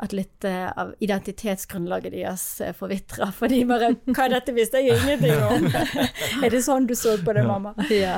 at 0.00 0.14
litt 0.16 0.44
av 0.48 0.94
identitetsgrunnlaget 1.04 2.14
deres 2.14 2.44
eh, 2.64 2.72
forvitrer. 2.76 3.32
For 3.36 3.52
de 3.52 3.58
bare 3.68 3.90
'Hva 4.06 4.26
er 4.26 4.36
dette, 4.38 4.54
visste 4.56 4.80
jeg 4.80 4.96
ingenting 4.96 5.42
om'. 5.44 5.66
er 6.44 6.54
det 6.54 6.62
sånn 6.64 6.88
du 6.88 6.94
så 6.96 7.18
på 7.20 7.34
det, 7.36 7.44
mamma? 7.44 7.74
Ja. 7.92 8.16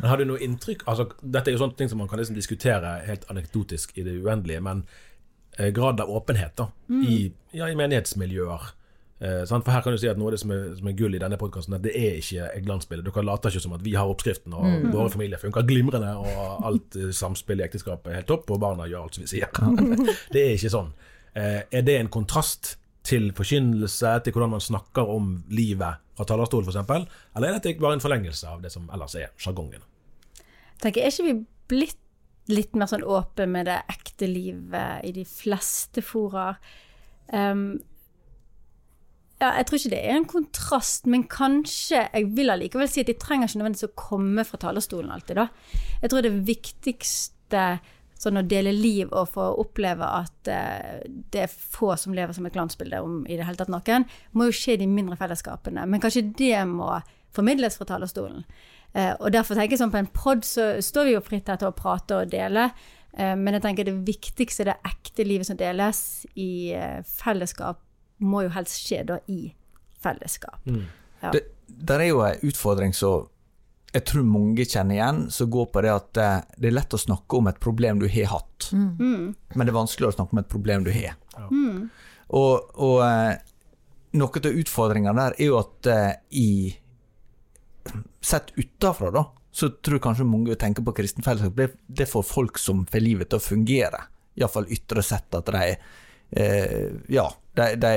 Men 0.00 0.10
har 0.10 0.20
du 0.20 0.26
noe 0.28 0.42
inntrykk 0.44 0.84
altså, 0.90 1.08
Dette 1.22 1.48
er 1.48 1.56
jo 1.56 1.62
sånne 1.62 1.78
ting 1.78 1.88
som 1.88 2.02
man 2.02 2.10
kan 2.10 2.20
liksom 2.20 2.36
diskutere 2.36 2.98
helt 3.06 3.24
anekdotisk 3.32 3.96
i 3.96 4.04
det 4.04 4.18
uendelige, 4.20 4.60
men 4.60 4.84
grad 5.76 6.00
av 6.00 6.10
åpenhet 6.10 6.56
da, 6.56 6.70
i, 7.02 7.26
ja, 7.52 7.68
i 7.68 7.76
menighetsmiljøer. 7.76 8.70
Eh, 9.22 9.44
sant? 9.46 9.62
For 9.62 9.70
her 9.70 9.84
kan 9.84 9.94
du 9.94 10.00
si 10.02 10.08
at 10.10 10.18
Noe 10.18 10.32
av 10.32 10.34
det 10.34 10.40
som 10.42 10.50
er, 10.50 10.64
som 10.74 10.88
er 10.90 10.96
gull 10.98 11.14
i 11.14 11.20
denne 11.22 11.38
podkasten, 11.38 11.76
det 11.84 11.92
er 11.94 12.16
ikke 12.18 12.48
et 12.48 12.64
glansbilde. 12.66 13.04
Dere 13.06 13.22
later 13.28 13.52
ikke 13.52 13.62
som 13.62 13.76
at 13.76 13.84
vi 13.84 13.94
har 13.94 14.10
oppskriften, 14.10 14.56
og 14.58 14.88
våre 14.90 15.12
familier 15.12 15.38
funker 15.38 15.66
glimrende, 15.68 16.10
og 16.18 16.66
alt 16.66 16.98
eh, 16.98 17.12
samspill 17.14 17.62
i 17.62 17.66
ekteskapet 17.68 18.10
er 18.10 18.20
helt 18.20 18.30
topp, 18.32 18.50
og 18.50 18.62
barna 18.64 18.88
gjør 18.90 19.06
alt 19.06 19.18
som 19.18 19.26
vi 19.26 19.30
sier. 19.30 19.52
det 20.34 20.42
er 20.42 20.56
ikke 20.56 20.72
sånn. 20.74 20.90
Eh, 21.38 21.60
er 21.62 21.86
det 21.86 21.98
en 22.00 22.10
kontrast 22.12 22.74
til 23.06 23.30
forkynnelse, 23.36 24.16
til 24.24 24.34
hvordan 24.34 24.56
man 24.56 24.62
snakker 24.62 25.14
om 25.14 25.32
livet 25.54 26.02
fra 26.18 26.26
talerstol 26.28 26.66
f.eks., 26.66 26.82
eller 26.82 27.48
er 27.48 27.56
dette 27.58 27.78
bare 27.82 27.98
en 27.98 28.02
forlengelse 28.02 28.50
av 28.50 28.62
det 28.62 28.70
som 28.74 28.90
ellers 28.94 29.16
er 29.18 29.30
sjargongen? 29.40 29.82
tenker, 30.82 31.04
Er 31.06 31.14
ikke 31.14 31.28
vi 31.28 31.34
blitt 31.70 32.01
litt 32.50 32.74
mer 32.74 32.90
sånn 32.90 33.06
åpen 33.06 33.52
med 33.54 33.68
det 33.70 33.78
ekte 33.92 34.26
livet 34.30 35.06
i 35.06 35.12
de 35.14 35.24
fleste 35.28 36.02
foraer? 36.04 36.58
Um, 37.32 37.80
ja, 39.42 39.56
jeg 39.58 39.66
tror 39.66 39.78
ikke 39.78 39.92
det 39.94 40.02
er 40.02 40.16
en 40.16 40.28
kontrast, 40.28 41.06
men 41.10 41.24
kanskje 41.30 42.04
Jeg 42.12 42.28
vil 42.36 42.52
allikevel 42.52 42.86
si 42.90 43.02
at 43.02 43.08
de 43.10 43.16
trenger 43.18 43.48
ikke 43.48 43.58
nødvendigvis 43.58 43.88
å 43.88 43.96
komme 43.98 44.44
fra 44.46 44.60
talerstolen 44.62 45.10
alltid, 45.10 45.40
da. 45.40 45.48
Jeg 46.02 46.12
tror 46.12 46.22
det 46.22 46.36
viktigste 46.46 47.64
sånn 48.22 48.38
å 48.38 48.44
dele 48.46 48.70
liv 48.70 49.10
og 49.10 49.32
få 49.34 49.48
oppleve 49.58 50.06
at 50.06 50.50
uh, 50.50 51.00
det 51.34 51.46
er 51.46 51.50
få 51.50 51.96
som 51.98 52.14
lever 52.14 52.36
som 52.36 52.46
et 52.46 52.54
glansbilde 52.54 53.00
om 53.02 53.24
i 53.26 53.38
det 53.38 53.48
hele 53.48 53.58
tatt 53.58 53.72
noen, 53.72 54.06
må 54.30 54.46
jo 54.46 54.54
skje 54.54 54.76
i 54.76 54.82
de 54.84 54.86
mindre 54.90 55.18
fellesskapene. 55.18 55.88
Men 55.90 56.02
kanskje 56.02 56.28
det 56.38 56.60
må 56.70 56.92
formidles 57.34 57.80
fra 57.80 57.88
talerstolen. 57.88 58.44
Eh, 58.92 59.12
og 59.18 59.32
derfor 59.32 59.56
tenker 59.56 59.74
jeg 59.74 59.80
sånn 59.80 59.92
på 59.92 60.00
en 60.02 60.10
pod 60.12 60.44
så 60.44 60.74
står 60.84 61.08
vi 61.08 61.14
jo 61.14 61.24
fritt 61.24 61.48
her 61.48 61.60
til 61.60 61.70
å 61.70 61.76
prate 61.76 62.18
og 62.20 62.32
dele. 62.32 62.68
Eh, 63.16 63.34
men 63.38 63.56
jeg 63.56 63.64
tenker 63.64 63.88
det 63.88 63.96
viktigste, 64.06 64.68
det 64.68 64.78
ekte 64.88 65.26
livet 65.26 65.48
som 65.48 65.58
deles 65.60 66.00
i 66.36 66.72
eh, 66.76 67.00
fellesskap, 67.08 67.80
må 68.22 68.44
jo 68.44 68.52
helst 68.54 68.84
skje 68.84 69.02
da 69.08 69.18
i 69.32 69.46
fellesskap. 70.02 70.60
Ja. 71.22 71.32
Det, 71.34 71.44
der 71.66 72.02
er 72.04 72.10
jo 72.10 72.24
en 72.26 72.44
utfordring 72.48 72.94
som 72.96 73.28
jeg 73.92 74.06
tror 74.08 74.24
mange 74.24 74.64
kjenner 74.64 74.96
igjen, 74.96 75.18
som 75.34 75.50
går 75.52 75.66
på 75.68 75.82
det 75.84 75.90
at 75.92 76.06
det 76.16 76.70
er 76.70 76.72
lett 76.72 76.94
å 76.96 77.00
snakke 77.00 77.36
om 77.36 77.50
et 77.50 77.58
problem 77.60 77.98
du 78.00 78.06
har 78.08 78.30
hatt, 78.30 78.70
men 78.72 79.34
det 79.52 79.68
er 79.68 79.76
vanskeligere 79.76 80.14
å 80.14 80.16
snakke 80.16 80.32
om 80.32 80.40
et 80.40 80.48
problem 80.48 80.86
du 80.86 80.88
har. 80.94 81.18
Og, 82.32 82.70
og 82.80 83.02
eh, 83.04 83.34
noe 84.16 84.40
av 84.40 84.62
utfordringene 84.62 85.12
der 85.18 85.36
er 85.36 85.50
jo 85.50 85.58
at 85.60 85.90
i 86.40 86.48
Sett 88.22 88.52
utafra, 88.56 89.10
da, 89.14 89.24
så 89.52 89.68
tror 89.68 89.98
jeg 89.98 90.04
kanskje 90.06 90.28
mange 90.28 90.56
tenker 90.60 90.84
på 90.86 90.94
kristen 90.96 91.24
fellesskap. 91.24 91.56
Det, 91.58 91.68
det 91.86 92.08
får 92.08 92.24
folk 92.24 92.60
som 92.60 92.86
får 92.88 93.04
livet 93.04 93.32
til 93.32 93.40
å 93.40 93.44
fungere. 93.44 94.04
Iallfall 94.38 94.70
ytre 94.72 95.04
sett 95.04 95.34
at 95.36 95.50
de 95.52 95.64
eh, 95.68 96.86
Ja, 97.12 97.26
de, 97.58 97.66
de 97.76 97.92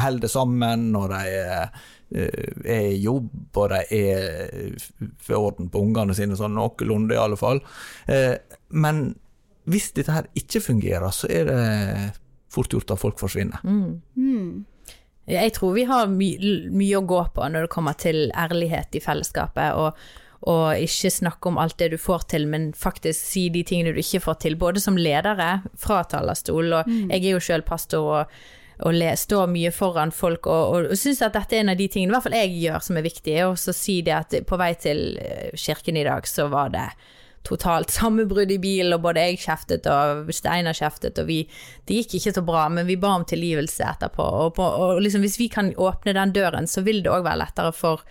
holder 0.00 0.24
det 0.24 0.30
sammen, 0.32 0.88
og 0.96 1.10
de 1.12 1.34
eh, 1.36 1.84
er 2.64 2.86
i 2.94 3.02
jobb, 3.02 3.28
og 3.58 3.74
de 3.74 3.82
er 3.98 4.78
for 5.20 5.50
orden 5.50 5.68
på 5.72 5.82
ungene 5.84 6.16
sine, 6.16 6.38
sånn 6.38 6.56
noenlunde 6.56 7.16
i 7.16 7.20
alle 7.20 7.36
fall. 7.40 7.60
Eh, 8.08 8.38
men 8.72 9.10
hvis 9.66 9.90
dette 9.98 10.14
her 10.14 10.30
ikke 10.38 10.62
fungerer, 10.62 11.10
så 11.12 11.28
er 11.28 11.50
det 11.50 11.60
fort 12.54 12.72
gjort 12.72 12.94
at 12.94 13.02
folk 13.02 13.20
forsvinner. 13.20 13.60
Jeg 15.26 15.56
tror 15.56 15.74
vi 15.74 15.86
har 15.88 16.06
my 16.10 16.28
mye 16.70 17.00
å 17.00 17.06
gå 17.06 17.22
på 17.34 17.48
når 17.50 17.66
det 17.66 17.72
kommer 17.72 17.96
til 17.98 18.28
ærlighet 18.30 18.94
i 18.94 19.02
fellesskapet, 19.02 19.74
og, 19.74 19.96
og 20.46 20.82
ikke 20.82 21.10
snakke 21.10 21.50
om 21.50 21.58
alt 21.58 21.78
det 21.80 21.90
du 21.94 21.98
får 21.98 22.28
til, 22.30 22.46
men 22.50 22.68
faktisk 22.76 23.18
si 23.18 23.48
de 23.50 23.64
tingene 23.66 23.94
du 23.96 23.98
ikke 24.02 24.22
får 24.28 24.38
til, 24.44 24.58
både 24.60 24.82
som 24.82 24.98
ledere 24.98 25.64
fra 25.82 26.04
talerstol, 26.06 26.78
og 26.78 26.92
jeg 27.10 27.18
er 27.24 27.32
jo 27.32 27.42
sjøl 27.42 27.66
pastor 27.66 28.12
og, 28.20 28.38
og 28.86 29.02
står 29.18 29.50
mye 29.50 29.74
foran 29.74 30.14
folk, 30.14 30.46
og, 30.46 30.76
og, 30.76 30.90
og 30.94 31.00
syns 31.00 31.24
at 31.26 31.34
dette 31.34 31.58
er 31.58 31.64
en 31.64 31.74
av 31.74 31.80
de 31.80 31.90
tingene, 31.90 32.12
i 32.12 32.14
hvert 32.14 32.28
fall 32.28 32.38
jeg 32.38 32.56
gjør 32.62 32.86
som 32.86 33.00
er 33.00 33.08
viktig, 33.10 33.36
og 33.48 33.58
så 33.58 33.74
si 33.74 34.00
det 34.06 34.14
at 34.14 34.40
på 34.46 34.60
vei 34.60 34.72
til 34.78 35.18
eh, 35.18 35.50
kirken 35.58 35.98
i 35.98 36.06
dag, 36.06 36.28
så 36.30 36.46
var 36.52 36.70
det 36.76 36.86
totalt 37.46 37.92
sammenbrudd 37.94 38.50
i 38.52 38.58
bilen, 38.62 38.94
og 38.96 39.04
både 39.06 39.24
jeg 39.24 39.40
kjeftet 39.46 39.88
og 39.90 40.30
Steinar 40.34 40.76
kjeftet, 40.76 41.18
og 41.22 41.28
vi 41.30 41.44
Det 41.86 42.00
gikk 42.00 42.16
ikke 42.18 42.34
så 42.34 42.42
bra, 42.42 42.68
men 42.68 42.86
vi 42.88 42.98
ba 42.98 43.14
om 43.14 43.24
tilgivelse 43.24 43.84
etterpå. 43.86 44.22
Og, 44.22 44.54
på, 44.56 44.62
og 44.62 45.02
liksom 45.02 45.22
hvis 45.22 45.38
vi 45.38 45.48
kan 45.48 45.70
åpne 45.74 46.16
den 46.16 46.34
døren, 46.34 46.66
så 46.66 46.82
vil 46.82 47.02
det 47.04 47.12
òg 47.12 47.22
være 47.24 47.44
lettere 47.44 47.72
for 47.72 48.02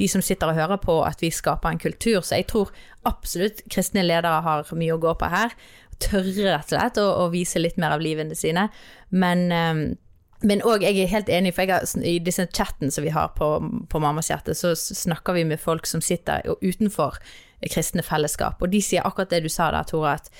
de 0.00 0.08
som 0.08 0.22
sitter 0.24 0.50
og 0.50 0.58
hører 0.58 0.80
på, 0.80 0.96
at 1.04 1.22
vi 1.22 1.30
skaper 1.30 1.70
en 1.70 1.78
kultur. 1.78 2.20
Så 2.24 2.40
jeg 2.40 2.48
tror 2.50 2.72
absolutt 3.06 3.62
kristne 3.70 4.02
ledere 4.02 4.42
har 4.42 4.74
mye 4.74 4.96
å 4.96 5.00
gå 5.02 5.14
på 5.20 5.30
her. 5.30 5.54
Tørre 6.00 6.54
rett 6.54 6.70
og 6.70 6.74
slett 6.74 7.00
å, 7.02 7.28
vise 7.32 7.60
litt 7.60 7.78
mer 7.78 7.94
av 7.94 8.02
livene 8.04 8.34
sine. 8.38 8.70
Men 9.10 9.50
um, 9.52 9.84
men 10.40 10.62
òg, 10.64 10.80
jeg 10.80 10.96
er 10.96 11.10
helt 11.12 11.28
enig, 11.28 11.52
for 11.52 11.68
har, 11.68 11.84
i 12.00 12.14
disse 12.24 12.46
chatten 12.56 12.88
som 12.88 13.04
vi 13.04 13.12
har 13.12 13.34
på, 13.36 13.48
på 13.92 14.00
Mammas 14.00 14.30
hjerte, 14.30 14.54
så 14.56 14.72
snakker 14.72 15.36
vi 15.36 15.44
med 15.44 15.60
folk 15.60 15.84
som 15.84 16.00
sitter 16.00 16.46
utenfor 16.64 17.18
kristne 17.68 18.04
fellesskap, 18.04 18.62
og 18.62 18.72
de 18.72 18.80
sier 18.84 19.04
akkurat 19.04 19.32
det 19.34 19.44
du 19.44 19.52
sa 19.52 19.68
der, 19.74 19.84
Tore, 19.88 20.14
at, 20.16 20.30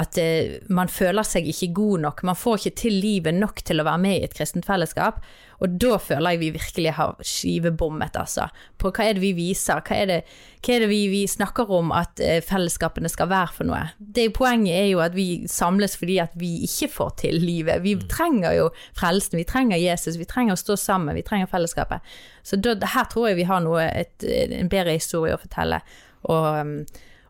at 0.00 0.16
uh, 0.16 0.54
man 0.72 0.88
føler 0.88 1.26
seg 1.26 1.48
ikke 1.48 1.72
god 1.76 2.04
nok. 2.06 2.22
Man 2.24 2.38
får 2.38 2.62
ikke 2.62 2.78
til 2.84 2.94
livet 3.02 3.36
nok 3.36 3.60
til 3.66 3.82
å 3.82 3.86
være 3.88 4.00
med 4.00 4.16
i 4.16 4.26
et 4.26 4.36
kristent 4.36 4.68
fellesskap, 4.68 5.20
og 5.62 5.76
da 5.78 5.98
føler 6.00 6.34
jeg 6.34 6.40
vi 6.40 6.48
virkelig 6.56 6.94
har 6.96 7.20
skivebommet, 7.22 8.16
altså. 8.18 8.48
På 8.80 8.90
hva 8.90 9.04
er 9.06 9.18
det 9.18 9.22
vi 9.22 9.34
viser, 9.36 9.82
hva 9.84 9.98
er 9.98 10.08
det, 10.08 10.16
hva 10.64 10.74
er 10.74 10.82
det 10.82 10.88
vi, 10.90 11.00
vi 11.12 11.20
snakker 11.30 11.70
om 11.76 11.92
at 11.94 12.22
uh, 12.24 12.38
fellesskapene 12.46 13.10
skal 13.12 13.28
være 13.30 13.56
for 13.58 13.68
noe? 13.68 13.82
Det 13.98 14.30
Poenget 14.32 14.78
er 14.78 14.88
jo 14.94 15.02
at 15.04 15.12
vi 15.14 15.44
samles 15.50 15.98
fordi 16.00 16.16
at 16.24 16.32
vi 16.40 16.54
ikke 16.64 16.88
får 16.94 17.12
til 17.26 17.36
livet. 17.42 17.84
Vi 17.84 17.98
trenger 18.10 18.56
jo 18.56 18.70
frelsen, 18.98 19.36
vi 19.42 19.44
trenger 19.48 19.82
Jesus, 19.82 20.16
vi 20.18 20.28
trenger 20.30 20.56
å 20.56 20.62
stå 20.62 20.78
sammen, 20.80 21.14
vi 21.18 21.26
trenger 21.26 21.52
fellesskapet. 21.52 22.00
Så 22.42 22.56
da, 22.58 22.74
her 22.94 23.06
tror 23.12 23.28
jeg 23.28 23.42
vi 23.42 23.46
har 23.50 23.60
noe, 23.62 23.84
et, 23.84 24.24
en 24.24 24.72
bedre 24.72 24.96
historie 24.96 25.36
å 25.36 25.42
fortelle. 25.42 25.82
Og, 26.30 26.46
um, 26.60 26.74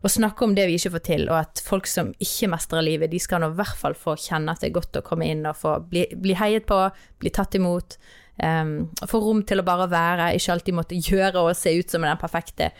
og 0.03 0.11
snakke 0.11 0.43
om 0.43 0.55
det 0.55 0.65
vi 0.67 0.75
ikke 0.77 0.93
får 0.97 1.05
til, 1.07 1.29
og 1.31 1.37
at 1.39 1.61
folk 1.63 1.87
som 1.87 2.11
ikke 2.21 2.49
mestrer 2.51 2.83
livet, 2.83 3.11
de 3.13 3.21
skal 3.23 3.41
nå 3.41 3.53
i 3.53 3.57
hvert 3.59 3.79
fall 3.79 3.95
få 3.95 4.17
kjenne 4.19 4.51
at 4.51 4.63
det 4.63 4.69
er 4.69 4.75
godt 4.75 4.99
å 4.99 5.05
komme 5.05 5.29
inn 5.31 5.45
og 5.47 5.55
få 5.61 5.77
bli, 5.89 6.03
bli 6.19 6.35
heiet 6.39 6.67
på, 6.69 6.81
bli 7.23 7.31
tatt 7.33 7.55
imot. 7.59 7.97
Um, 8.41 8.91
få 9.07 9.21
rom 9.23 9.43
til 9.47 9.61
å 9.61 9.65
bare 9.67 9.87
være, 9.91 10.33
ikke 10.35 10.57
alltid 10.57 10.75
måtte 10.75 10.99
gjøre 10.99 11.45
og 11.45 11.55
se 11.57 11.71
ut 11.77 11.93
som 11.93 12.03
den 12.03 12.19
perfekte 12.19 12.71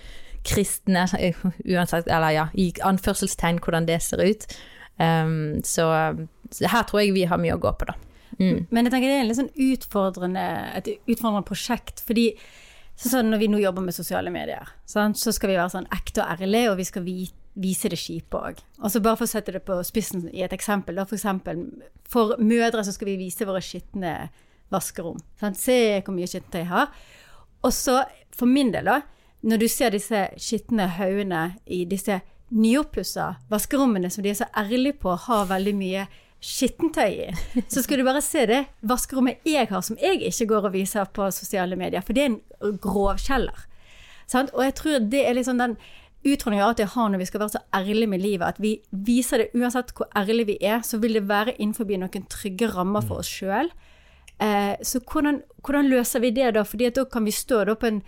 kristne, 0.43 1.08
uansett, 1.73 2.10
eller 2.12 2.36
ja, 2.36 2.47
i 2.60 2.71
anførselstegn 2.84 3.62
hvordan 3.63 3.88
det 3.88 4.02
ser 4.04 4.23
ut. 4.23 4.47
Um, 4.99 5.62
så, 5.65 5.88
så 6.54 6.69
her 6.69 6.89
tror 6.89 7.02
jeg 7.02 7.15
vi 7.15 7.28
har 7.30 7.41
mye 7.41 7.56
å 7.56 7.62
gå 7.62 7.71
på, 7.80 7.88
da. 7.89 7.95
Mm. 8.39 8.65
Men 8.69 8.88
jeg 8.88 8.93
tenker 8.93 9.12
det 9.12 9.17
er 9.21 9.28
litt 9.30 9.39
sånn 9.39 9.54
utfordrende, 9.71 10.43
et 10.78 10.89
utfordrende 10.97 11.45
prosjekt, 11.47 12.02
fordi 12.04 12.32
sånn 12.99 13.32
når 13.32 13.41
vi 13.41 13.47
nå 13.51 13.62
jobber 13.63 13.86
med 13.86 13.95
sosiale 13.95 14.32
medier, 14.34 14.69
sant, 14.86 15.17
så 15.19 15.34
skal 15.34 15.51
vi 15.51 15.58
være 15.58 15.73
sånn 15.73 15.89
ekte 15.93 16.23
og 16.23 16.36
ærlige, 16.36 16.71
og 16.71 16.77
vi 16.82 16.89
skal 16.89 17.08
vite 17.08 17.39
vise 17.53 17.89
det 17.91 17.99
kjipe 18.01 18.39
òg. 18.39 18.62
Og 18.82 18.91
så 18.91 19.01
bare 19.03 19.19
for 19.19 19.27
å 19.27 19.29
sette 19.29 19.53
det 19.53 19.63
på 19.65 19.77
spissen 19.86 20.25
i 20.34 20.43
et 20.45 20.53
eksempel, 20.56 20.97
da 20.97 21.06
for 21.06 21.17
eksempel 21.19 21.67
for 22.10 22.36
mødre 22.41 22.84
så 22.86 22.93
skal 22.95 23.12
vi 23.12 23.19
vise 23.21 23.47
våre 23.47 23.62
skitne 23.63 24.13
vaskerom. 24.73 25.19
Sant? 25.39 25.60
Se 25.60 26.01
hvor 26.01 26.15
mye 26.15 26.29
skittentøy 26.29 26.63
jeg 26.63 26.71
har. 26.71 26.89
Og 27.63 27.73
så, 27.75 28.01
for 28.34 28.49
min 28.49 28.73
del, 28.73 28.89
da, 28.89 29.01
når 29.45 29.62
du 29.62 29.67
ser 29.71 29.93
disse 29.93 30.25
skitne 30.41 30.88
haugene 30.97 31.45
i 31.65 31.84
disse 31.89 32.21
nyoppussa 32.53 33.34
vaskerommene 33.51 34.12
som 34.13 34.25
de 34.25 34.32
er 34.34 34.39
så 34.41 34.49
ærlige 34.58 34.99
på 35.01 35.13
har 35.27 35.47
veldig 35.49 35.73
mye 35.77 36.08
skittentøy 36.43 37.13
i, 37.23 37.27
så 37.71 37.84
skal 37.84 38.01
du 38.01 38.08
bare 38.08 38.21
se 38.23 38.45
det 38.49 38.63
vaskerommet 38.82 39.45
jeg 39.47 39.69
har, 39.69 39.84
som 39.86 39.99
jeg 40.01 40.21
ikke 40.27 40.49
går 40.51 40.69
og 40.69 40.75
viser 40.75 41.08
på 41.15 41.29
sosiale 41.32 41.77
medier, 41.79 42.03
for 42.03 42.15
det 42.15 42.25
er 42.25 42.32
en 42.34 42.79
grovkjeller. 42.84 43.67
Sant? 44.27 44.51
Og 44.56 44.63
jeg 44.65 44.75
tror 44.79 45.06
det 45.12 45.23
er 45.27 45.38
liksom 45.38 45.60
den 45.62 45.77
utfordringen 46.23 46.77
jeg 46.79 46.91
har 46.93 47.10
når 47.12 47.19
vi 47.19 47.27
skal 47.27 47.41
være 47.43 47.56
så 47.58 47.63
ærlige 47.75 48.08
med 48.08 48.21
livet, 48.23 48.47
at 48.47 48.62
vi 48.62 48.77
viser 48.91 49.43
det 49.43 49.51
uansett 49.60 49.91
hvor 49.95 50.08
ærlige 50.15 50.53
vi 50.53 50.58
er, 50.62 50.82
så 50.82 50.97
vil 50.97 51.19
det 51.19 51.27
være 51.27 51.56
innenfor 51.60 51.89
noen 51.89 52.27
trygge 52.32 52.69
rammer 52.71 53.03
for 53.03 53.23
oss 53.23 53.32
sjøl. 53.32 53.71
Eh, 54.39 54.75
så 54.82 54.99
hvordan, 54.99 55.41
hvordan 55.63 55.89
løser 55.91 56.23
vi 56.23 56.32
det 56.32 56.53
da? 56.56 56.63
Fordi 56.63 56.89
da 56.89 57.06
kan 57.06 57.25
vi 57.25 57.32
stå 57.32 57.63
på 57.75 57.88
en 57.88 58.01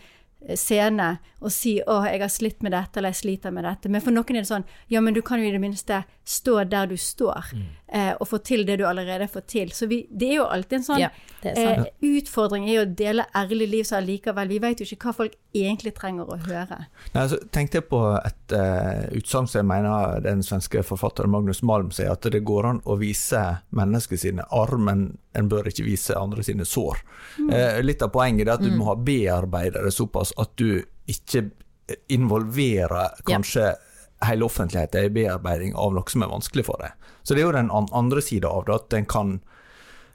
eh, 0.48 0.56
scene 0.56 1.18
og 1.42 1.52
si 1.52 1.82
'Å, 1.82 2.06
jeg 2.08 2.22
har 2.22 2.30
slitt 2.30 2.64
med 2.64 2.72
dette', 2.72 2.98
eller 2.98 3.10
'jeg 3.10 3.22
sliter 3.22 3.52
med 3.52 3.64
dette'. 3.64 3.90
Men 3.90 4.02
for 4.02 4.12
noen 4.12 4.36
er 4.36 4.42
det 4.42 4.48
sånn 4.48 4.66
Ja, 4.90 5.02
men 5.02 5.14
du 5.14 5.22
kan 5.22 5.40
jo 5.40 5.48
i 5.48 5.52
det 5.52 5.62
minste 5.62 6.04
stå 6.26 6.64
der 6.70 6.88
du 6.88 6.98
står, 6.98 7.54
eh, 7.96 8.12
og 8.20 8.28
få 8.30 8.40
til 8.46 8.66
det 8.68 8.78
du 8.82 8.86
allerede 8.88 9.26
har 9.26 9.32
fått 9.32 9.48
til. 9.54 9.72
Så 9.76 9.88
vi, 9.92 10.04
det 10.10 10.34
er 10.34 10.40
jo 10.42 10.50
alltid 10.52 10.80
en 10.80 10.86
sånn 10.90 11.02
Ja, 11.02 11.10
er 11.46 11.60
eh, 11.62 11.84
utfordring 12.20 12.68
er 12.68 12.80
jo 12.80 12.86
å 12.86 12.92
dele 13.02 13.28
ærlig 13.38 13.70
liv 13.72 13.88
så 13.88 14.00
allikevel. 14.00 14.52
Vi 14.52 14.62
vet 14.64 14.82
jo 14.82 14.88
ikke 14.90 15.10
hva 15.10 15.16
folk 15.20 15.36
egentlig 15.56 15.96
trenger 15.98 16.32
å 16.32 16.40
høre. 16.48 16.80
Nei, 17.14 17.26
så 17.32 17.40
tenkte 17.56 17.80
jeg 17.80 17.88
på 17.92 18.02
et 18.18 18.56
uh, 18.58 19.06
utsagn 19.16 19.48
som 19.48 19.62
jeg 19.62 19.70
mener 19.70 20.24
den 20.26 20.42
svenske 20.46 20.84
forfatteren 20.84 21.32
Magnus 21.32 21.62
Malm 21.66 21.92
sier, 21.96 22.12
at 22.12 22.26
det 22.32 22.44
går 22.48 22.72
an 22.72 22.82
å 22.84 22.98
vise 23.00 23.44
mennesket 23.76 24.26
sine 24.26 24.48
armen 24.56 25.08
en 25.36 25.52
bør 25.52 25.70
ikke 25.70 25.86
vise 25.86 26.16
andre 26.18 26.44
sine 26.48 26.66
sår. 26.68 27.02
Eh, 27.52 27.82
litt 27.84 28.04
av 28.06 28.14
poenget 28.16 28.48
er 28.48 28.56
at 28.56 28.64
du 28.64 28.72
må 28.72 28.88
ha 28.88 28.96
bearbeidere 28.96 29.90
det 29.90 29.96
såpass 29.96 30.32
at 30.40 30.54
du 30.60 30.80
ikke 31.12 31.50
involverer 32.10 33.20
kanskje 33.28 33.74
hele 34.28 34.46
offentligheten 34.46 35.08
i 35.08 35.14
bearbeiding 35.16 35.76
av 35.76 35.94
noe 35.96 36.12
som 36.12 36.24
er 36.26 36.32
vanskelig 36.32 36.66
for 36.68 36.82
deg. 36.82 36.94
Så 37.24 37.34
det 37.34 37.44
er 37.44 37.48
jo 37.48 37.58
den 37.58 37.72
andre 37.74 38.22
sida 38.22 38.52
av 38.52 38.66
det, 38.68 38.76
at 38.76 38.96
en 38.98 39.06
kan 39.10 39.36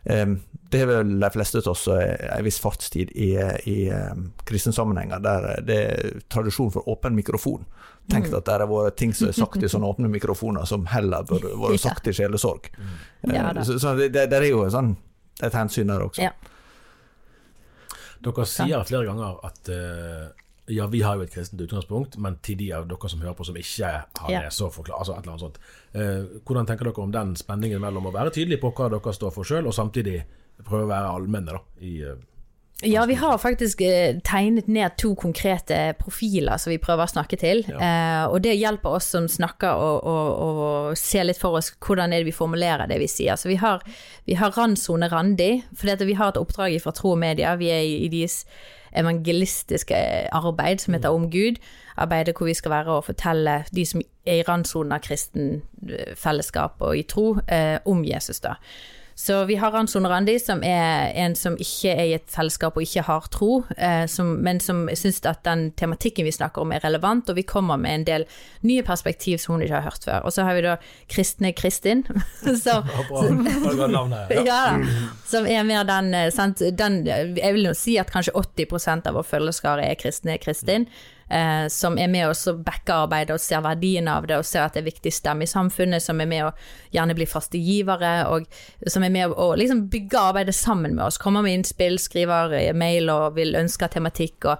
um, 0.04 0.40
det 0.70 0.80
er 0.84 0.86
vel 0.86 1.16
de 1.18 1.30
fleste 1.34 1.58
av 1.58 1.72
oss 1.72 1.88
eh, 1.90 2.28
en 2.30 2.44
viss 2.46 2.60
fartstid 2.62 3.10
i, 3.18 3.32
i 3.66 3.78
um, 3.90 4.28
kristne 4.46 4.72
sammenhenger 4.72 5.18
der 5.24 5.48
det 5.66 5.78
er 5.82 6.20
tradisjon 6.30 6.70
for 6.70 6.86
åpen 6.88 7.16
mikrofon. 7.18 7.64
Tenk 8.10 8.26
Mm. 8.30 8.36
at 8.38 8.44
det 8.46 8.52
har 8.52 8.66
vært 8.66 8.96
ting 8.98 9.12
som 9.14 9.28
er 9.28 9.34
sagt 9.36 9.62
i 9.62 9.68
sånne 9.70 9.86
åpne 9.86 10.08
mikrofoner 10.10 10.64
som 10.66 10.86
heller 10.90 11.22
burde 11.26 11.52
vært 11.62 11.82
sagt 11.82 12.06
i 12.10 12.14
sjelesorg. 12.14 12.70
Eh, 12.76 13.34
Ja 13.34 13.50
så 13.64 13.78
så 13.78 13.94
det, 13.98 14.12
det, 14.14 14.32
er 14.32 14.46
jo 14.48 14.64
sånn, 14.70 14.96
et 15.42 15.54
hensyn 15.54 15.90
der 15.90 16.06
også. 16.06 16.22
Ja. 16.22 16.32
Dere 18.20 18.46
sier 18.46 18.84
flere 18.84 19.06
ganger 19.08 19.38
at 19.46 19.70
eh, 19.72 20.26
ja, 20.70 20.86
vi 20.86 21.02
har 21.02 21.18
jo 21.18 21.26
et 21.26 21.34
kristent 21.34 21.60
utgangspunkt, 21.60 22.16
men 22.22 22.38
til 22.46 22.58
de 22.60 22.70
av 22.76 22.88
dere 22.90 23.10
som 23.10 23.20
hører 23.24 23.36
på 23.38 23.46
som 23.48 23.58
ikke 23.58 23.90
har 23.90 24.30
Ja. 24.30 24.42
det, 24.46 24.52
så 24.54 24.70
forklar, 24.70 24.98
altså 25.02 25.16
et 25.16 25.24
eller 25.24 25.34
annet 25.34 25.46
sånt. 25.46 25.60
Eh, 25.92 26.40
hvordan 26.46 26.66
tenker 26.66 26.84
dere 26.88 27.02
om 27.02 27.12
den 27.12 27.36
spenningen 27.36 27.80
mellom 27.82 28.06
å 28.06 28.14
være 28.14 28.30
tydelig 28.30 28.60
på 28.62 28.72
hva 28.72 28.90
dere 28.92 29.12
står 29.14 29.34
for 29.34 29.44
sjøl, 29.44 29.66
og 29.66 29.74
samtidig 29.74 30.22
prøve 30.64 30.86
å 30.86 30.92
være 30.92 31.14
allmenne 31.16 31.56
da, 31.56 31.62
i 31.80 32.00
eh, 32.02 32.18
Ja, 32.82 33.04
vi 33.04 33.14
har 33.14 33.36
faktisk 33.36 33.82
eh, 33.84 34.16
tegnet 34.24 34.68
ned 34.68 34.96
to 34.96 35.14
konkrete 35.14 35.94
profiler 35.98 36.56
som 36.56 36.70
vi 36.70 36.78
prøver 36.80 37.04
å 37.04 37.12
snakke 37.12 37.36
til. 37.36 37.64
Eh, 37.68 38.24
og 38.24 38.40
det 38.40 38.54
hjelper 38.56 38.96
oss 38.96 39.10
som 39.12 39.28
snakker 39.28 39.68
å 39.76 40.94
se 40.96 41.20
litt 41.24 41.36
for 41.36 41.58
oss 41.58 41.74
hvordan 41.76 42.14
er 42.14 42.22
det 42.22 42.30
vi 42.30 42.32
formulerer 42.32 42.88
det 42.88 42.96
vi 43.02 43.08
sier. 43.10 43.36
Så 43.36 43.50
vi 43.52 43.58
har, 43.60 43.84
vi 44.24 44.38
har 44.40 44.56
randsone 44.56 45.10
Randi, 45.12 45.62
for 45.76 46.06
vi 46.06 46.16
har 46.16 46.32
et 46.32 46.40
oppdrag 46.40 46.80
fra 46.80 46.92
Tro 46.96 47.12
og 47.12 47.20
Media. 47.20 47.52
Vi 47.60 47.68
er 47.68 47.84
i, 47.84 47.98
i 48.06 48.08
deres 48.08 48.46
evangelistiske 48.96 49.96
arbeid 50.32 50.78
som 50.78 50.94
heter 50.94 51.08
Om 51.08 51.30
Gud. 51.30 51.60
Arbeidet 51.96 52.36
hvor 52.36 52.46
vi 52.46 52.54
skal 52.54 52.70
være 52.70 52.96
og 52.96 53.04
fortelle 53.04 53.64
de 53.74 53.86
som 53.86 54.00
er 54.26 54.40
i 54.40 54.46
randsonen 54.46 54.92
av 54.96 55.02
kristen 55.04 55.62
eh, 55.88 56.14
fellesskap 56.16 56.80
og 56.80 56.98
i 56.98 57.02
tro, 57.02 57.36
eh, 57.48 57.78
om 57.84 58.04
Jesus, 58.04 58.40
da. 58.40 58.56
Så 59.14 59.44
vi 59.44 59.56
har 59.60 59.70
Ranson 59.70 60.06
Randi, 60.08 60.38
som 60.38 60.62
er 60.64 61.12
en 61.20 61.34
som 61.36 61.56
ikke 61.60 61.92
er 61.92 62.06
i 62.08 62.14
et 62.16 62.30
selskap 62.32 62.76
og 62.76 62.84
ikke 62.84 63.04
har 63.04 63.26
tro, 63.32 63.62
eh, 63.76 64.06
som, 64.08 64.32
men 64.44 64.60
som 64.64 64.86
syns 64.96 65.20
at 65.28 65.42
den 65.44 65.68
tematikken 65.76 66.24
vi 66.24 66.32
snakker 66.32 66.64
om 66.64 66.72
er 66.72 66.80
relevant, 66.84 67.28
og 67.28 67.36
vi 67.36 67.44
kommer 67.44 67.80
med 67.80 67.98
en 67.98 68.06
del 68.08 68.26
nye 68.66 68.84
perspektiv 68.86 69.38
som 69.42 69.54
hun 69.54 69.66
ikke 69.66 69.76
har 69.76 69.88
hørt 69.90 70.06
før. 70.08 70.24
Og 70.24 70.32
så 70.32 70.46
har 70.48 70.56
vi 70.56 70.64
da 70.64 70.78
Kristne 71.12 71.52
Kristin, 71.52 72.04
som, 72.64 72.88
Bra, 72.88 73.04
bra 73.10 73.86
navn. 73.86 74.16
Ja. 74.30 74.42
ja, 74.50 74.64
som 75.28 75.46
er 75.46 75.68
mer 75.68 75.84
den, 75.88 76.14
eh, 76.14 76.32
sant, 76.34 76.62
den 76.78 77.02
Jeg 77.06 77.54
vil 77.54 77.70
jo 77.70 77.76
si 77.76 77.98
at 78.00 78.12
kanskje 78.12 78.34
80% 78.36 79.08
av 79.10 79.18
vår 79.18 79.26
følgerskare 79.34 79.84
er 79.84 79.98
kristne 80.00 80.38
Kristin. 80.40 80.88
Eh, 81.30 81.68
som 81.68 81.98
er 81.98 82.08
med 82.10 82.26
oss 82.26 82.48
og 82.50 82.64
backer 82.66 83.04
arbeidet 83.04 83.36
og 83.36 83.38
ser 83.38 83.60
verdien 83.62 84.08
av 84.10 84.24
det 84.26 84.40
og 84.40 84.46
ser 84.48 84.64
at 84.64 84.74
det 84.74 84.80
er 84.80 84.88
viktig 84.88 85.12
stemme 85.14 85.46
i 85.46 85.50
samfunnet, 85.50 86.02
som 86.02 86.18
er 86.18 86.26
med 86.26 86.48
å 86.48 86.54
gjerne 86.90 87.14
bli 87.14 87.26
faste 87.30 87.60
givere, 87.62 88.24
og 88.26 88.48
som 88.90 89.06
er 89.06 89.12
med 89.14 89.36
å 89.38 89.52
liksom 89.54 89.84
bygge 89.92 90.18
arbeidet 90.18 90.56
sammen 90.58 90.96
med 90.96 91.04
oss. 91.04 91.20
Kommer 91.22 91.46
med 91.46 91.54
innspill, 91.54 92.00
skriver 92.02 92.56
eh, 92.58 92.72
mail 92.74 93.12
og 93.14 93.38
vil 93.38 93.54
ønske 93.60 93.86
tematikk. 93.94 94.48
og 94.50 94.56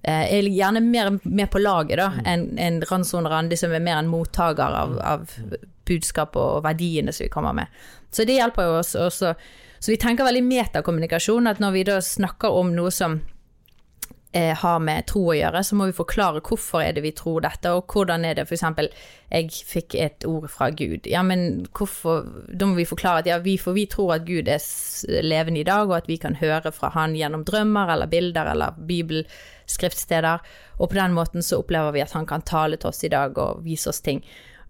eh, 0.00 0.24
er 0.38 0.48
gjerne 0.48 0.80
mer 0.80 1.12
med 1.24 1.50
på 1.52 1.60
laget 1.60 2.00
da, 2.00 2.08
enn 2.24 2.46
en 2.56 2.80
Ranson 2.88 3.28
Randi 3.28 3.60
som 3.60 3.76
er 3.76 3.84
mer 3.84 4.00
en 4.00 4.08
mottaker 4.08 4.80
av, 4.80 4.96
av 5.04 5.36
budskap 5.84 6.40
og 6.40 6.64
verdiene 6.64 7.12
som 7.12 7.26
vi 7.26 7.34
kommer 7.36 7.52
med. 7.52 7.84
Så 8.08 8.24
det 8.24 8.38
hjelper 8.38 8.64
jo 8.64 8.80
oss 8.80 8.94
også. 8.96 9.36
Så 9.76 9.92
vi 9.92 10.00
tenker 10.00 10.24
veldig 10.24 10.46
metakommunikasjon, 10.48 11.52
at 11.52 11.60
når 11.60 11.76
vi 11.76 11.84
da 11.84 12.00
snakker 12.00 12.56
om 12.56 12.72
noe 12.72 12.88
som 12.94 13.20
eh, 14.34 14.52
har 14.58 14.80
med 14.82 15.06
tro 15.06 15.22
å 15.30 15.36
gjøre, 15.36 15.62
så 15.64 15.76
må 15.78 15.86
vi 15.88 15.96
forklare 15.96 16.42
hvorfor 16.44 16.82
er 16.82 16.96
det 16.96 17.04
vi 17.04 17.12
tror 17.16 17.44
dette, 17.44 17.70
og 17.70 17.90
hvordan 17.90 18.26
er 18.26 18.36
det 18.38 18.46
eksempel 18.50 18.90
jeg 19.30 19.50
fikk 19.66 19.96
et 19.98 20.26
ord 20.28 20.48
fra 20.52 20.68
Gud. 20.74 21.06
Ja, 21.10 21.22
men 21.26 21.66
hvorfor 21.74 22.26
Da 22.50 22.66
må 22.66 22.76
vi 22.78 22.86
forklare 22.86 23.22
at 23.22 23.30
ja, 23.30 23.38
vi, 23.42 23.56
for 23.58 23.76
vi 23.78 23.86
tror 23.90 24.16
at 24.16 24.26
Gud 24.26 24.48
er 24.50 24.62
levende 25.22 25.62
i 25.62 25.66
dag, 25.66 25.88
og 25.88 25.96
at 26.02 26.10
vi 26.10 26.18
kan 26.18 26.38
høre 26.40 26.72
fra 26.74 26.90
Han 26.94 27.16
gjennom 27.18 27.44
drømmer 27.46 27.92
eller 27.94 28.10
bilder 28.10 28.50
eller 28.52 28.78
bibelskriftsteder, 28.78 30.42
og 30.78 30.90
på 30.90 30.98
den 30.98 31.14
måten 31.14 31.42
så 31.42 31.62
opplever 31.62 31.94
vi 31.94 32.02
at 32.02 32.14
Han 32.18 32.26
kan 32.26 32.42
tale 32.42 32.76
til 32.76 32.90
oss 32.90 33.04
i 33.04 33.12
dag 33.12 33.38
og 33.38 33.62
vise 33.64 33.90
oss 33.90 34.02
ting. 34.02 34.24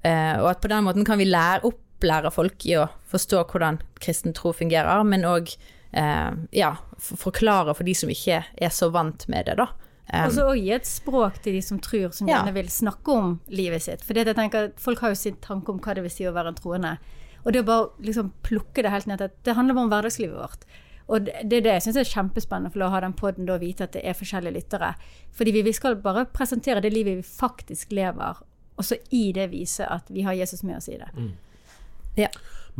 Eh, 0.05 0.37
og 0.41 0.51
at 0.51 0.61
på 0.61 0.69
den 0.69 0.85
måten 0.85 1.05
kan 1.05 1.19
vi 1.19 1.29
lære, 1.29 1.65
opplære 1.65 2.33
folk 2.33 2.67
i 2.69 2.77
å 2.77 2.91
forstå 3.09 3.47
hvordan 3.49 3.81
kristen 4.01 4.37
tro 4.37 4.53
fungerer, 4.53 5.05
men 5.09 5.25
òg 5.25 5.57
ja, 5.95 6.73
forklare 6.99 7.75
for 7.75 7.85
de 7.87 7.95
som 7.95 8.11
ikke 8.11 8.43
er 8.57 8.73
så 8.75 8.91
vant 8.95 9.29
med 9.29 9.47
det, 9.47 9.57
da. 9.61 9.69
Um, 10.13 10.27
Og 10.27 10.33
så 10.37 10.47
gi 10.59 10.71
et 10.75 10.85
språk 10.89 11.39
til 11.43 11.55
de 11.57 11.63
som 11.65 11.79
tror, 11.81 12.11
som 12.13 12.29
Ja. 12.29 12.43
gjerne 12.43 12.53
vil 12.55 12.67
snakke 12.69 13.09
om 13.15 13.41
livet 13.49 13.83
sitt. 13.83 14.03
For 14.05 14.13
jeg 14.15 14.35
tenker 14.37 14.65
at 14.71 14.81
folk 14.81 14.99
har 15.01 15.15
jo 15.15 15.15
sin 15.15 15.37
tanke 15.41 15.71
om 15.73 15.79
hva 15.81 15.95
det 15.95 16.03
vil 16.05 16.11
si 16.13 16.25
å 16.29 16.33
være 16.35 16.49
en 16.53 16.59
troende. 16.59 16.99
Og 17.47 17.53
det 17.53 17.63
å 17.63 17.67
bare 17.69 17.89
liksom 18.03 18.33
plukke 18.43 18.83
det 18.83 18.91
helt 18.91 19.07
ned 19.07 19.19
til 19.19 19.25
at 19.31 19.43
det 19.45 19.55
handler 19.57 19.75
bare 19.75 19.85
om 19.85 19.91
hverdagslivet 19.91 20.37
vårt. 20.37 20.65
Og 21.09 21.25
det 21.25 21.49
det 21.49 21.57
er 21.59 21.61
det 21.61 21.73
jeg 21.73 21.83
syns 21.95 21.97
er 22.01 22.11
kjempespennende, 22.23 22.73
for 22.73 22.81
å 22.81 22.91
ha 22.91 23.01
den 23.01 23.13
poden 23.13 23.49
og 23.51 23.61
vite 23.61 23.85
at 23.85 23.93
det 23.93 24.05
er 24.05 24.15
forskjellige 24.17 24.55
lyttere. 24.57 24.95
Fordi 25.33 25.53
vi, 25.53 25.63
vi 25.63 25.73
skal 25.73 25.97
bare 25.97 26.25
presentere 26.27 26.81
det 26.81 26.93
livet 26.93 27.17
vi 27.17 27.23
faktisk 27.23 27.93
lever, 27.93 28.41
og 28.77 28.85
så 28.85 28.97
i 29.11 29.33
det 29.33 29.51
vise 29.53 29.87
at 29.87 30.09
vi 30.11 30.23
har 30.23 30.33
Jesus 30.35 30.63
med 30.65 30.77
oss 30.77 30.89
i 30.89 30.99
det. 30.99 31.09
ja. 32.17 32.29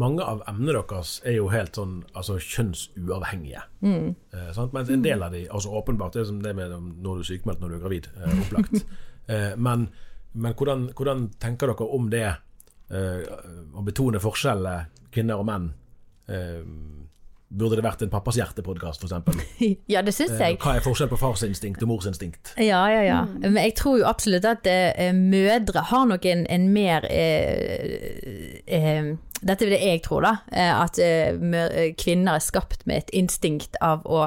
Mange 0.01 0.25
av 0.27 0.41
emnene 0.51 0.75
deres 0.75 1.21
er 1.23 1.37
jo 1.37 1.51
helt 1.53 1.77
sånn 1.79 2.01
altså 2.19 2.41
kjønnsuavhengige. 2.43 3.63
Eh, 3.85 4.49
sant? 4.57 4.73
Mens 4.75 4.91
en 4.91 5.05
del 5.05 5.23
av 5.23 5.37
de, 5.37 5.45
altså 5.47 5.71
åpenbart, 5.79 6.17
det 6.17 6.25
er 6.25 6.33
som 6.33 6.41
det 6.43 6.55
med 6.59 6.75
når 6.75 7.21
du 7.21 7.23
er 7.23 7.29
sykemeldt 7.29 7.63
når 7.63 7.71
du 7.71 7.77
er 7.77 7.85
gravid, 7.85 8.09
eh, 8.19 8.41
opplagt. 8.43 8.83
eh, 9.33 9.53
men 9.55 9.87
men 10.35 10.55
hvordan, 10.59 10.89
hvordan 10.99 11.29
tenker 11.39 11.71
dere 11.71 11.87
om 11.95 12.09
det 12.11 12.27
eh, 12.27 13.27
å 13.75 13.83
betone 13.87 14.23
forskjellene 14.23 15.11
kvinner 15.15 15.39
og 15.39 15.47
menn? 15.47 15.69
Eh, 16.27 16.65
burde 17.49 17.79
det 17.79 17.85
vært 17.85 18.03
en 18.05 18.11
pappas 18.13 18.39
hjerte-podkast, 18.39 19.05
f.eks.? 19.05 19.45
ja, 19.93 20.03
det 20.05 20.15
syns 20.17 20.39
jeg. 20.41 20.59
Hva 20.63 20.77
er 20.79 20.85
forskjellen 20.85 21.13
på 21.13 21.21
farsinstinkt 21.21 21.85
og 21.85 21.93
morsinstinkt? 21.93 22.55
Ja, 22.59 22.83
ja, 22.91 23.03
ja. 23.07 23.21
Men 23.43 23.61
jeg 23.61 23.77
tror 23.79 24.01
jo 24.01 24.09
absolutt 24.09 24.47
at 24.49 24.67
eh, 24.71 25.13
mødre 25.15 25.85
har 25.91 26.09
nok 26.11 26.27
en, 26.31 26.47
en 26.51 26.67
mer 26.75 27.07
eh, 27.11 28.61
eh, 28.67 29.15
Dette 29.45 29.67
er 29.67 29.75
det 29.75 29.81
jeg 29.83 30.03
tror, 30.07 30.25
da. 30.25 30.35
Eh, 30.51 30.75
at 30.75 30.99
eh, 31.03 31.37
eh, 31.37 31.89
kvinner 32.01 32.39
er 32.39 32.45
skapt 32.45 32.87
med 32.89 33.05
et 33.05 33.17
instinkt 33.23 33.79
av 33.85 34.07
å 34.09 34.27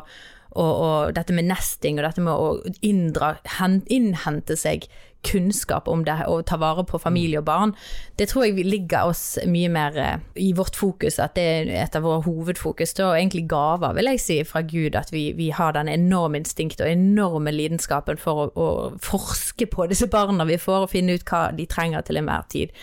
og, 0.58 0.74
og 0.88 1.18
dette 1.18 1.36
med 1.36 1.48
nesting 1.52 2.00
og 2.00 2.08
dette 2.08 2.24
med 2.26 2.34
å 2.34 2.78
inndra, 2.86 3.36
hen, 3.60 3.82
innhente 3.94 4.58
seg 4.60 4.90
kunnskap 5.28 5.88
om 5.88 6.04
det 6.06 6.16
og 6.30 6.46
ta 6.48 6.60
vare 6.62 6.84
på 6.88 7.00
familie 7.02 7.42
og 7.42 7.48
barn, 7.48 7.74
det 8.20 8.30
tror 8.30 8.46
jeg 8.46 8.68
ligger 8.68 9.10
oss 9.10 9.24
mye 9.50 9.70
mer 9.74 9.98
eh, 10.00 10.20
i 10.40 10.52
vårt 10.56 10.78
fokus, 10.78 11.18
at 11.20 11.36
det 11.36 11.46
er 11.56 11.72
et 11.82 11.98
av 11.98 12.06
våre 12.06 12.24
hovedfokus. 12.28 12.94
Det 12.96 13.04
er 13.04 13.18
egentlig 13.18 13.48
gaver, 13.52 13.96
vil 13.98 14.12
jeg 14.14 14.24
si, 14.24 14.38
fra 14.48 14.62
Gud, 14.62 14.96
at 14.96 15.12
vi, 15.14 15.32
vi 15.38 15.50
har 15.56 15.74
den 15.76 15.90
enorme 15.92 16.42
instinktet 16.42 16.86
og 16.86 16.94
enorme 16.94 17.52
lidenskapen 17.56 18.22
for 18.22 18.46
å, 18.46 18.48
å 18.54 18.70
forske 19.04 19.68
på 19.74 19.90
disse 19.92 20.08
barna 20.12 20.48
vi 20.48 20.60
får, 20.62 20.86
og 20.86 20.94
finne 20.94 21.18
ut 21.18 21.28
hva 21.28 21.48
de 21.58 21.68
trenger 21.70 22.08
til 22.08 22.22
enhver 22.22 22.48
tid. 22.54 22.78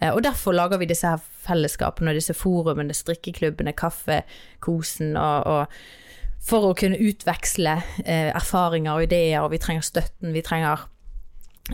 Eh, 0.00 0.12
Og 0.12 0.22
derfor 0.26 0.56
lager 0.58 0.82
vi 0.82 0.90
disse 0.90 1.08
her 1.08 1.22
fellesskapene 1.46 2.12
og 2.12 2.20
disse 2.20 2.36
forumene, 2.36 2.94
strikkeklubbene, 2.94 3.72
kaffekosen 3.78 5.16
og, 5.16 5.46
og 5.46 5.64
for 6.44 6.70
å 6.70 6.76
kunne 6.78 7.00
utveksle 7.02 7.74
eh, 8.04 8.30
erfaringer 8.30 8.94
og 8.94 9.08
ideer, 9.08 9.42
og 9.42 9.52
vi 9.52 9.60
trenger 9.62 9.84
støtten, 9.84 10.32
vi 10.32 10.44
trenger 10.44 10.86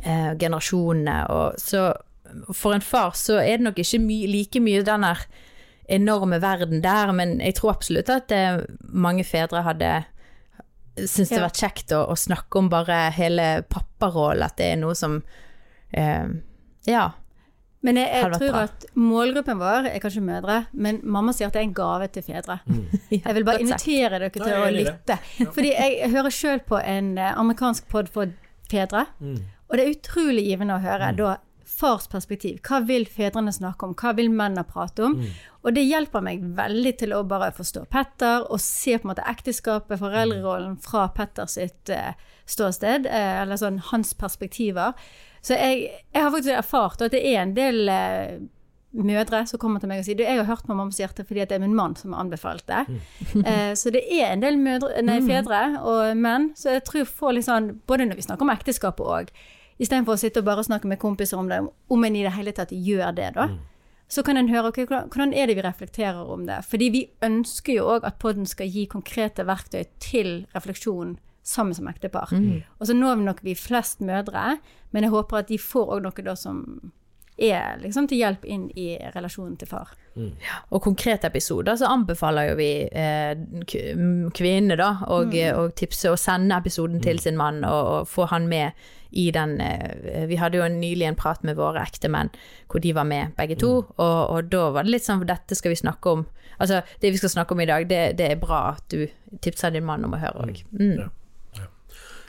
eh, 0.02 0.32
generasjonene. 0.40 1.18
Og 1.30 1.60
så 1.60 1.90
for 2.50 2.74
en 2.74 2.84
far 2.84 3.14
så 3.18 3.38
er 3.42 3.58
det 3.58 3.68
nok 3.68 3.78
ikke 3.82 4.00
my 4.02 4.18
like 4.30 4.62
mye 4.62 4.82
den 4.86 5.06
enorme 5.94 6.40
verden 6.42 6.82
der, 6.82 7.12
men 7.12 7.36
jeg 7.44 7.58
tror 7.58 7.74
absolutt 7.74 8.10
at 8.10 8.32
eh, 8.32 8.62
mange 8.88 9.24
fedre 9.28 9.62
hadde 9.66 9.92
syntes 10.94 11.32
det 11.32 11.42
vært 11.42 11.60
kjekt 11.60 11.92
å, 11.94 12.04
å 12.12 12.16
snakke 12.18 12.60
om 12.60 12.70
bare 12.72 13.08
hele 13.16 13.48
papparollen, 13.68 14.46
at 14.46 14.56
det 14.60 14.72
er 14.72 14.80
noe 14.80 14.96
som 14.98 15.20
eh, 15.92 16.26
Ja. 16.88 17.10
Men 17.84 17.98
jeg, 18.00 18.08
jeg 18.16 18.30
tror 18.38 18.52
bra. 18.54 18.62
at 18.64 18.84
målgruppen 18.96 19.58
vår 19.60 19.88
er 19.90 19.98
kanskje 20.00 20.22
mødre, 20.24 20.58
men 20.72 21.00
mamma 21.04 21.34
sier 21.36 21.50
at 21.50 21.56
det 21.56 21.60
er 21.60 21.66
en 21.68 21.74
gave 21.76 22.06
til 22.14 22.24
fedre. 22.24 22.58
Jeg 23.12 23.34
vil 23.36 23.44
bare 23.44 23.60
invitere 23.60 24.18
dere 24.22 24.30
til 24.32 24.42
Nei, 24.46 24.52
er 24.54 24.62
å 24.64 24.70
lytte. 24.74 25.18
Fordi 25.52 25.72
jeg 25.74 26.08
hører 26.14 26.32
sjøl 26.34 26.62
på 26.64 26.78
en 26.80 27.10
eh, 27.20 27.32
amerikansk 27.38 27.86
pod 27.92 28.08
for 28.14 28.32
fedre, 28.72 29.04
Mm. 29.20 29.36
og 29.68 29.76
det 29.76 29.84
er 29.84 29.92
utrolig 29.98 30.46
givende 30.48 30.78
å 30.78 30.82
høre 30.82 31.10
da 31.18 31.34
fars 31.74 32.06
perspektiv. 32.08 32.60
Hva 32.64 32.78
vil 32.86 33.04
fedrene 33.10 33.50
snakke 33.52 33.84
om? 33.88 33.92
Hva 33.98 34.12
vil 34.16 34.28
mennene 34.30 34.62
prate 34.68 35.04
om? 35.08 35.16
Mm. 35.18 35.28
Og 35.64 35.74
det 35.74 35.82
hjelper 35.88 36.22
meg 36.22 36.42
veldig 36.56 36.92
til 37.00 37.12
å 37.16 37.22
bare 37.28 37.48
forstå 37.56 37.84
Petter, 37.90 38.44
og 38.48 38.60
se 38.62 38.94
på 38.96 39.04
en 39.08 39.12
måte 39.12 39.24
ekteskapet, 39.28 39.98
foreldrerollen, 40.00 40.76
fra 40.84 41.08
Petters 41.16 41.56
sitt 41.58 41.90
eh, 41.92 42.12
ståsted, 42.46 43.08
eh, 43.10 43.42
eller 43.42 43.58
sånn 43.60 43.80
hans 43.90 44.14
perspektiver. 44.20 44.92
Så 45.44 45.56
jeg, 45.58 45.88
jeg 46.14 46.24
har 46.24 46.32
faktisk 46.32 46.56
erfart 46.56 47.02
at 47.04 47.12
det 47.12 47.20
er 47.28 47.42
en 47.42 47.54
del 47.56 47.88
eh, 47.92 48.38
mødre 48.94 49.42
som 49.48 49.60
kommer 49.60 49.82
til 49.82 49.90
meg 49.90 50.00
og 50.00 50.06
sier 50.06 50.22
jeg 50.22 50.38
har 50.38 50.46
hørt 50.48 50.64
på 50.66 50.76
Mammas 50.76 51.00
hjerte 51.00 51.24
fordi 51.26 51.44
det 51.50 51.56
er 51.56 51.62
min 51.64 51.74
mann 51.76 51.96
som 51.98 52.14
har 52.14 52.24
anbefalt 52.24 52.66
det. 52.70 52.84
Eh, 53.44 53.74
så 53.76 53.90
det 53.92 54.04
er 54.14 54.30
en 54.30 54.40
del 54.44 54.56
mødre, 54.60 55.02
nei, 55.04 55.18
fedre 55.26 55.80
og 55.82 56.16
menn, 56.16 56.52
så 56.56 56.76
jeg 56.76 56.84
tror 56.86 57.08
får 57.08 57.34
litt 57.36 57.48
sånn, 57.48 57.66
både 57.88 58.06
når 58.08 58.20
vi 58.20 58.24
snakker 58.28 58.46
om 58.46 58.52
ekteskapet 58.54 59.10
òg, 59.16 59.32
istedenfor 59.82 60.14
å 60.14 60.20
sitte 60.20 60.40
og 60.40 60.46
bare 60.46 60.64
snakke 60.64 60.88
med 60.88 61.00
kompiser 61.02 61.40
om 61.40 61.50
det, 61.50 61.58
om 61.92 62.06
en 62.06 62.16
i 62.16 62.22
det 62.24 62.32
hele 62.36 62.54
tatt 62.56 62.72
gjør 62.72 63.10
det, 63.16 63.32
da. 63.36 63.48
Så 64.08 64.22
kan 64.22 64.38
en 64.38 64.48
høre 64.52 64.70
okay, 64.70 64.86
hvordan 64.86 65.34
er 65.34 65.48
det 65.50 65.56
vi 65.58 65.64
reflekterer 65.66 66.30
om 66.30 66.44
det. 66.46 66.60
Fordi 66.68 66.90
vi 66.92 67.02
ønsker 67.24 67.80
jo 67.80 67.88
òg 67.96 68.04
at 68.06 68.20
podden 68.22 68.46
skal 68.46 68.70
gi 68.70 68.84
konkrete 68.90 69.46
verktøy 69.48 69.82
til 69.98 70.44
refleksjon 70.54 71.16
sammen 71.44 71.76
som 71.76 71.88
ektepar. 71.90 72.32
Og 72.80 72.88
så 72.88 72.96
når 72.96 73.20
vi 73.20 73.28
nok 73.28 73.44
vi 73.44 73.54
flest 73.58 74.00
mødre, 74.00 74.58
men 74.90 75.06
jeg 75.06 75.14
håper 75.14 75.42
at 75.42 75.50
de 75.52 75.60
får 75.60 75.96
òg 75.96 76.06
noe 76.06 76.26
da 76.26 76.36
som 76.38 76.64
er 77.34 77.80
liksom 77.82 78.06
til 78.06 78.20
hjelp 78.22 78.44
inn 78.46 78.66
i 78.78 78.94
relasjonen 79.14 79.56
til 79.58 79.68
far. 79.68 79.94
Og 80.70 80.82
konkrete 80.82 81.26
episoder 81.26 81.74
så 81.78 81.88
anbefaler 81.90 82.52
jo 82.52 82.58
vi 82.60 82.68
eh, 82.86 83.32
kvinnene 84.34 84.76
da 84.78 84.90
og, 85.10 85.34
og 85.58 85.72
tipse 85.74 86.12
og 86.12 86.20
sende 86.22 86.54
episoden 86.62 87.02
til 87.02 87.18
sin 87.18 87.38
mann 87.40 87.64
og, 87.66 87.88
og 87.94 88.08
få 88.08 88.28
han 88.30 88.46
med 88.50 88.78
i 89.14 89.28
den 89.34 89.60
eh, 89.62 90.26
Vi 90.30 90.38
hadde 90.38 90.58
jo 90.58 90.68
nylig 90.70 91.08
en 91.08 91.18
prat 91.18 91.42
med 91.46 91.58
våre 91.58 91.82
ektemenn 91.82 92.30
hvor 92.70 92.82
de 92.82 92.94
var 92.94 93.06
med 93.06 93.34
begge 93.38 93.58
to, 93.58 93.72
og, 93.96 94.20
og 94.30 94.50
da 94.50 94.70
var 94.74 94.86
det 94.86 94.94
litt 94.94 95.06
sånn 95.06 95.26
dette 95.26 95.58
skal 95.58 95.74
vi 95.74 95.82
snakke 95.82 96.14
om. 96.14 96.24
Altså 96.58 96.82
det 97.02 97.10
vi 97.14 97.18
skal 97.18 97.34
snakke 97.34 97.54
om 97.54 97.62
i 97.62 97.68
dag, 97.70 97.86
det, 97.90 98.00
det 98.18 98.30
er 98.30 98.40
bra 98.40 98.76
at 98.76 98.86
du 98.90 99.06
tipser 99.42 99.74
din 99.74 99.86
mann 99.86 100.06
om 100.06 100.14
å 100.14 100.22
høre 100.22 100.46
òg. 100.46 100.64
Mm. 100.78 100.96
Ja. 101.02 101.10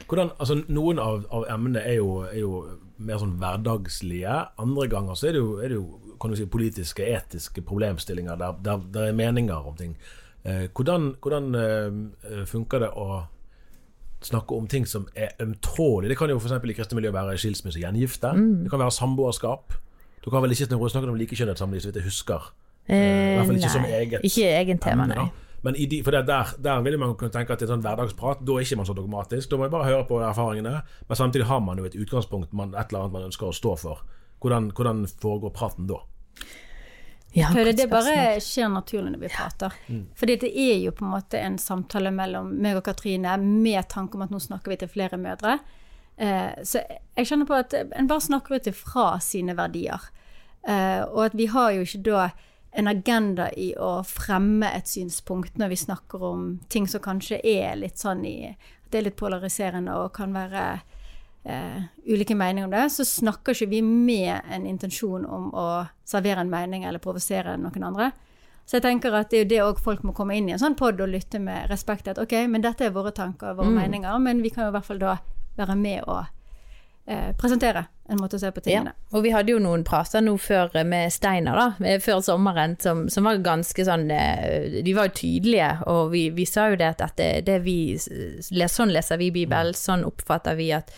Ja. 0.06 0.10
Hvordan, 0.10 0.32
altså, 0.40 0.60
noen 0.70 1.00
av, 1.02 1.26
av 1.34 1.46
emnene 1.50 1.82
er 1.82 1.98
jo, 1.98 2.10
er 2.30 2.40
jo 2.40 2.64
mer 2.98 3.20
sånn 3.20 3.38
hverdagslige. 3.42 4.36
Andre 4.62 4.88
ganger 4.92 5.18
så 5.18 5.30
er 5.30 5.36
det 5.36 5.42
jo, 5.42 5.56
er 5.60 5.74
det 5.74 5.80
jo 5.80 6.16
kan 6.22 6.32
du 6.32 6.38
si, 6.40 6.46
politiske, 6.48 7.06
etiske 7.12 7.64
problemstillinger 7.66 8.38
der, 8.40 8.60
der, 8.64 8.84
der 8.94 9.10
er 9.10 9.18
meninger 9.18 9.68
om 9.68 9.76
ting. 9.76 9.96
Eh, 10.46 10.68
hvordan 10.72 11.16
hvordan 11.22 11.56
eh, 11.60 12.44
funker 12.48 12.86
det 12.86 12.92
å 12.96 13.26
snakke 14.26 14.56
om 14.56 14.68
ting 14.72 14.88
som 14.90 15.08
er 15.16 15.34
ømtålige? 15.42 16.14
Det 16.14 16.20
kan 16.20 16.32
jo 16.32 16.38
f.eks. 16.40 16.56
i 16.56 16.78
kristne 16.78 17.00
miljø 17.00 17.12
være 17.14 17.38
skilsmisse 17.42 17.82
og 17.82 17.88
gjengifte. 17.88 18.32
Det 18.64 18.72
kan 18.72 18.82
være 18.82 18.96
samboerskap. 18.96 19.76
Du 20.24 20.32
kan 20.34 20.42
vel 20.42 20.56
ikke 20.56 20.70
snakke 20.70 21.10
om 21.10 21.18
likekjønnet 21.20 21.60
samliv, 21.62 21.84
så 21.84 21.92
vidt 21.92 22.02
jeg 22.02 22.08
husker. 22.10 22.54
I 22.86 22.96
hvert 22.96 23.50
fall 23.50 23.58
ikke 23.60 23.74
som 23.74 23.86
eget 23.90 24.26
ikke 24.26 24.50
egen 24.62 24.80
tema, 24.82 25.08
nei. 25.10 25.18
da. 25.18 25.45
Men 25.66 25.78
i 25.82 25.88
de, 25.90 26.04
for 26.06 26.14
det 26.14 26.28
der, 26.28 26.52
der 26.62 26.82
vil 26.86 27.00
man 27.02 27.16
kunne 27.18 27.34
tenke 27.34 27.56
at 27.56 27.62
det 27.62 27.66
er 27.66 27.74
sånn 27.74 27.86
hverdagsprat. 27.86 28.44
Da 28.46 28.54
er 28.54 28.66
ikke 28.66 28.78
man 28.78 28.86
så 28.86 28.94
dogmatisk. 28.94 29.50
Da 29.50 29.58
må 29.58 29.66
man 29.66 29.74
bare 29.74 29.88
høre 29.90 30.04
på 30.06 30.20
erfaringene. 30.22 30.76
Men 31.10 31.18
samtidig 31.18 31.48
har 31.50 31.64
man 31.66 31.82
jo 31.82 31.88
et 31.90 31.98
utgangspunkt, 31.98 32.54
man, 32.54 32.76
et 32.76 32.92
eller 32.92 33.08
annet 33.08 33.16
man 33.16 33.26
ønsker 33.32 33.50
å 33.50 33.56
stå 33.56 33.74
for. 33.82 34.04
Hvordan, 34.44 34.70
hvordan 34.78 35.08
foregår 35.10 35.56
praten 35.56 35.90
da? 35.90 36.04
Ja, 37.36 37.50
For 37.50 37.68
det, 37.68 37.74
det 37.80 37.90
bare 37.92 38.38
skjer 38.40 38.70
naturlig 38.72 39.16
når 39.16 39.24
vi 39.26 39.32
prater. 39.34 39.74
Fordi 40.16 40.38
det 40.46 40.52
er 40.54 40.78
jo 40.80 40.94
på 40.96 41.04
en 41.04 41.16
måte 41.18 41.42
en 41.42 41.58
samtale 41.60 42.14
mellom 42.16 42.54
meg 42.64 42.78
og 42.80 42.86
Katrine 42.86 43.34
med 43.42 43.90
tanke 43.92 44.16
om 44.16 44.24
at 44.24 44.32
nå 44.32 44.40
snakker 44.40 44.72
vi 44.72 44.78
til 44.84 44.92
flere 44.94 45.20
mødre. 45.20 45.58
Eh, 46.16 46.62
så 46.64 46.86
jeg 46.86 47.28
kjenner 47.28 47.50
på 47.50 47.58
at 47.58 47.76
en 47.84 48.08
bare 48.08 48.24
snakker 48.24 48.56
ut 48.56 48.70
ifra 48.72 49.08
sine 49.20 49.58
verdier. 49.58 50.06
Eh, 50.64 51.02
og 51.10 51.26
at 51.26 51.36
vi 51.36 51.50
har 51.52 51.74
jo 51.76 51.84
ikke 51.84 52.06
da 52.06 52.30
en 52.76 52.90
agenda 52.92 53.48
i 53.56 53.70
å 53.80 54.04
fremme 54.08 54.68
et 54.76 54.90
synspunkt 54.90 55.58
når 55.60 55.72
vi 55.72 55.78
snakker 55.80 56.24
om 56.28 56.48
ting 56.70 56.90
som 56.92 57.04
kanskje 57.04 57.40
er 57.40 57.78
litt 57.80 58.02
sånn 58.02 58.26
i 58.28 58.38
At 58.52 58.92
det 58.92 59.00
er 59.00 59.08
litt 59.08 59.18
polariserende 59.20 59.96
og 59.98 60.12
kan 60.14 60.36
være 60.36 60.66
eh, 61.44 61.88
ulike 62.06 62.36
meninger 62.36 62.68
om 62.68 62.76
det, 62.76 62.84
så 62.94 63.06
snakker 63.08 63.56
ikke 63.56 63.72
vi 63.72 63.82
med 63.82 64.46
en 64.52 64.68
intensjon 64.70 65.26
om 65.26 65.50
å 65.56 65.68
servere 66.06 66.44
en 66.44 66.52
mening 66.52 66.86
eller 66.86 67.02
provosere 67.02 67.58
noen 67.58 67.88
andre. 67.88 68.12
Så 68.66 68.78
jeg 68.78 68.86
tenker 68.86 69.14
at 69.14 69.30
det 69.30 69.40
er 69.40 69.44
jo 69.44 69.50
det 69.50 69.64
òg 69.64 69.82
folk 69.82 70.06
må 70.06 70.14
komme 70.18 70.38
inn 70.38 70.50
i 70.50 70.56
en 70.56 70.62
sånn 70.62 70.78
pod 70.78 71.02
og 71.02 71.12
lytte 71.12 71.42
med 71.42 71.70
respekt. 71.70 72.08
At 72.10 72.22
ok, 72.22 72.34
men 72.50 72.66
dette 72.66 72.88
er 72.88 72.96
våre 72.96 73.14
tanker, 73.14 73.54
og 73.54 73.62
våre 73.62 73.74
meninger, 73.74 74.18
men 74.22 74.42
vi 74.42 74.54
kan 74.54 74.66
jo 74.66 74.74
i 74.74 74.78
hvert 74.78 74.88
fall 74.88 75.02
da 75.02 75.18
være 75.58 75.76
med 75.78 76.02
og 76.10 76.26
presentere 77.38 77.86
en 78.10 78.20
måte 78.22 78.38
å 78.38 78.42
se 78.42 78.52
på 78.54 78.62
Ja, 78.66 78.80
tingene. 78.80 78.94
og 79.14 79.24
vi 79.26 79.32
hadde 79.34 79.52
jo 79.54 79.60
noen 79.62 79.84
prater 79.86 80.22
nå 80.22 80.36
før 80.42 80.76
eh, 80.78 80.86
med 80.86 81.14
Steinar, 81.14 81.58
da, 81.58 81.86
eh, 81.86 82.00
før 82.02 82.22
sommeren, 82.26 82.76
som, 82.82 83.06
som 83.10 83.26
var 83.26 83.42
ganske 83.46 83.86
sånn 83.86 84.08
eh, 84.14 84.82
De 84.86 84.94
var 84.94 85.10
jo 85.10 85.18
tydelige, 85.22 85.72
og 85.90 86.12
vi, 86.14 86.28
vi 86.34 86.46
sa 86.50 86.70
jo 86.70 86.80
det 86.82 86.92
at 86.94 87.04
dette, 87.04 87.30
det 87.46 87.60
vi 87.66 87.98
sånn 87.98 88.94
leser 88.94 89.22
vi 89.22 89.32
Bibelen, 89.34 89.74
sånn 89.78 90.06
oppfatter 90.06 90.58
vi 90.58 90.72
at 90.78 90.94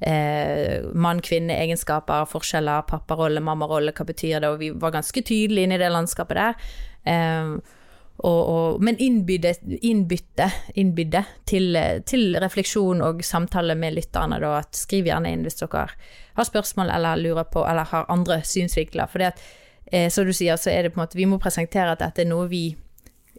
eh, 0.00 0.84
mann-kvinne-egenskaper, 0.92 2.28
forskjeller, 2.30 2.86
papparolle, 2.88 3.40
mammarolle, 3.44 3.92
hva 3.96 4.08
betyr 4.08 4.40
det, 4.40 4.48
og 4.52 4.60
vi 4.60 4.70
var 4.72 4.96
ganske 4.96 5.22
tydelige 5.24 5.68
inne 5.68 5.80
i 5.80 5.82
det 5.82 5.92
landskapet 5.92 6.40
der. 6.40 6.72
Eh, 7.04 7.76
og, 8.20 8.40
og, 8.52 8.82
men 8.84 8.98
innbytte, 9.00 9.54
innbytte, 9.80 10.50
innbydde 10.78 11.22
til, 11.48 11.78
til 12.08 12.36
refleksjon 12.42 13.00
og 13.04 13.22
samtale 13.24 13.76
med 13.78 13.96
lytterne, 13.96 14.40
da, 14.42 14.58
at 14.60 14.76
skriv 14.76 15.08
gjerne 15.08 15.32
inn 15.32 15.46
hvis 15.46 15.60
dere 15.62 15.86
har 16.36 16.48
spørsmål 16.48 16.92
eller 16.92 17.22
lurer 17.22 17.48
på, 17.48 17.64
eller 17.64 17.88
har 17.88 18.10
andre 18.12 18.42
synsvinkler. 18.44 19.08
For 19.08 19.24
eh, 19.24 20.10
som 20.12 20.28
du 20.28 20.34
sier, 20.36 20.60
så 20.60 20.72
er 20.72 20.84
det 20.84 20.92
på 20.94 21.00
en 21.00 21.06
måte, 21.06 21.20
vi 21.20 21.28
må 21.30 21.40
presentere 21.40 21.96
at 21.96 22.04
dette 22.04 22.24
er 22.24 22.30
noe 22.30 22.50
vi 22.50 22.64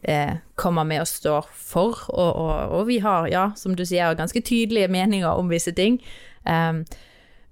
eh, 0.03 0.33
kommer 0.55 0.87
med 0.87 1.03
og 1.03 1.11
står 1.11 1.53
for, 1.53 2.01
og, 2.09 2.41
og, 2.71 2.81
vi 2.89 2.99
har, 3.05 3.29
ja, 3.29 3.45
som 3.55 3.77
du 3.77 3.85
sier, 3.85 4.17
ganske 4.17 4.41
tydelige 4.41 4.89
meninger 4.91 5.29
om 5.29 5.51
visse 5.51 5.73
ting. 5.77 6.01
Um, 6.41 6.83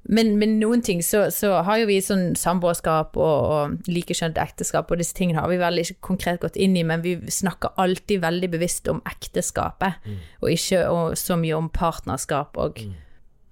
men, 0.09 0.31
men 0.41 0.55
noen 0.57 0.81
ting 0.85 1.03
så, 1.05 1.27
så 1.33 1.59
har 1.67 1.81
jo 1.81 1.89
vi 1.89 1.99
sånn 2.01 2.31
samboerskap 2.39 3.17
og, 3.19 3.49
og 3.53 3.91
likekjønt 3.91 4.39
ekteskap, 4.41 4.89
og 4.89 5.01
disse 5.01 5.13
tingene 5.17 5.43
har 5.43 5.51
vi 5.51 5.59
veldig 5.61 5.83
ikke 5.85 6.07
konkret 6.07 6.41
gått 6.41 6.57
inn 6.57 6.77
i, 6.79 6.85
men 6.87 7.03
vi 7.05 7.15
snakker 7.29 7.77
alltid 7.81 8.23
veldig 8.23 8.49
bevisst 8.55 8.89
om 8.89 9.03
ekteskapet, 9.09 10.01
og 10.41 10.49
ikke 10.55 10.81
og, 10.89 11.13
så 11.19 11.37
mye 11.37 11.59
om 11.59 11.69
partnerskap 11.73 12.57
og 12.57 12.81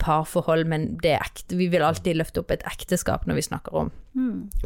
parforhold, 0.01 0.65
men 0.69 0.89
det 1.01 1.13
er 1.15 1.25
ekte. 1.25 1.57
Vi 1.57 1.69
vil 1.73 1.85
alltid 1.85 2.17
løfte 2.17 2.41
opp 2.41 2.51
et 2.53 2.65
ekteskap 2.69 3.25
når 3.29 3.39
vi 3.39 3.45
snakker 3.49 3.77
om 3.77 3.93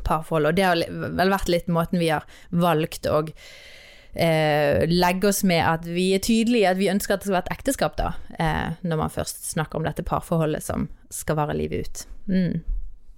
parforhold, 0.07 0.51
og 0.51 0.57
det 0.57 0.67
har 0.67 0.79
vel 0.87 1.35
vært 1.35 1.51
litt 1.51 1.69
måten 1.71 1.99
vi 1.99 2.11
har 2.11 2.27
valgt 2.55 3.07
å 3.11 3.25
eh, 3.27 4.87
legge 4.87 5.31
oss 5.31 5.43
med 5.47 5.63
at 5.65 5.87
vi 5.87 6.11
er 6.15 6.23
tydelige 6.23 6.71
at 6.71 6.79
vi 6.79 6.91
ønsker 6.91 7.15
at 7.15 7.23
det 7.23 7.29
skal 7.29 7.39
være 7.39 7.47
et 7.49 7.55
ekteskap, 7.57 7.99
da, 7.99 8.13
eh, 8.39 8.79
når 8.83 9.03
man 9.05 9.13
først 9.13 9.43
snakker 9.51 9.79
om 9.79 9.87
dette 9.87 10.07
parforholdet 10.07 10.63
som 10.63 10.87
skal 11.13 11.37
vare 11.39 11.55
livet 11.57 11.85
ut. 11.87 12.03
Mm. 12.27 12.61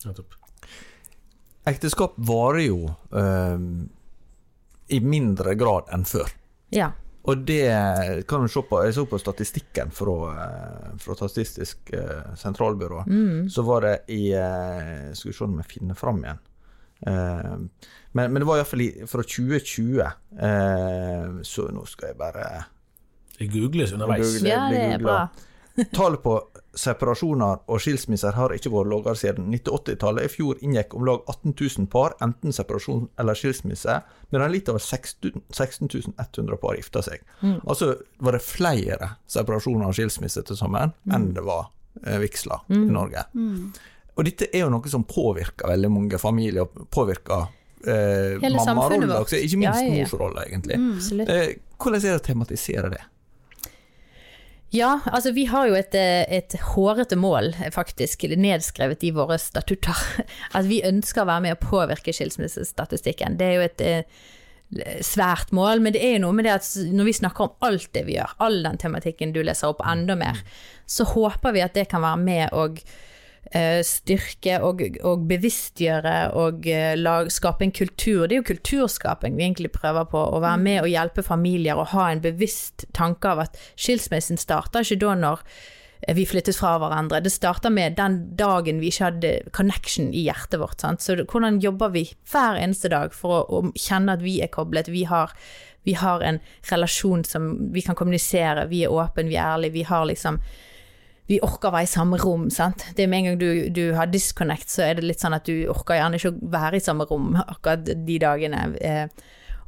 Nettopp. 0.05 0.35
Ekteskap 1.69 2.17
varer 2.17 2.65
jo 2.65 2.79
eh, 3.15 3.59
i 4.91 4.99
mindre 4.99 5.55
grad 5.55 5.87
enn 5.95 6.03
før. 6.07 6.31
Ja. 6.75 6.91
Og 7.23 7.45
det 7.47 7.69
kan 8.27 8.43
du 8.43 8.51
se 8.51 8.59
på 8.67 8.81
Jeg 8.83 8.95
så 8.97 9.05
på 9.07 9.15
statistikken 9.21 9.93
fra, 9.95 10.15
eh, 10.43 10.89
fra 10.99 11.15
Statistisk 11.15 11.93
eh, 11.95 12.33
sentralbyrå. 12.35 13.05
Så 13.47 13.63
var 13.63 13.85
det 13.85 13.93
i 14.11 14.33
eh, 14.35 15.13
Skal 15.15 15.31
vi 15.31 15.37
se 15.37 15.45
om 15.45 15.55
jeg 15.61 15.69
finner 15.71 15.95
fram 15.95 16.19
igjen. 16.25 16.41
Eh, 17.07 17.55
men, 18.11 18.33
men 18.33 18.41
det 18.41 18.49
var 18.49 18.59
iallfall 18.59 18.83
fra 19.07 19.23
2020. 19.23 20.03
Eh, 20.49 21.39
så 21.47 21.69
nå 21.71 21.85
skal 21.87 22.11
jeg 22.11 22.19
bare 22.19 22.49
Det 23.39 23.47
googles 23.55 23.95
underveis. 23.95 24.35
Google. 24.35 24.51
ja, 24.51 24.67
det 24.73 24.83
er 24.97 25.07
bra. 25.07 25.17
Tallet 25.95 26.21
på 26.21 26.35
separasjoner 26.73 27.61
og 27.69 27.81
skilsmisser 27.81 28.33
har 28.37 28.53
ikke 28.55 28.71
vært 28.73 28.89
lavere 28.89 29.19
siden 29.19 29.51
1980-tallet. 29.53 30.25
I 30.25 30.31
fjor 30.33 30.61
inngikk 30.65 30.95
om 30.97 31.05
lag 31.07 31.21
18 31.29 31.53
000 31.53 31.87
par 31.93 32.15
enten 32.23 32.55
separasjon 32.55 33.07
eller 33.21 33.37
skilsmisse, 33.37 33.99
medan 34.33 34.53
litt 34.53 34.71
over 34.73 34.81
16 34.81 35.43
100 35.53 36.59
par 36.61 36.77
gifta 36.79 37.03
seg. 37.05 37.21
Altså 37.43 37.93
var 38.25 38.37
det 38.37 38.43
flere 38.45 39.13
separasjoner 39.29 39.91
og 39.91 39.97
skilsmisser 39.97 40.45
til 40.49 40.57
sammen 40.59 40.95
enn 41.13 41.31
det 41.37 41.45
var 41.45 41.67
eh, 42.05 42.17
vigsler 42.23 42.65
i 42.73 42.83
Norge. 42.89 43.27
Og 44.13 44.25
dette 44.27 44.49
er 44.53 44.65
jo 44.65 44.71
noe 44.73 44.89
som 44.89 45.05
påvirker 45.09 45.69
veldig 45.73 45.89
mange 45.93 46.19
familier, 46.21 46.67
påvirker 46.93 47.47
eh, 47.85 48.41
mammarolla 48.41 49.21
også, 49.23 49.39
ikke 49.41 49.61
minst 49.61 49.79
Ja, 49.81 49.87
ja, 49.87 49.93
ja. 49.93 50.03
morsrolla, 50.03 50.45
egentlig. 50.49 50.77
Absolutt. 50.77 51.29
Eh, 51.33 51.55
hvordan 51.77 52.01
er 52.01 52.09
det 52.11 52.19
å 52.21 52.27
tematisere 52.27 52.91
det? 52.93 53.01
Ja, 54.73 54.95
altså 55.05 55.31
vi 55.35 55.45
har 55.45 55.67
jo 55.69 55.75
et, 55.77 55.93
eh, 55.93 56.23
et 56.33 56.55
hårete 56.73 57.13
mål, 57.19 57.51
faktisk, 57.75 58.25
nedskrevet 58.25 59.03
i 59.05 59.11
våre 59.13 59.37
statutter. 59.37 59.99
At 60.57 60.65
vi 60.65 60.81
ønsker 60.85 61.21
å 61.21 61.29
være 61.29 61.45
med 61.45 61.57
å 61.57 61.61
påvirke 61.61 62.13
skilsmissestatistikken. 62.15 63.37
Det 63.37 63.45
er 63.45 63.53
jo 63.59 63.67
et 63.67 63.83
eh, 63.85 64.23
svært 65.05 65.53
mål, 65.53 65.83
men 65.85 65.93
det 65.93 66.01
er 66.01 66.15
jo 66.15 66.23
noe 66.25 66.33
med 66.33 66.47
det 66.47 66.55
at 66.55 66.65
når 66.89 67.05
vi 67.05 67.15
snakker 67.19 67.45
om 67.45 67.67
alt 67.67 67.91
det 67.93 68.07
vi 68.07 68.15
gjør, 68.17 68.33
all 68.41 68.63
den 68.65 68.79
tematikken 68.81 69.35
du 69.35 69.43
leser 69.45 69.69
opp, 69.69 69.83
enda 69.85 70.15
mer, 70.17 70.41
så 70.89 71.05
håper 71.05 71.53
vi 71.53 71.61
at 71.61 71.77
det 71.77 71.85
kan 71.91 72.01
være 72.01 72.23
med 72.23 72.57
og 72.57 72.81
styrke 73.85 74.57
og, 74.65 74.81
og 75.05 75.27
bevisstgjøre 75.29 76.15
og 76.39 76.65
eh, 76.69 76.95
lag, 76.97 77.29
skape 77.31 77.67
en 77.67 77.75
kultur. 77.75 78.25
Det 78.25 78.37
er 78.37 78.41
jo 78.41 78.47
kulturskaping 78.49 79.37
vi 79.37 79.45
egentlig 79.45 79.69
prøver 79.75 80.07
på, 80.09 80.17
å 80.17 80.41
være 80.41 80.61
med 80.63 80.81
og 80.81 80.89
hjelpe 80.89 81.25
familier 81.25 81.77
og 81.77 81.91
ha 81.93 82.07
en 82.09 82.23
bevisst 82.23 82.87
tanke 82.97 83.29
av 83.29 83.43
at 83.45 83.61
skilsmissen 83.75 84.41
starter 84.41 84.81
ikke 84.81 85.03
da 85.05 85.13
når 85.21 85.45
eh, 86.07 86.15
vi 86.17 86.25
flyttet 86.29 86.57
fra 86.57 86.79
hverandre. 86.81 87.21
Det 87.21 87.35
starter 87.35 87.73
med 87.73 87.99
den 88.01 88.19
dagen 88.39 88.81
vi 88.81 88.89
ikke 88.89 89.11
hadde 89.11 89.35
connection 89.53 90.09
i 90.09 90.25
hjertet 90.25 90.57
vårt. 90.63 90.81
Sant? 90.81 91.05
Så 91.05 91.19
hvordan 91.21 91.61
jobber 91.61 91.93
vi 91.93 92.07
hver 92.33 92.57
eneste 92.57 92.89
dag 92.95 93.13
for 93.13 93.43
å, 93.43 93.61
å 93.61 93.73
kjenne 93.77 94.17
at 94.17 94.25
vi 94.25 94.39
er 94.41 94.49
koblet? 94.53 94.89
Vi 94.89 95.05
har, 95.13 95.37
vi 95.85 95.93
har 96.01 96.25
en 96.25 96.41
relasjon 96.73 97.21
som 97.29 97.53
vi 97.75 97.85
kan 97.85 98.01
kommunisere, 98.01 98.65
vi 98.73 98.81
er 98.87 98.93
åpne, 98.93 99.29
vi 99.29 99.37
er 99.37 99.59
ærlige, 99.59 99.77
vi 99.77 99.89
har 99.93 100.09
liksom 100.09 100.41
vi 101.29 101.39
orker 101.43 101.67
å 101.69 101.73
være 101.77 101.87
i 101.87 101.93
samme 101.93 102.17
rom, 102.19 102.49
sant. 102.51 102.83
Det 102.97 103.07
med 103.07 103.17
en 103.19 103.25
gang 103.29 103.37
du, 103.39 103.49
du 103.71 103.83
har 103.95 104.07
disconnect, 104.11 104.69
så 104.69 104.81
er 104.87 104.93
det 104.97 105.07
litt 105.07 105.21
sånn 105.23 105.37
at 105.37 105.47
du 105.47 105.55
orker 105.71 105.95
gjerne 105.99 106.15
ikke 106.19 106.33
å 106.33 106.39
være 106.51 106.75
i 106.79 106.83
samme 106.83 107.03
rom 107.09 107.27
akkurat 107.39 107.81
de 107.87 108.15
dagene. 108.19 108.59
Eh, 108.83 109.07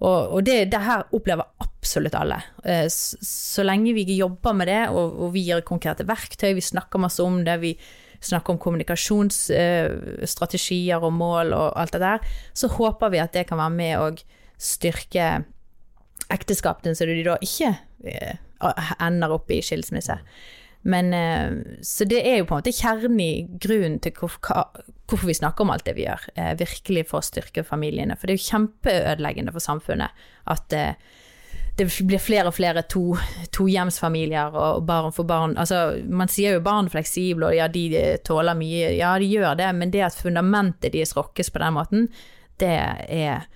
og, 0.04 0.20
og 0.36 0.40
det, 0.48 0.58
det 0.74 0.82
her 0.84 1.02
opplever 1.16 1.46
absolutt 1.64 2.16
alle. 2.20 2.40
Eh, 2.68 2.88
så, 2.92 3.16
så 3.24 3.62
lenge 3.64 3.96
vi 3.96 4.04
jobber 4.18 4.54
med 4.58 4.68
det, 4.72 4.84
og, 4.92 5.06
og 5.16 5.28
vi 5.36 5.42
gir 5.48 5.68
konkrete 5.68 6.04
verktøy, 6.08 6.52
vi 6.58 6.64
snakker 6.66 7.00
masse 7.02 7.22
om 7.24 7.36
det, 7.48 7.58
vi 7.64 7.74
snakker 8.26 8.54
om 8.54 8.60
kommunikasjonsstrategier 8.62 11.04
og 11.04 11.14
mål 11.14 11.54
og 11.56 11.80
alt 11.80 11.94
det 11.96 12.02
der, 12.04 12.20
så 12.58 12.68
håper 12.74 13.10
vi 13.14 13.24
at 13.24 13.34
det 13.36 13.48
kan 13.50 13.62
være 13.62 13.76
med 13.76 13.94
å 14.02 14.06
styrke 14.62 15.26
ekteskapene, 16.32 16.96
så 16.96 17.06
de 17.08 17.24
da 17.26 17.38
ikke 17.44 17.76
eh, 18.08 18.36
ender 19.04 19.32
opp 19.36 19.52
i 19.54 19.62
skilsmisse. 19.64 20.18
Men, 20.86 21.14
eh, 21.14 21.78
så 21.82 22.06
det 22.06 22.22
er 22.22 22.40
jo 22.40 22.46
på 22.46 22.54
en 22.54 22.62
måte 22.62 22.76
kjernen 22.76 23.22
i 23.24 23.32
grunnen 23.62 23.98
til 24.04 24.14
hvorfor, 24.20 24.84
hvorfor 25.10 25.30
vi 25.32 25.34
snakker 25.34 25.66
om 25.66 25.72
alt 25.74 25.88
det 25.88 25.96
vi 25.98 26.06
gjør. 26.06 26.28
Eh, 26.38 26.52
virkelig 26.60 27.08
for 27.10 27.24
å 27.24 27.26
styrke 27.26 27.64
familiene. 27.66 28.18
For 28.20 28.30
det 28.30 28.36
er 28.36 28.38
jo 28.38 28.50
kjempeødeleggende 28.52 29.54
for 29.56 29.66
samfunnet 29.66 30.26
at 30.54 30.76
eh, 30.78 30.94
det 31.76 31.90
blir 32.08 32.22
flere 32.22 32.52
og 32.52 32.56
flere 32.56 32.86
to, 32.88 33.18
tohjemsfamilier 33.58 34.54
og 34.54 34.86
barn 34.88 35.12
for 35.16 35.28
barn. 35.28 35.58
Altså, 35.60 35.98
man 36.06 36.30
sier 36.32 36.56
jo 36.56 36.64
barn 36.64 36.88
fleksible, 36.94 37.50
og 37.50 37.58
ja, 37.58 37.68
de 37.68 37.90
tåler 38.24 38.56
mye. 38.56 38.94
Ja, 38.96 39.16
de 39.20 39.28
gjør 39.28 39.58
det, 39.60 39.74
men 39.76 39.92
det 39.92 40.06
at 40.06 40.22
fundamentet 40.22 40.94
deres 40.94 41.16
rokkes 41.18 41.50
på 41.52 41.66
den 41.66 41.76
måten, 41.76 42.08
det 42.62 42.72
er 43.10 43.50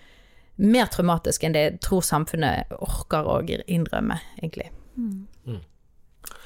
mer 0.59 0.89
traumatisk 0.91 1.45
enn 1.45 1.55
det 1.55 1.61
jeg 1.63 1.79
tror 1.85 2.03
samfunnet 2.03 2.73
orker 2.81 3.29
å 3.29 3.39
innrømme, 3.47 4.19
egentlig. 4.41 4.73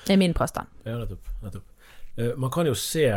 Det 0.03 0.15
er 0.15 0.19
min 0.21 0.35
påstand. 0.37 0.67
Ja, 0.85 0.97
nettopp. 1.01 1.31
nettopp. 1.43 1.69
Uh, 2.19 2.33
man 2.37 2.51
kan 2.53 2.67
jo 2.69 2.75
se 2.77 3.07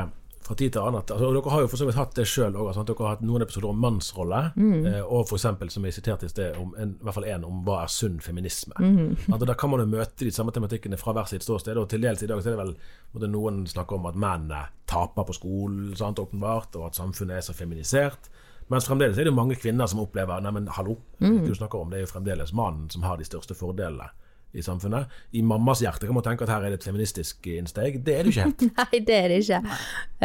fra 0.46 0.54
tid 0.54 0.72
til 0.72 0.82
annen 0.82 1.02
altså, 1.02 1.30
Dere 1.34 1.50
har 1.52 1.64
jo 1.64 1.70
for 1.70 1.80
så 1.80 1.86
vidt 1.88 1.98
hatt 1.98 2.14
det 2.16 2.26
sjøl 2.30 2.54
òg. 2.54 2.70
Dere 2.76 2.96
har 3.02 3.16
hatt 3.16 3.24
noen 3.26 3.44
episoder 3.44 3.72
om 3.72 3.80
mannsrolle, 3.82 4.42
eh, 4.56 5.00
og 5.02 5.26
f.eks. 5.26 5.46
som 5.74 5.88
jeg 5.88 5.96
siterte 5.96 6.28
i 6.28 6.32
sted, 6.32 6.58
om 6.60 6.74
en, 6.78 6.94
i 6.94 7.06
hvert 7.06 7.18
fall 7.18 7.28
en 7.32 7.46
om 7.48 7.62
hva 7.66 7.80
er 7.84 7.92
sunn 7.92 8.20
feminisme. 8.22 8.76
At 9.34 9.46
Da 9.46 9.56
kan 9.58 9.72
man 9.72 9.82
jo 9.82 9.88
møte 9.90 10.24
de 10.24 10.32
samme 10.34 10.54
tematikkene 10.54 10.98
fra 11.00 11.16
hver 11.16 11.30
sitt 11.30 11.46
ståsted. 11.46 11.78
Og 11.80 11.88
til 11.90 12.04
dels 12.06 12.22
i 12.22 12.30
dag 12.30 12.42
så 12.42 12.52
er 12.52 12.56
det 12.56 12.62
vel 12.62 12.74
måtte 13.14 13.30
noen 13.32 13.64
snakker 13.70 13.98
om 13.98 14.10
at 14.10 14.18
mennene 14.18 14.66
taper 14.90 15.26
på 15.26 15.36
skolen, 15.36 15.94
sant, 15.98 16.22
åpenbart, 16.22 16.78
og 16.78 16.90
at 16.90 17.00
samfunnet 17.00 17.40
er 17.40 17.46
så 17.46 17.56
feminisert. 17.56 18.30
Mens 18.70 18.86
fremdeles 18.88 19.18
er 19.18 19.28
det 19.28 19.34
mange 19.34 19.58
kvinner 19.58 19.86
som 19.90 20.02
opplever 20.02 20.42
Neimen, 20.42 20.66
hallo, 20.74 20.98
mm. 21.22 21.44
du 21.46 21.52
snakker 21.54 21.82
om 21.82 21.90
det 21.90 22.00
er 22.00 22.06
jo 22.06 22.10
fremdeles 22.10 22.54
mannen 22.54 22.88
som 22.90 23.04
har 23.06 23.18
de 23.18 23.26
største 23.26 23.54
fordelene 23.54 24.08
i 24.54 24.62
samfunnet. 24.64 25.12
I 25.32 25.42
mammas 25.42 25.82
hjerte 25.84 26.08
kan 26.08 26.16
man 26.16 26.24
tenke 26.26 26.46
at 26.46 26.52
her 26.54 26.64
er 26.64 26.74
det 26.74 26.80
et 26.80 26.88
feministisk 26.88 27.48
innsteg. 27.50 27.98
Det 28.06 28.14
er 28.14 28.26
det 28.26 28.34
ikke 28.34 28.46
helt. 28.46 28.66
Nei, 28.80 29.00
det 29.08 29.16
er 29.16 29.32
det 29.32 29.40
ikke. 29.42 29.62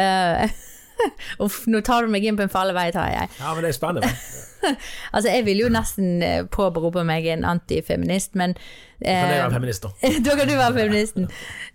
Eh, 0.02 0.60
Uff, 1.44 1.62
nå 1.70 1.82
tar 1.86 2.06
du 2.06 2.12
meg 2.12 2.24
inn 2.26 2.38
på 2.38 2.46
en 2.46 2.52
farlig 2.52 2.76
vei, 2.78 2.88
tar 2.94 3.12
jeg. 3.12 3.30
Ja, 3.40 3.52
men 3.52 3.66
det 3.66 3.74
er 3.74 3.78
spennende. 3.78 4.16
Altså, 5.12 5.28
jeg 5.30 5.44
vil 5.46 5.64
jo 5.64 5.68
nesten 5.72 6.22
eh, 6.22 6.44
påberope 6.46 7.02
meg 7.06 7.26
en 7.32 7.44
antifeminist, 7.48 8.36
men 8.38 8.54
Kan 9.02 9.08
jeg 9.10 9.34
eh, 9.34 9.40
være 9.40 9.54
feminist, 9.56 9.82
da? 9.82 10.10
da 10.26 10.36
kan 10.38 10.46
du 10.46 10.54
være 10.54 10.76
feministen. 10.76 11.26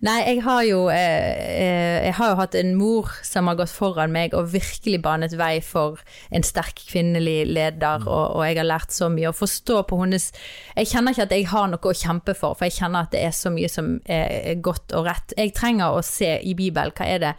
Nei, 0.07 0.15
jeg 0.23 0.43
har 0.45 0.61
jo 0.63 0.79
eh, 0.93 1.25
eh, 1.51 2.05
Jeg 2.05 2.15
har 2.19 2.31
jo 2.31 2.39
hatt 2.39 2.55
en 2.55 2.71
mor 2.79 3.11
som 3.27 3.51
har 3.51 3.59
gått 3.59 3.73
foran 3.75 4.13
meg 4.15 4.35
og 4.37 4.53
virkelig 4.53 5.01
banet 5.03 5.35
vei 5.39 5.57
for 5.65 5.99
en 6.31 6.47
sterk 6.47 6.79
kvinnelig 6.87 7.41
leder, 7.51 8.07
og, 8.07 8.37
og 8.37 8.45
jeg 8.47 8.61
har 8.61 8.69
lært 8.71 8.95
så 8.95 9.11
mye. 9.11 9.33
Å 9.33 9.35
forstå 9.35 9.83
på 9.89 10.01
hennes 10.05 10.31
Jeg 10.77 10.91
kjenner 10.93 11.15
ikke 11.15 11.27
at 11.27 11.35
jeg 11.35 11.51
har 11.51 11.67
noe 11.73 11.91
å 11.91 11.97
kjempe 12.05 12.37
for, 12.37 12.55
for 12.55 12.69
jeg 12.69 12.79
kjenner 12.79 13.07
at 13.07 13.15
det 13.15 13.25
er 13.27 13.35
så 13.35 13.51
mye 13.53 13.71
som 13.71 13.97
er 14.07 14.55
godt 14.63 14.95
og 14.95 15.09
rett. 15.09 15.35
Jeg 15.35 15.55
trenger 15.57 15.91
å 15.91 16.05
se 16.05 16.37
i 16.39 16.55
Bibelen 16.55 16.95
hva 16.95 17.11
er 17.11 17.25
det 17.25 17.37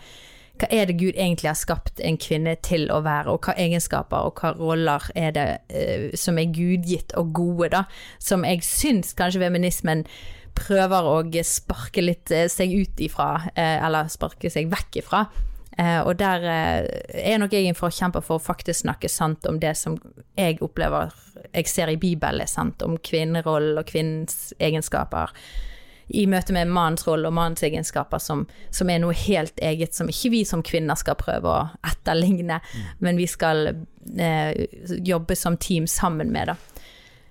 hva 0.58 0.68
er 0.74 0.88
det 0.88 0.98
Gud 1.00 1.14
egentlig 1.14 1.50
har 1.50 1.58
skapt 1.58 2.02
en 2.04 2.18
kvinne 2.20 2.54
til 2.66 2.88
å 2.92 3.00
være, 3.06 3.32
og 3.32 3.46
hva 3.46 3.54
egenskaper 3.58 4.28
og 4.28 4.40
hva 4.40 4.54
roller 4.58 5.10
er 5.18 5.34
det 5.36 5.46
eh, 5.68 6.08
som 6.18 6.38
er 6.40 6.52
gudgitt 6.54 7.14
og 7.18 7.32
gode, 7.36 7.70
da, 7.76 7.84
som 8.22 8.46
jeg 8.46 8.64
syns 8.66 9.14
kanskje 9.18 9.44
feminismen 9.44 10.06
prøver 10.58 11.06
å 11.06 11.20
sparke 11.46 12.02
litt 12.02 12.32
eh, 12.34 12.48
seg 12.50 12.74
ut 12.74 13.04
ifra, 13.04 13.30
eh, 13.54 13.78
eller 13.84 14.10
sparke 14.12 14.50
seg 14.50 14.70
vekk 14.72 15.02
ifra. 15.02 15.26
Eh, 15.78 16.00
og 16.02 16.16
der 16.18 16.42
eh, 16.50 16.88
er 17.32 17.38
nok 17.38 17.54
jeg 17.54 17.70
en 17.70 17.78
forkjemper 17.78 18.24
for 18.26 18.40
å 18.40 18.42
faktisk 18.42 18.82
snakke 18.82 19.10
sant 19.12 19.46
om 19.46 19.60
det 19.62 19.76
som 19.78 19.94
jeg 20.34 20.58
opplever 20.64 21.14
jeg 21.52 21.70
ser 21.70 21.92
i 21.92 22.00
Bibelen 22.00 22.42
er 22.42 22.50
sant, 22.50 22.82
om 22.82 22.98
kvinnerollen 22.98 23.78
og 23.78 23.86
kvinnens 23.86 24.52
egenskaper 24.58 25.30
i 26.08 26.24
møte 26.30 26.54
med 26.56 26.70
mannens 26.72 27.06
rolle 27.06 27.28
og 27.28 27.36
mannens 27.36 27.64
egenskaper, 27.66 28.22
som, 28.22 28.46
som 28.74 28.90
er 28.90 29.02
noe 29.02 29.16
helt 29.16 29.58
eget, 29.60 29.94
som 29.96 30.08
ikke 30.08 30.32
vi 30.32 30.44
som 30.48 30.64
kvinner 30.64 30.98
skal 30.98 31.18
prøve 31.20 31.52
å 31.52 31.66
etterligne, 31.86 32.60
men 33.04 33.20
vi 33.20 33.28
skal 33.28 33.66
eh, 33.72 34.64
jobbe 35.04 35.36
som 35.36 35.58
team 35.60 35.86
sammen 35.90 36.32
med. 36.32 36.52
Da. 36.52 36.86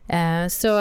Eh, 0.08 0.46
så, 0.54 0.76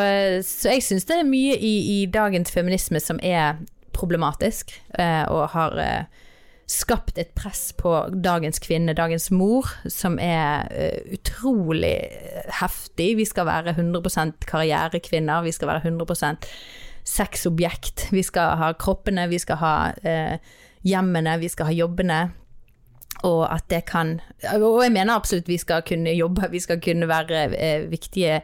så 0.45 0.77
jeg 0.77 0.85
syns 0.85 1.09
det 1.09 1.21
er 1.21 1.31
mye 1.31 1.57
i, 1.57 1.75
i 1.97 2.05
dagens 2.13 2.53
feminisme 2.53 3.01
som 3.03 3.23
er 3.25 3.57
problematisk, 3.97 4.75
eh, 4.99 5.25
og 5.33 5.51
har 5.55 5.81
eh, 5.81 6.25
skapt 6.67 7.19
et 7.19 7.33
press 7.39 7.71
på 7.79 7.93
dagens 8.11 8.59
kvinne, 8.63 8.95
dagens 8.99 9.31
mor, 9.31 9.71
som 9.93 10.19
er 10.23 10.67
eh, 10.75 10.99
utrolig 11.15 11.95
heftig. 12.61 13.13
Vi 13.21 13.27
skal 13.29 13.49
være 13.49 13.77
100% 13.77 14.47
karrierekvinner, 14.51 15.47
vi 15.47 15.55
skal 15.55 15.73
være 15.73 15.87
100 15.87 16.37
sexobjekt. 17.07 18.09
Vi 18.13 18.23
skal 18.27 18.57
ha 18.61 18.73
kroppene, 18.79 19.29
vi 19.31 19.39
skal 19.39 19.61
ha 19.63 19.77
eh, 20.03 20.39
hjemmene, 20.87 21.39
vi 21.41 21.51
skal 21.53 21.71
ha 21.71 21.77
jobbene. 21.77 22.21
Og 23.25 23.47
at 23.49 23.65
det 23.73 23.87
kan 23.89 24.19
Og 24.61 24.83
jeg 24.85 24.93
mener 24.93 25.17
absolutt 25.17 25.49
vi 25.49 25.57
skal 25.57 25.81
kunne 25.89 26.13
jobbe, 26.13 26.51
vi 26.53 26.61
skal 26.61 26.81
kunne 26.85 27.09
være 27.09 27.47
eh, 27.57 27.87
viktige 27.91 28.43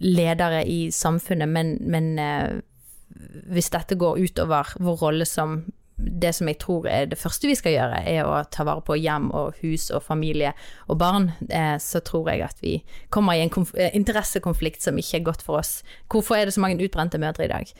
ledere 0.00 0.62
i 0.66 0.90
samfunnet, 0.90 1.48
men, 1.48 1.76
men 1.80 2.18
eh, 2.18 2.60
hvis 3.50 3.70
dette 3.70 3.98
går 3.98 4.18
utover 4.22 4.74
vår 4.82 4.96
rolle 5.02 5.26
som 5.26 5.60
det 5.96 6.32
som 6.34 6.48
jeg 6.50 6.58
tror 6.62 6.88
er 6.90 7.06
det 7.06 7.18
første 7.20 7.48
vi 7.48 7.56
skal 7.58 7.76
gjøre, 7.76 8.00
er 8.10 8.26
å 8.26 8.40
ta 8.50 8.66
vare 8.66 8.82
på 8.84 8.96
hjem 8.98 9.30
og 9.36 9.60
hus 9.62 9.90
og 9.94 10.02
familie 10.02 10.52
og 10.90 10.98
barn, 10.98 11.30
eh, 11.48 11.76
så 11.82 12.02
tror 12.04 12.32
jeg 12.32 12.42
at 12.46 12.62
vi 12.64 12.80
kommer 13.14 13.38
i 13.38 13.44
en 13.44 13.52
eh, 13.78 13.94
interessekonflikt 13.94 14.82
som 14.82 14.98
ikke 14.98 15.20
er 15.20 15.28
godt 15.30 15.44
for 15.46 15.60
oss. 15.62 15.82
Hvorfor 16.10 16.38
er 16.38 16.48
det 16.48 16.56
så 16.56 16.64
mange 16.64 16.82
utbrente 16.82 17.20
mødre 17.22 17.46
i 17.46 17.52
dag? 17.52 17.70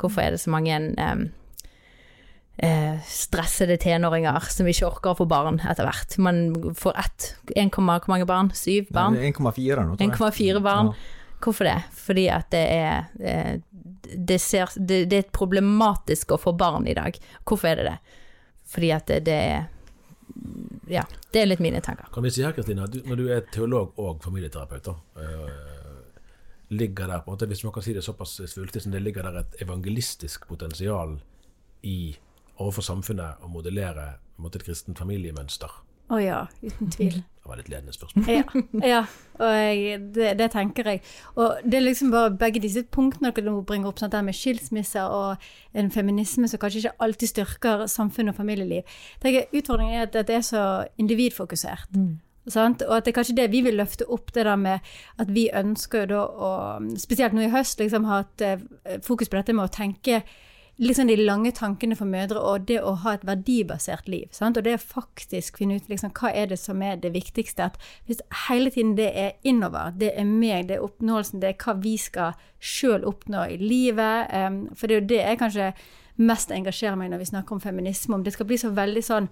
Hvorfor 0.00 0.20
er 0.24 0.34
det 0.34 0.42
så 0.42 0.50
mange 0.50 0.74
um, 0.98 1.26
uh, 2.64 2.96
stressede 3.06 3.76
tenåringer 3.80 4.48
som 4.50 4.68
ikke 4.68 4.88
orker 4.88 5.12
å 5.12 5.18
få 5.20 5.28
barn 5.30 5.60
etter 5.62 5.86
hvert? 5.86 6.16
Man 6.20 6.74
får 6.76 6.98
ett 7.04 7.28
1, 7.54 7.72
hvor 7.76 8.10
mange 8.10 8.28
barn? 8.28 8.50
Syv 8.56 8.90
barn? 8.92 9.16
1,4 9.16 9.84
nå, 9.86 9.96
tror 9.96 10.08
jeg. 10.08 10.16
1,4 10.16 10.64
barn. 10.64 10.92
Ja. 10.92 11.21
Hvorfor 11.42 11.66
det? 11.66 11.78
Fordi 11.98 12.28
at 12.30 12.50
det 12.54 12.62
er 12.70 13.06
eh, 13.18 13.54
det, 14.16 14.38
ser, 14.38 14.70
det, 14.76 15.04
det 15.10 15.18
er 15.18 15.30
problematisk 15.34 16.34
å 16.34 16.40
få 16.40 16.52
barn 16.58 16.86
i 16.86 16.94
dag. 16.94 17.16
Hvorfor 17.48 17.72
er 17.72 17.80
det 17.80 17.86
det? 17.88 18.18
Fordi 18.72 18.90
at 18.94 19.06
det, 19.10 19.20
det 19.28 19.38
er 19.52 19.70
Ja, 20.90 21.04
det 21.32 21.42
er 21.42 21.46
litt 21.46 21.60
mine 21.62 21.80
tanker. 21.84 22.08
Kan 22.12 22.24
vi 22.24 22.30
si 22.32 22.42
her, 22.44 22.54
Kristina, 22.56 22.86
når 22.86 23.18
du 23.20 23.26
er 23.32 23.44
teolog 23.52 23.98
og 24.00 24.22
familieterapeut, 24.24 24.88
da, 24.88 24.94
eh, 25.22 25.72
ligger 26.72 27.08
der 27.08 27.22
på 27.22 27.30
en 27.30 27.36
måte, 27.36 27.48
hvis 27.50 27.64
man 27.64 27.72
kan 27.72 27.84
si 27.84 27.94
det 27.94 28.04
såpass 28.04 28.40
svulstig 28.48 28.82
som 28.82 28.92
det 28.92 29.02
ligger 29.02 29.28
der 29.28 29.42
et 29.42 29.56
evangelistisk 29.62 30.46
potensial 30.48 31.18
i 31.82 32.14
overfor 32.56 32.86
samfunnet 32.86 33.44
å 33.44 33.50
modellere 33.52 34.14
måte, 34.40 34.60
et 34.60 34.66
kristent 34.66 34.98
familiemønster? 34.98 35.70
Å 36.12 36.18
ja, 36.20 36.40
uten 36.62 36.90
tvil. 36.92 37.22
Det 37.42 37.50
var 37.50 37.58
litt 37.58 37.70
ledende 37.72 37.90
spørsmål. 37.90 38.28
Ja, 38.30 38.42
ja 38.86 38.98
og 39.42 39.48
jeg, 39.58 39.96
det, 40.14 40.28
det 40.38 40.46
tenker 40.52 40.86
jeg. 40.86 41.00
Og 41.34 41.56
det 41.66 41.74
er 41.74 41.82
liksom 41.82 42.12
bare 42.14 42.30
begge 42.38 42.60
disse 42.62 42.84
punktene 42.86 43.32
dere 43.34 43.48
nå 43.48 43.64
bringer 43.66 43.90
opp, 43.90 43.98
sånn 43.98 44.12
der 44.12 44.22
med 44.22 44.36
skilsmisse 44.38 45.02
og 45.10 45.42
en 45.74 45.90
feminisme 45.90 46.46
som 46.46 46.62
kanskje 46.62 46.84
ikke 46.84 46.92
alltid 47.02 47.32
styrker 47.32 47.82
samfunn 47.90 48.30
og 48.30 48.36
familieliv. 48.38 48.94
Tenker, 49.24 49.50
utfordringen 49.50 49.98
er 49.98 50.06
at 50.06 50.20
det 50.28 50.36
er 50.38 50.46
så 50.46 50.62
individfokusert. 51.02 51.98
Sant? 52.46 52.86
Og 52.86 52.94
at 52.96 53.08
det 53.08 53.10
er 53.10 53.18
kanskje 53.18 53.36
det 53.40 53.50
vi 53.50 53.64
vil 53.66 53.78
løfte 53.78 54.06
opp, 54.06 54.30
det 54.34 54.46
der 54.46 54.62
med 54.62 54.94
at 55.22 55.34
vi 55.34 55.48
ønsker 55.50 56.06
da 56.10 56.22
å 56.22 56.54
Spesielt 56.98 57.34
nå 57.34 57.42
i 57.42 57.50
høst 57.52 57.82
liksom 57.82 58.06
ha 58.06 58.22
et 58.22 58.46
eh, 58.46 58.98
fokus 59.02 59.30
på 59.30 59.38
dette 59.38 59.54
med 59.54 59.66
å 59.66 59.74
tenke 59.82 60.22
liksom 60.76 61.06
de 61.06 61.16
lange 61.16 61.52
tankene 61.52 61.96
for 61.96 62.08
mødre 62.08 62.40
og 62.40 62.66
det 62.68 62.78
å 62.82 62.94
ha 63.04 63.14
et 63.14 63.26
verdibasert 63.26 64.08
liv. 64.08 64.28
Sant? 64.32 64.56
Og 64.56 64.64
det 64.64 64.76
å 64.78 64.82
faktisk 64.82 65.60
finne 65.60 65.76
ut 65.76 65.88
liksom, 65.90 66.14
hva 66.16 66.32
er 66.32 66.48
det 66.50 66.58
som 66.60 66.82
er 66.82 66.96
det 67.02 67.12
viktigste. 67.14 67.68
At 67.70 67.76
hvis 68.08 68.22
hele 68.48 68.72
tiden 68.72 68.94
det 68.96 69.10
er 69.18 69.36
innover, 69.44 69.92
det 69.98 70.12
er 70.16 70.28
meg, 70.28 70.68
det 70.68 70.78
er 70.78 70.86
oppnåelsen, 70.86 71.42
det 71.42 71.52
er 71.52 71.60
hva 71.60 71.76
vi 71.82 71.96
skal 72.00 72.38
sjøl 72.58 73.04
oppnå 73.08 73.44
i 73.52 73.60
livet. 73.60 74.32
Um, 74.32 74.64
for 74.74 74.88
det 74.88 74.96
er 74.96 75.00
jo 75.02 75.10
det 75.12 75.20
jeg 75.22 75.42
kanskje 75.42 75.72
mest 76.22 76.52
engasjerer 76.54 76.98
meg 76.98 77.12
når 77.12 77.22
vi 77.22 77.30
snakker 77.32 77.56
om 77.56 77.62
feminisme. 77.62 78.16
Om 78.16 78.24
det 78.26 78.34
skal 78.34 78.48
bli 78.48 78.60
så 78.60 78.72
veldig 78.74 79.04
sånn 79.04 79.30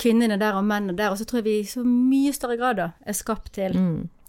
kvinnene 0.00 0.38
der 0.40 0.56
og 0.56 0.66
mennene 0.66 0.96
der. 0.96 1.12
Og 1.12 1.20
så 1.20 1.28
tror 1.28 1.42
jeg 1.42 1.48
vi 1.50 1.60
i 1.60 1.68
så 1.68 1.84
mye 1.86 2.32
større 2.34 2.58
grad 2.60 2.80
da, 2.80 2.90
er 3.06 3.16
skapt 3.16 3.54
til 3.60 3.76
fa 3.76 4.21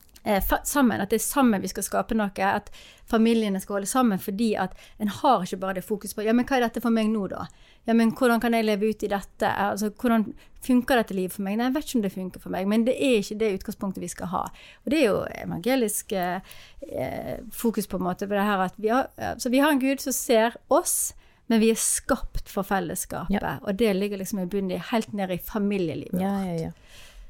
sammen. 0.63 1.01
At 1.01 1.11
det 1.11 1.19
er 1.19 1.25
sammen 1.25 1.61
vi 1.61 1.71
skal 1.71 1.83
skape 1.83 2.15
noe. 2.15 2.31
At 2.47 2.71
familiene 3.09 3.59
skal 3.59 3.79
holde 3.79 3.89
sammen. 3.89 4.19
Fordi 4.19 4.53
at 4.55 4.75
en 4.99 5.11
har 5.11 5.43
ikke 5.43 5.61
bare 5.61 5.79
det 5.79 5.85
fokus 5.87 6.13
på 6.13 6.25
Ja, 6.25 6.33
men 6.33 6.45
hva 6.45 6.57
er 6.57 6.67
dette 6.67 6.81
for 6.81 6.93
meg 6.93 7.11
nå, 7.11 7.27
da? 7.31 7.47
Ja, 7.85 7.93
men 7.93 8.13
hvordan 8.15 8.39
kan 8.39 8.53
jeg 8.55 8.63
leve 8.63 8.89
ut 8.93 9.03
i 9.03 9.11
dette? 9.11 9.49
Altså, 9.49 9.89
hvordan 9.89 10.29
funker 10.63 11.01
dette 11.01 11.15
livet 11.15 11.35
for 11.35 11.43
meg? 11.43 11.57
Nei, 11.59 11.67
jeg 11.67 11.75
vet 11.75 11.89
ikke 11.89 11.97
om 11.97 12.05
det 12.05 12.13
funker 12.13 12.43
for 12.43 12.53
meg, 12.53 12.69
men 12.71 12.85
det 12.87 12.93
er 12.95 13.17
ikke 13.19 13.39
det 13.41 13.49
utgangspunktet 13.57 14.03
vi 14.03 14.11
skal 14.11 14.31
ha. 14.31 14.43
Og 14.85 14.93
det 14.93 15.01
er 15.01 15.09
jo 15.09 15.17
evangelisk 15.43 16.15
eh, 16.15 16.53
eh, 16.87 17.41
fokus 17.51 17.89
på 17.91 17.99
en 17.99 18.05
måte 18.07 18.29
på 18.29 18.37
det 18.37 18.47
her 18.47 18.63
at 18.69 18.79
vi 18.79 18.93
har, 18.93 19.11
eh, 19.17 19.35
så 19.37 19.51
vi 19.51 19.59
har 19.59 19.75
en 19.75 19.83
Gud 19.83 20.03
som 20.03 20.15
ser 20.15 20.55
oss, 20.71 21.11
men 21.51 21.59
vi 21.59 21.73
er 21.73 21.79
skapt 21.79 22.47
for 22.47 22.63
fellesskapet. 22.63 23.35
Ja. 23.35 23.57
Og 23.67 23.75
det 23.79 23.91
ligger 23.97 24.21
liksom 24.21 24.39
i 24.39 24.47
bunnen 24.47 24.79
helt 24.93 25.11
ned 25.11 25.35
i 25.35 25.41
familielivet. 25.43 26.23
Ja, 26.23 26.37
ja, 26.47 26.69
ja. 26.69 26.71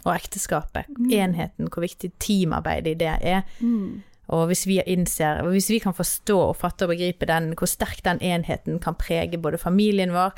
Og 0.03 0.15
ekteskapet, 0.15 0.89
enheten, 1.11 1.69
hvor 1.71 1.85
viktig 1.85 2.11
teamarbeid 2.19 2.89
i 2.91 2.97
det 2.99 3.13
er. 3.21 3.45
Og 4.31 4.47
hvis 4.49 4.65
vi 4.67 4.79
innser, 4.87 5.41
og 5.43 5.51
hvis 5.53 5.69
vi 5.71 5.81
kan 5.83 5.95
forstå 5.95 6.37
og 6.39 6.55
fatte 6.55 6.87
og 6.87 6.93
begripe 6.93 7.27
den, 7.27 7.51
hvor 7.59 7.67
sterk 7.69 8.03
den 8.05 8.21
enheten 8.23 8.79
kan 8.83 8.95
prege 8.95 9.37
både 9.37 9.59
familien 9.59 10.13
vår 10.15 10.31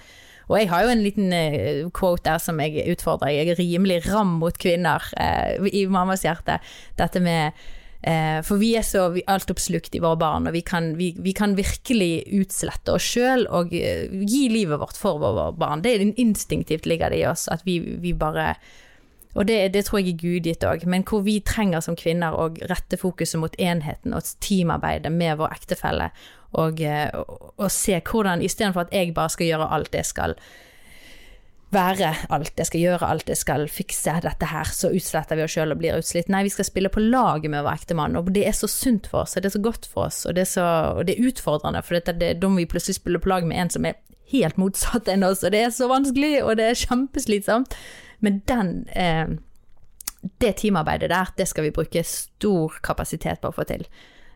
Og 0.47 0.59
jeg 0.59 0.70
har 0.70 0.84
jo 0.84 0.89
en 0.93 1.01
liten 1.01 1.34
eh, 1.34 1.88
quote 1.89 2.22
der 2.26 2.38
som 2.38 2.59
jeg 2.61 2.86
utfordrer. 2.91 3.32
Jeg 3.34 3.49
er 3.49 3.57
rimelig 3.57 4.03
ram 4.05 4.36
mot 4.38 4.57
kvinner 4.57 5.01
eh, 5.18 5.57
i 5.74 5.88
mammas 5.89 6.22
hjerte. 6.22 6.59
Dette 6.99 7.20
med 7.20 7.57
eh, 8.05 8.43
For 8.45 8.61
vi 8.61 8.76
er 8.78 8.86
så 8.86 9.07
altoppslukt 9.26 9.95
i 9.97 10.03
våre 10.03 10.20
barn, 10.22 10.45
og 10.45 10.53
vi 10.53 10.61
kan, 10.61 10.93
vi, 10.99 11.16
vi 11.18 11.34
kan 11.34 11.57
virkelig 11.57 12.28
utslette 12.38 12.93
oss 12.93 13.09
sjøl 13.16 13.47
og 13.49 13.74
eh, 13.74 14.05
gi 14.22 14.45
livet 14.53 14.82
vårt 14.82 15.01
for 15.01 15.18
våre 15.18 15.49
barn. 15.57 15.82
Det 15.82 15.95
er 15.95 16.05
instinktivt 16.13 16.86
ligger 16.86 17.09
det 17.09 17.24
i 17.24 17.30
oss 17.30 17.47
at 17.49 17.66
vi, 17.66 17.80
vi 18.01 18.13
bare 18.13 18.53
og 19.36 19.48
det, 19.50 19.58
det 19.76 19.84
tror 19.86 20.00
jeg 20.00 20.14
er 20.14 20.20
gudgitt 20.22 20.64
òg, 20.64 20.86
men 20.88 21.04
hvor 21.08 21.26
vi 21.26 21.42
trenger 21.44 21.84
som 21.84 21.98
kvinner 22.00 22.36
å 22.36 22.48
rette 22.72 23.00
fokuset 23.00 23.40
mot 23.42 23.56
enheten 23.60 24.16
og 24.16 24.30
teamarbeidet 24.44 25.12
med 25.12 25.42
vår 25.42 25.58
ektefelle, 25.58 26.12
og, 26.56 26.80
eh, 26.80 27.10
og, 27.12 27.52
og 27.60 27.72
se 27.74 28.00
hvordan 28.00 28.44
istedenfor 28.46 28.88
at 28.88 28.96
jeg 28.96 29.12
bare 29.16 29.34
skal 29.34 29.52
gjøre 29.52 29.74
alt 29.76 29.98
jeg 29.98 30.08
skal 30.08 30.38
være 31.76 32.12
alt, 32.34 32.54
jeg 32.56 32.70
skal 32.70 32.84
gjøre 32.84 33.08
alt, 33.10 33.30
jeg 33.32 33.40
skal 33.42 33.66
fikse 33.72 34.14
dette 34.24 34.48
her, 34.48 34.70
så 34.72 34.92
utsletter 34.96 35.36
vi 35.36 35.44
oss 35.46 35.56
sjøl 35.56 35.74
og 35.74 35.82
blir 35.82 35.98
utslitt. 36.00 36.30
Nei, 36.32 36.46
vi 36.48 36.54
skal 36.54 36.68
spille 36.68 36.92
på 36.94 37.04
laget 37.04 37.52
med 37.52 37.66
vår 37.66 37.82
ektemann, 37.82 38.16
og 38.20 38.32
det 38.36 38.46
er 38.48 38.56
så 38.56 38.70
sunt 38.72 39.10
for 39.12 39.26
oss, 39.26 39.36
og 39.36 39.44
det 39.44 39.52
er 39.52 39.58
så 39.58 39.64
godt 39.66 39.90
for 39.92 40.08
oss, 40.08 40.24
og 40.30 40.38
det 40.38 40.46
er, 40.46 40.52
så, 40.54 40.68
og 40.96 41.06
det 41.10 41.18
er 41.18 41.30
utfordrende, 41.30 41.84
for 41.86 42.00
det, 42.00 42.32
da 42.40 42.52
må 42.52 42.62
vi 42.62 42.70
plutselig 42.72 43.00
spille 43.02 43.22
på 43.22 43.32
lag 43.34 43.48
med 43.48 43.66
en 43.66 43.74
som 43.76 43.90
er 43.90 44.00
helt 44.32 44.58
motsatt 44.62 45.10
enn 45.12 45.26
oss, 45.28 45.44
og 45.44 45.54
det 45.54 45.66
er 45.66 45.76
så 45.76 45.90
vanskelig, 45.92 46.38
og 46.46 46.56
det 46.62 46.72
er 46.72 46.82
kjempeslitsomt. 46.86 47.76
Men 48.20 48.41
den 48.49 48.74
eh, 48.95 49.36
det 50.39 50.57
teamarbeidet 50.61 51.09
der, 51.09 51.32
det 51.38 51.47
skal 51.49 51.68
vi 51.68 51.74
bruke 51.76 52.03
stor 52.03 52.78
kapasitet 52.84 53.41
på 53.41 53.51
å 53.51 53.55
få 53.55 53.66
til. 53.70 53.86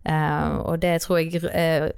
Eh, 0.05 0.57
og 0.61 0.81
det 0.83 0.99
tror 1.03 1.21
jeg 1.21 1.41
eh, 1.49 1.89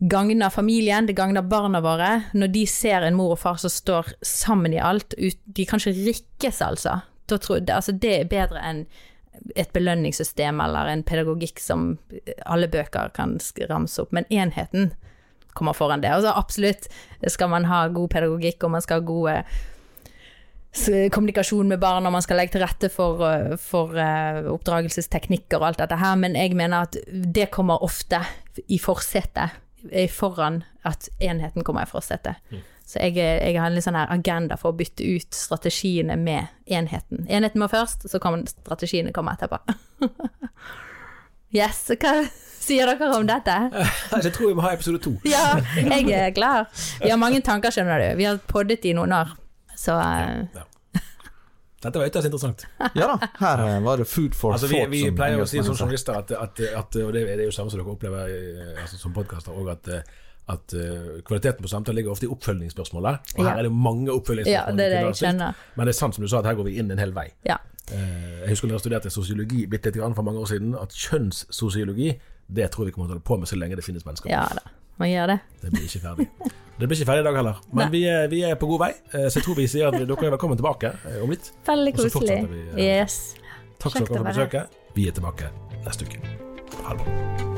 gagner 0.00 0.50
familien, 0.50 1.06
det 1.06 1.18
gagner 1.18 1.46
barna 1.46 1.82
våre. 1.84 2.10
Når 2.34 2.52
de 2.54 2.64
ser 2.66 3.06
en 3.06 3.18
mor 3.18 3.36
og 3.36 3.42
far 3.42 3.60
som 3.62 3.72
står 3.72 4.14
sammen 4.26 4.74
i 4.74 4.82
alt, 4.82 5.14
ut, 5.18 5.38
de 5.44 5.68
kan 5.68 5.82
ikke 5.82 6.10
rikkes, 6.10 6.62
altså. 6.66 7.00
Da 7.30 7.38
tror, 7.38 7.62
altså. 7.70 7.94
Det 7.94 8.16
er 8.18 8.30
bedre 8.30 8.62
enn 8.66 8.84
et 9.56 9.70
belønningssystem 9.72 10.58
eller 10.60 10.90
en 10.90 11.04
pedagogikk 11.06 11.62
som 11.62 11.94
alle 12.44 12.68
bøker 12.68 13.12
kan 13.16 13.38
ramse 13.70 14.02
opp, 14.02 14.10
men 14.12 14.26
enheten 14.28 14.90
kommer 15.56 15.72
foran 15.72 16.02
det. 16.02 16.10
Altså 16.12 16.34
absolutt 16.36 16.88
skal 17.30 17.48
man 17.52 17.64
ha 17.70 17.86
god 17.88 18.10
pedagogikk, 18.12 18.64
og 18.64 18.74
man 18.74 18.84
skal 18.84 19.00
ha 19.00 19.06
gode 19.06 19.36
kommunikasjon 21.10 21.68
med 21.68 21.80
barn, 21.82 22.06
og 22.06 22.12
man 22.14 22.22
skal 22.22 22.38
legge 22.38 22.54
til 22.54 22.62
rette 22.62 22.90
for, 22.92 23.22
eh, 23.26 23.56
for 23.58 23.96
eh, 23.98 24.46
oppdragelsesteknikker 24.52 25.58
og 25.58 25.66
alt 25.70 25.78
dette 25.82 25.98
her, 25.98 26.16
men 26.16 26.36
jeg 26.38 26.54
mener 26.54 26.86
at 26.86 26.96
det 27.10 27.50
kommer 27.50 27.82
ofte 27.82 28.22
i 28.68 28.78
forsetet, 28.78 29.56
eh, 29.90 30.08
foran 30.08 30.62
at 30.84 31.08
enheten 31.20 31.64
kommer 31.64 31.82
i 31.82 31.90
forsetet. 31.90 32.38
Så 32.86 32.98
jeg, 32.98 33.14
jeg 33.18 33.58
har 33.58 33.68
en 33.68 33.74
litt 33.74 33.86
sånn 33.86 33.98
her 33.98 34.10
agenda 34.10 34.56
for 34.58 34.72
å 34.72 34.76
bytte 34.78 35.04
ut 35.06 35.34
strategiene 35.34 36.16
med 36.18 36.48
enheten. 36.66 37.26
Enheten 37.28 37.62
må 37.62 37.68
først, 37.70 38.08
så 38.10 38.18
kan 38.22 38.46
strategiene 38.50 39.12
komme 39.14 39.36
etterpå. 39.36 39.60
yes, 41.60 41.84
hva 41.94 42.14
sier 42.60 42.90
dere 42.90 43.10
om 43.16 43.26
dette? 43.28 43.56
Jeg 44.24 44.34
tror 44.34 44.50
vi 44.50 44.56
må 44.58 44.64
ha 44.66 44.74
episode 44.74 45.02
to. 45.02 45.14
Ja, 45.28 45.60
jeg 45.78 46.10
er 46.14 46.34
klar. 46.34 46.66
Vi 47.00 47.10
har 47.10 47.18
mange 47.20 47.40
tanker, 47.46 47.72
skjønner 47.74 48.02
du. 48.02 48.08
Vi 48.20 48.26
har 48.28 48.42
poddet 48.50 48.84
i 48.86 48.94
noen 48.96 49.14
år. 49.16 49.32
Så 49.80 49.94
ja. 49.96 50.66
Dette 51.80 51.96
var 51.96 52.10
ytterst 52.10 52.26
interessant. 52.28 52.66
Ja 52.92 53.06
da, 53.14 53.28
her 53.40 53.60
eh, 53.64 53.78
var 53.86 53.96
det 54.02 54.04
food 54.10 54.34
for 54.36 54.52
Altså, 54.52 54.68
vi, 54.68 54.76
thought. 54.82 54.90
vi 54.92 54.98
som 55.06 55.14
pleier 55.16 55.40
å 55.40 55.46
si 55.48 55.62
som 55.64 55.72
journalister 55.78 56.18
at, 56.18 56.32
at, 56.36 56.60
at 56.76 56.98
og 57.00 57.14
det, 57.16 57.22
det 57.30 57.38
er 57.38 57.46
jo 57.48 57.54
samme 57.56 57.72
som 57.72 57.80
dere 57.80 57.94
opplever 57.94 58.34
eh, 58.34 58.82
altså, 58.82 58.98
som 59.00 59.14
podkaster 59.16 59.70
at, 59.72 59.88
eh, 59.88 60.18
at 60.52 60.74
eh, 60.76 61.22
kvaliteten 61.24 61.64
på 61.64 61.70
samtalen 61.72 61.96
ligger 62.02 62.12
ofte 62.12 62.28
i 62.28 62.32
oppfølgingsspørsmålet. 62.34 63.32
Og 63.38 63.48
her 63.48 63.62
er 63.62 63.64
det 63.64 63.72
mange 63.72 64.12
oppfølgingsspørsmål. 64.12 64.52
Ja, 64.52 64.76
det 64.76 64.86
er 64.90 64.92
det 64.98 65.00
jeg 65.06 65.18
kjenner. 65.22 65.64
Men 65.78 65.88
det 65.88 65.94
er 65.94 66.00
sant 66.02 66.18
som 66.18 66.26
du 66.26 66.28
sa, 66.28 66.42
at 66.44 66.50
her 66.50 66.58
går 66.60 66.68
vi 66.68 66.76
inn 66.84 66.92
en 66.92 67.00
hel 67.00 67.16
vei. 67.16 67.30
ja. 67.48 67.56
Eh, 67.90 68.42
Jeg 68.44 68.52
husker 68.52 68.68
da 68.70 68.76
jeg 68.76 68.84
studerte 68.84 69.10
sosiologi 69.10 69.64
litt, 69.64 69.86
litt 69.88 69.96
grann 69.96 70.12
for 70.14 70.22
mange 70.28 70.38
år 70.44 70.52
siden, 70.52 70.76
at 70.78 70.92
kjønnssosiologi 70.94 72.12
det 72.60 72.68
tror 72.74 72.86
vi 72.86 72.92
kommer 72.92 73.08
til 73.08 73.16
å 73.16 73.16
holde 73.16 73.26
på 73.32 73.40
med 73.40 73.48
så 73.48 73.56
lenge 73.56 73.80
det 73.80 73.84
finnes 73.88 74.04
mennesker. 74.04 74.28
ja 74.30 74.44
da, 74.54 74.62
man 75.00 75.08
gjør 75.10 75.32
det. 75.32 75.38
Det 75.64 75.72
blir 75.72 75.88
ikke 75.88 76.04
ferdig. 76.04 76.28
Det 76.80 76.88
blir 76.88 76.96
ikke 76.96 77.10
ferdig 77.10 77.20
i 77.20 77.28
dag 77.28 77.36
heller. 77.36 77.60
Men 77.76 77.92
vi 77.92 78.00
er, 78.08 78.28
vi 78.32 78.40
er 78.48 78.56
på 78.56 78.68
god 78.70 78.80
vei, 78.86 78.90
eh, 79.12 79.26
så 79.28 79.36
jeg 79.40 79.44
tror 79.44 79.58
vi 79.58 79.66
sier 79.68 79.90
at 79.90 79.98
dere 79.98 80.16
er 80.16 80.32
velkommen 80.36 80.56
tilbake 80.56 80.94
eh, 81.10 81.20
om 81.20 81.34
litt. 81.34 81.52
Veldig 81.68 81.94
koselig. 81.98 82.40
vi, 82.48 82.64
eh, 82.72 83.02
Yes. 83.02 83.20
Takk 83.80 83.98
Kjekt 83.98 84.08
dere 84.08 84.16
for 84.16 84.32
besøket. 84.32 84.80
Vi 84.96 85.08
er 85.08 85.16
tilbake 85.16 85.52
neste 85.84 86.08
uke. 86.08 86.24
Ha 86.80 86.96
det 86.96 87.04
bra. 87.04 87.49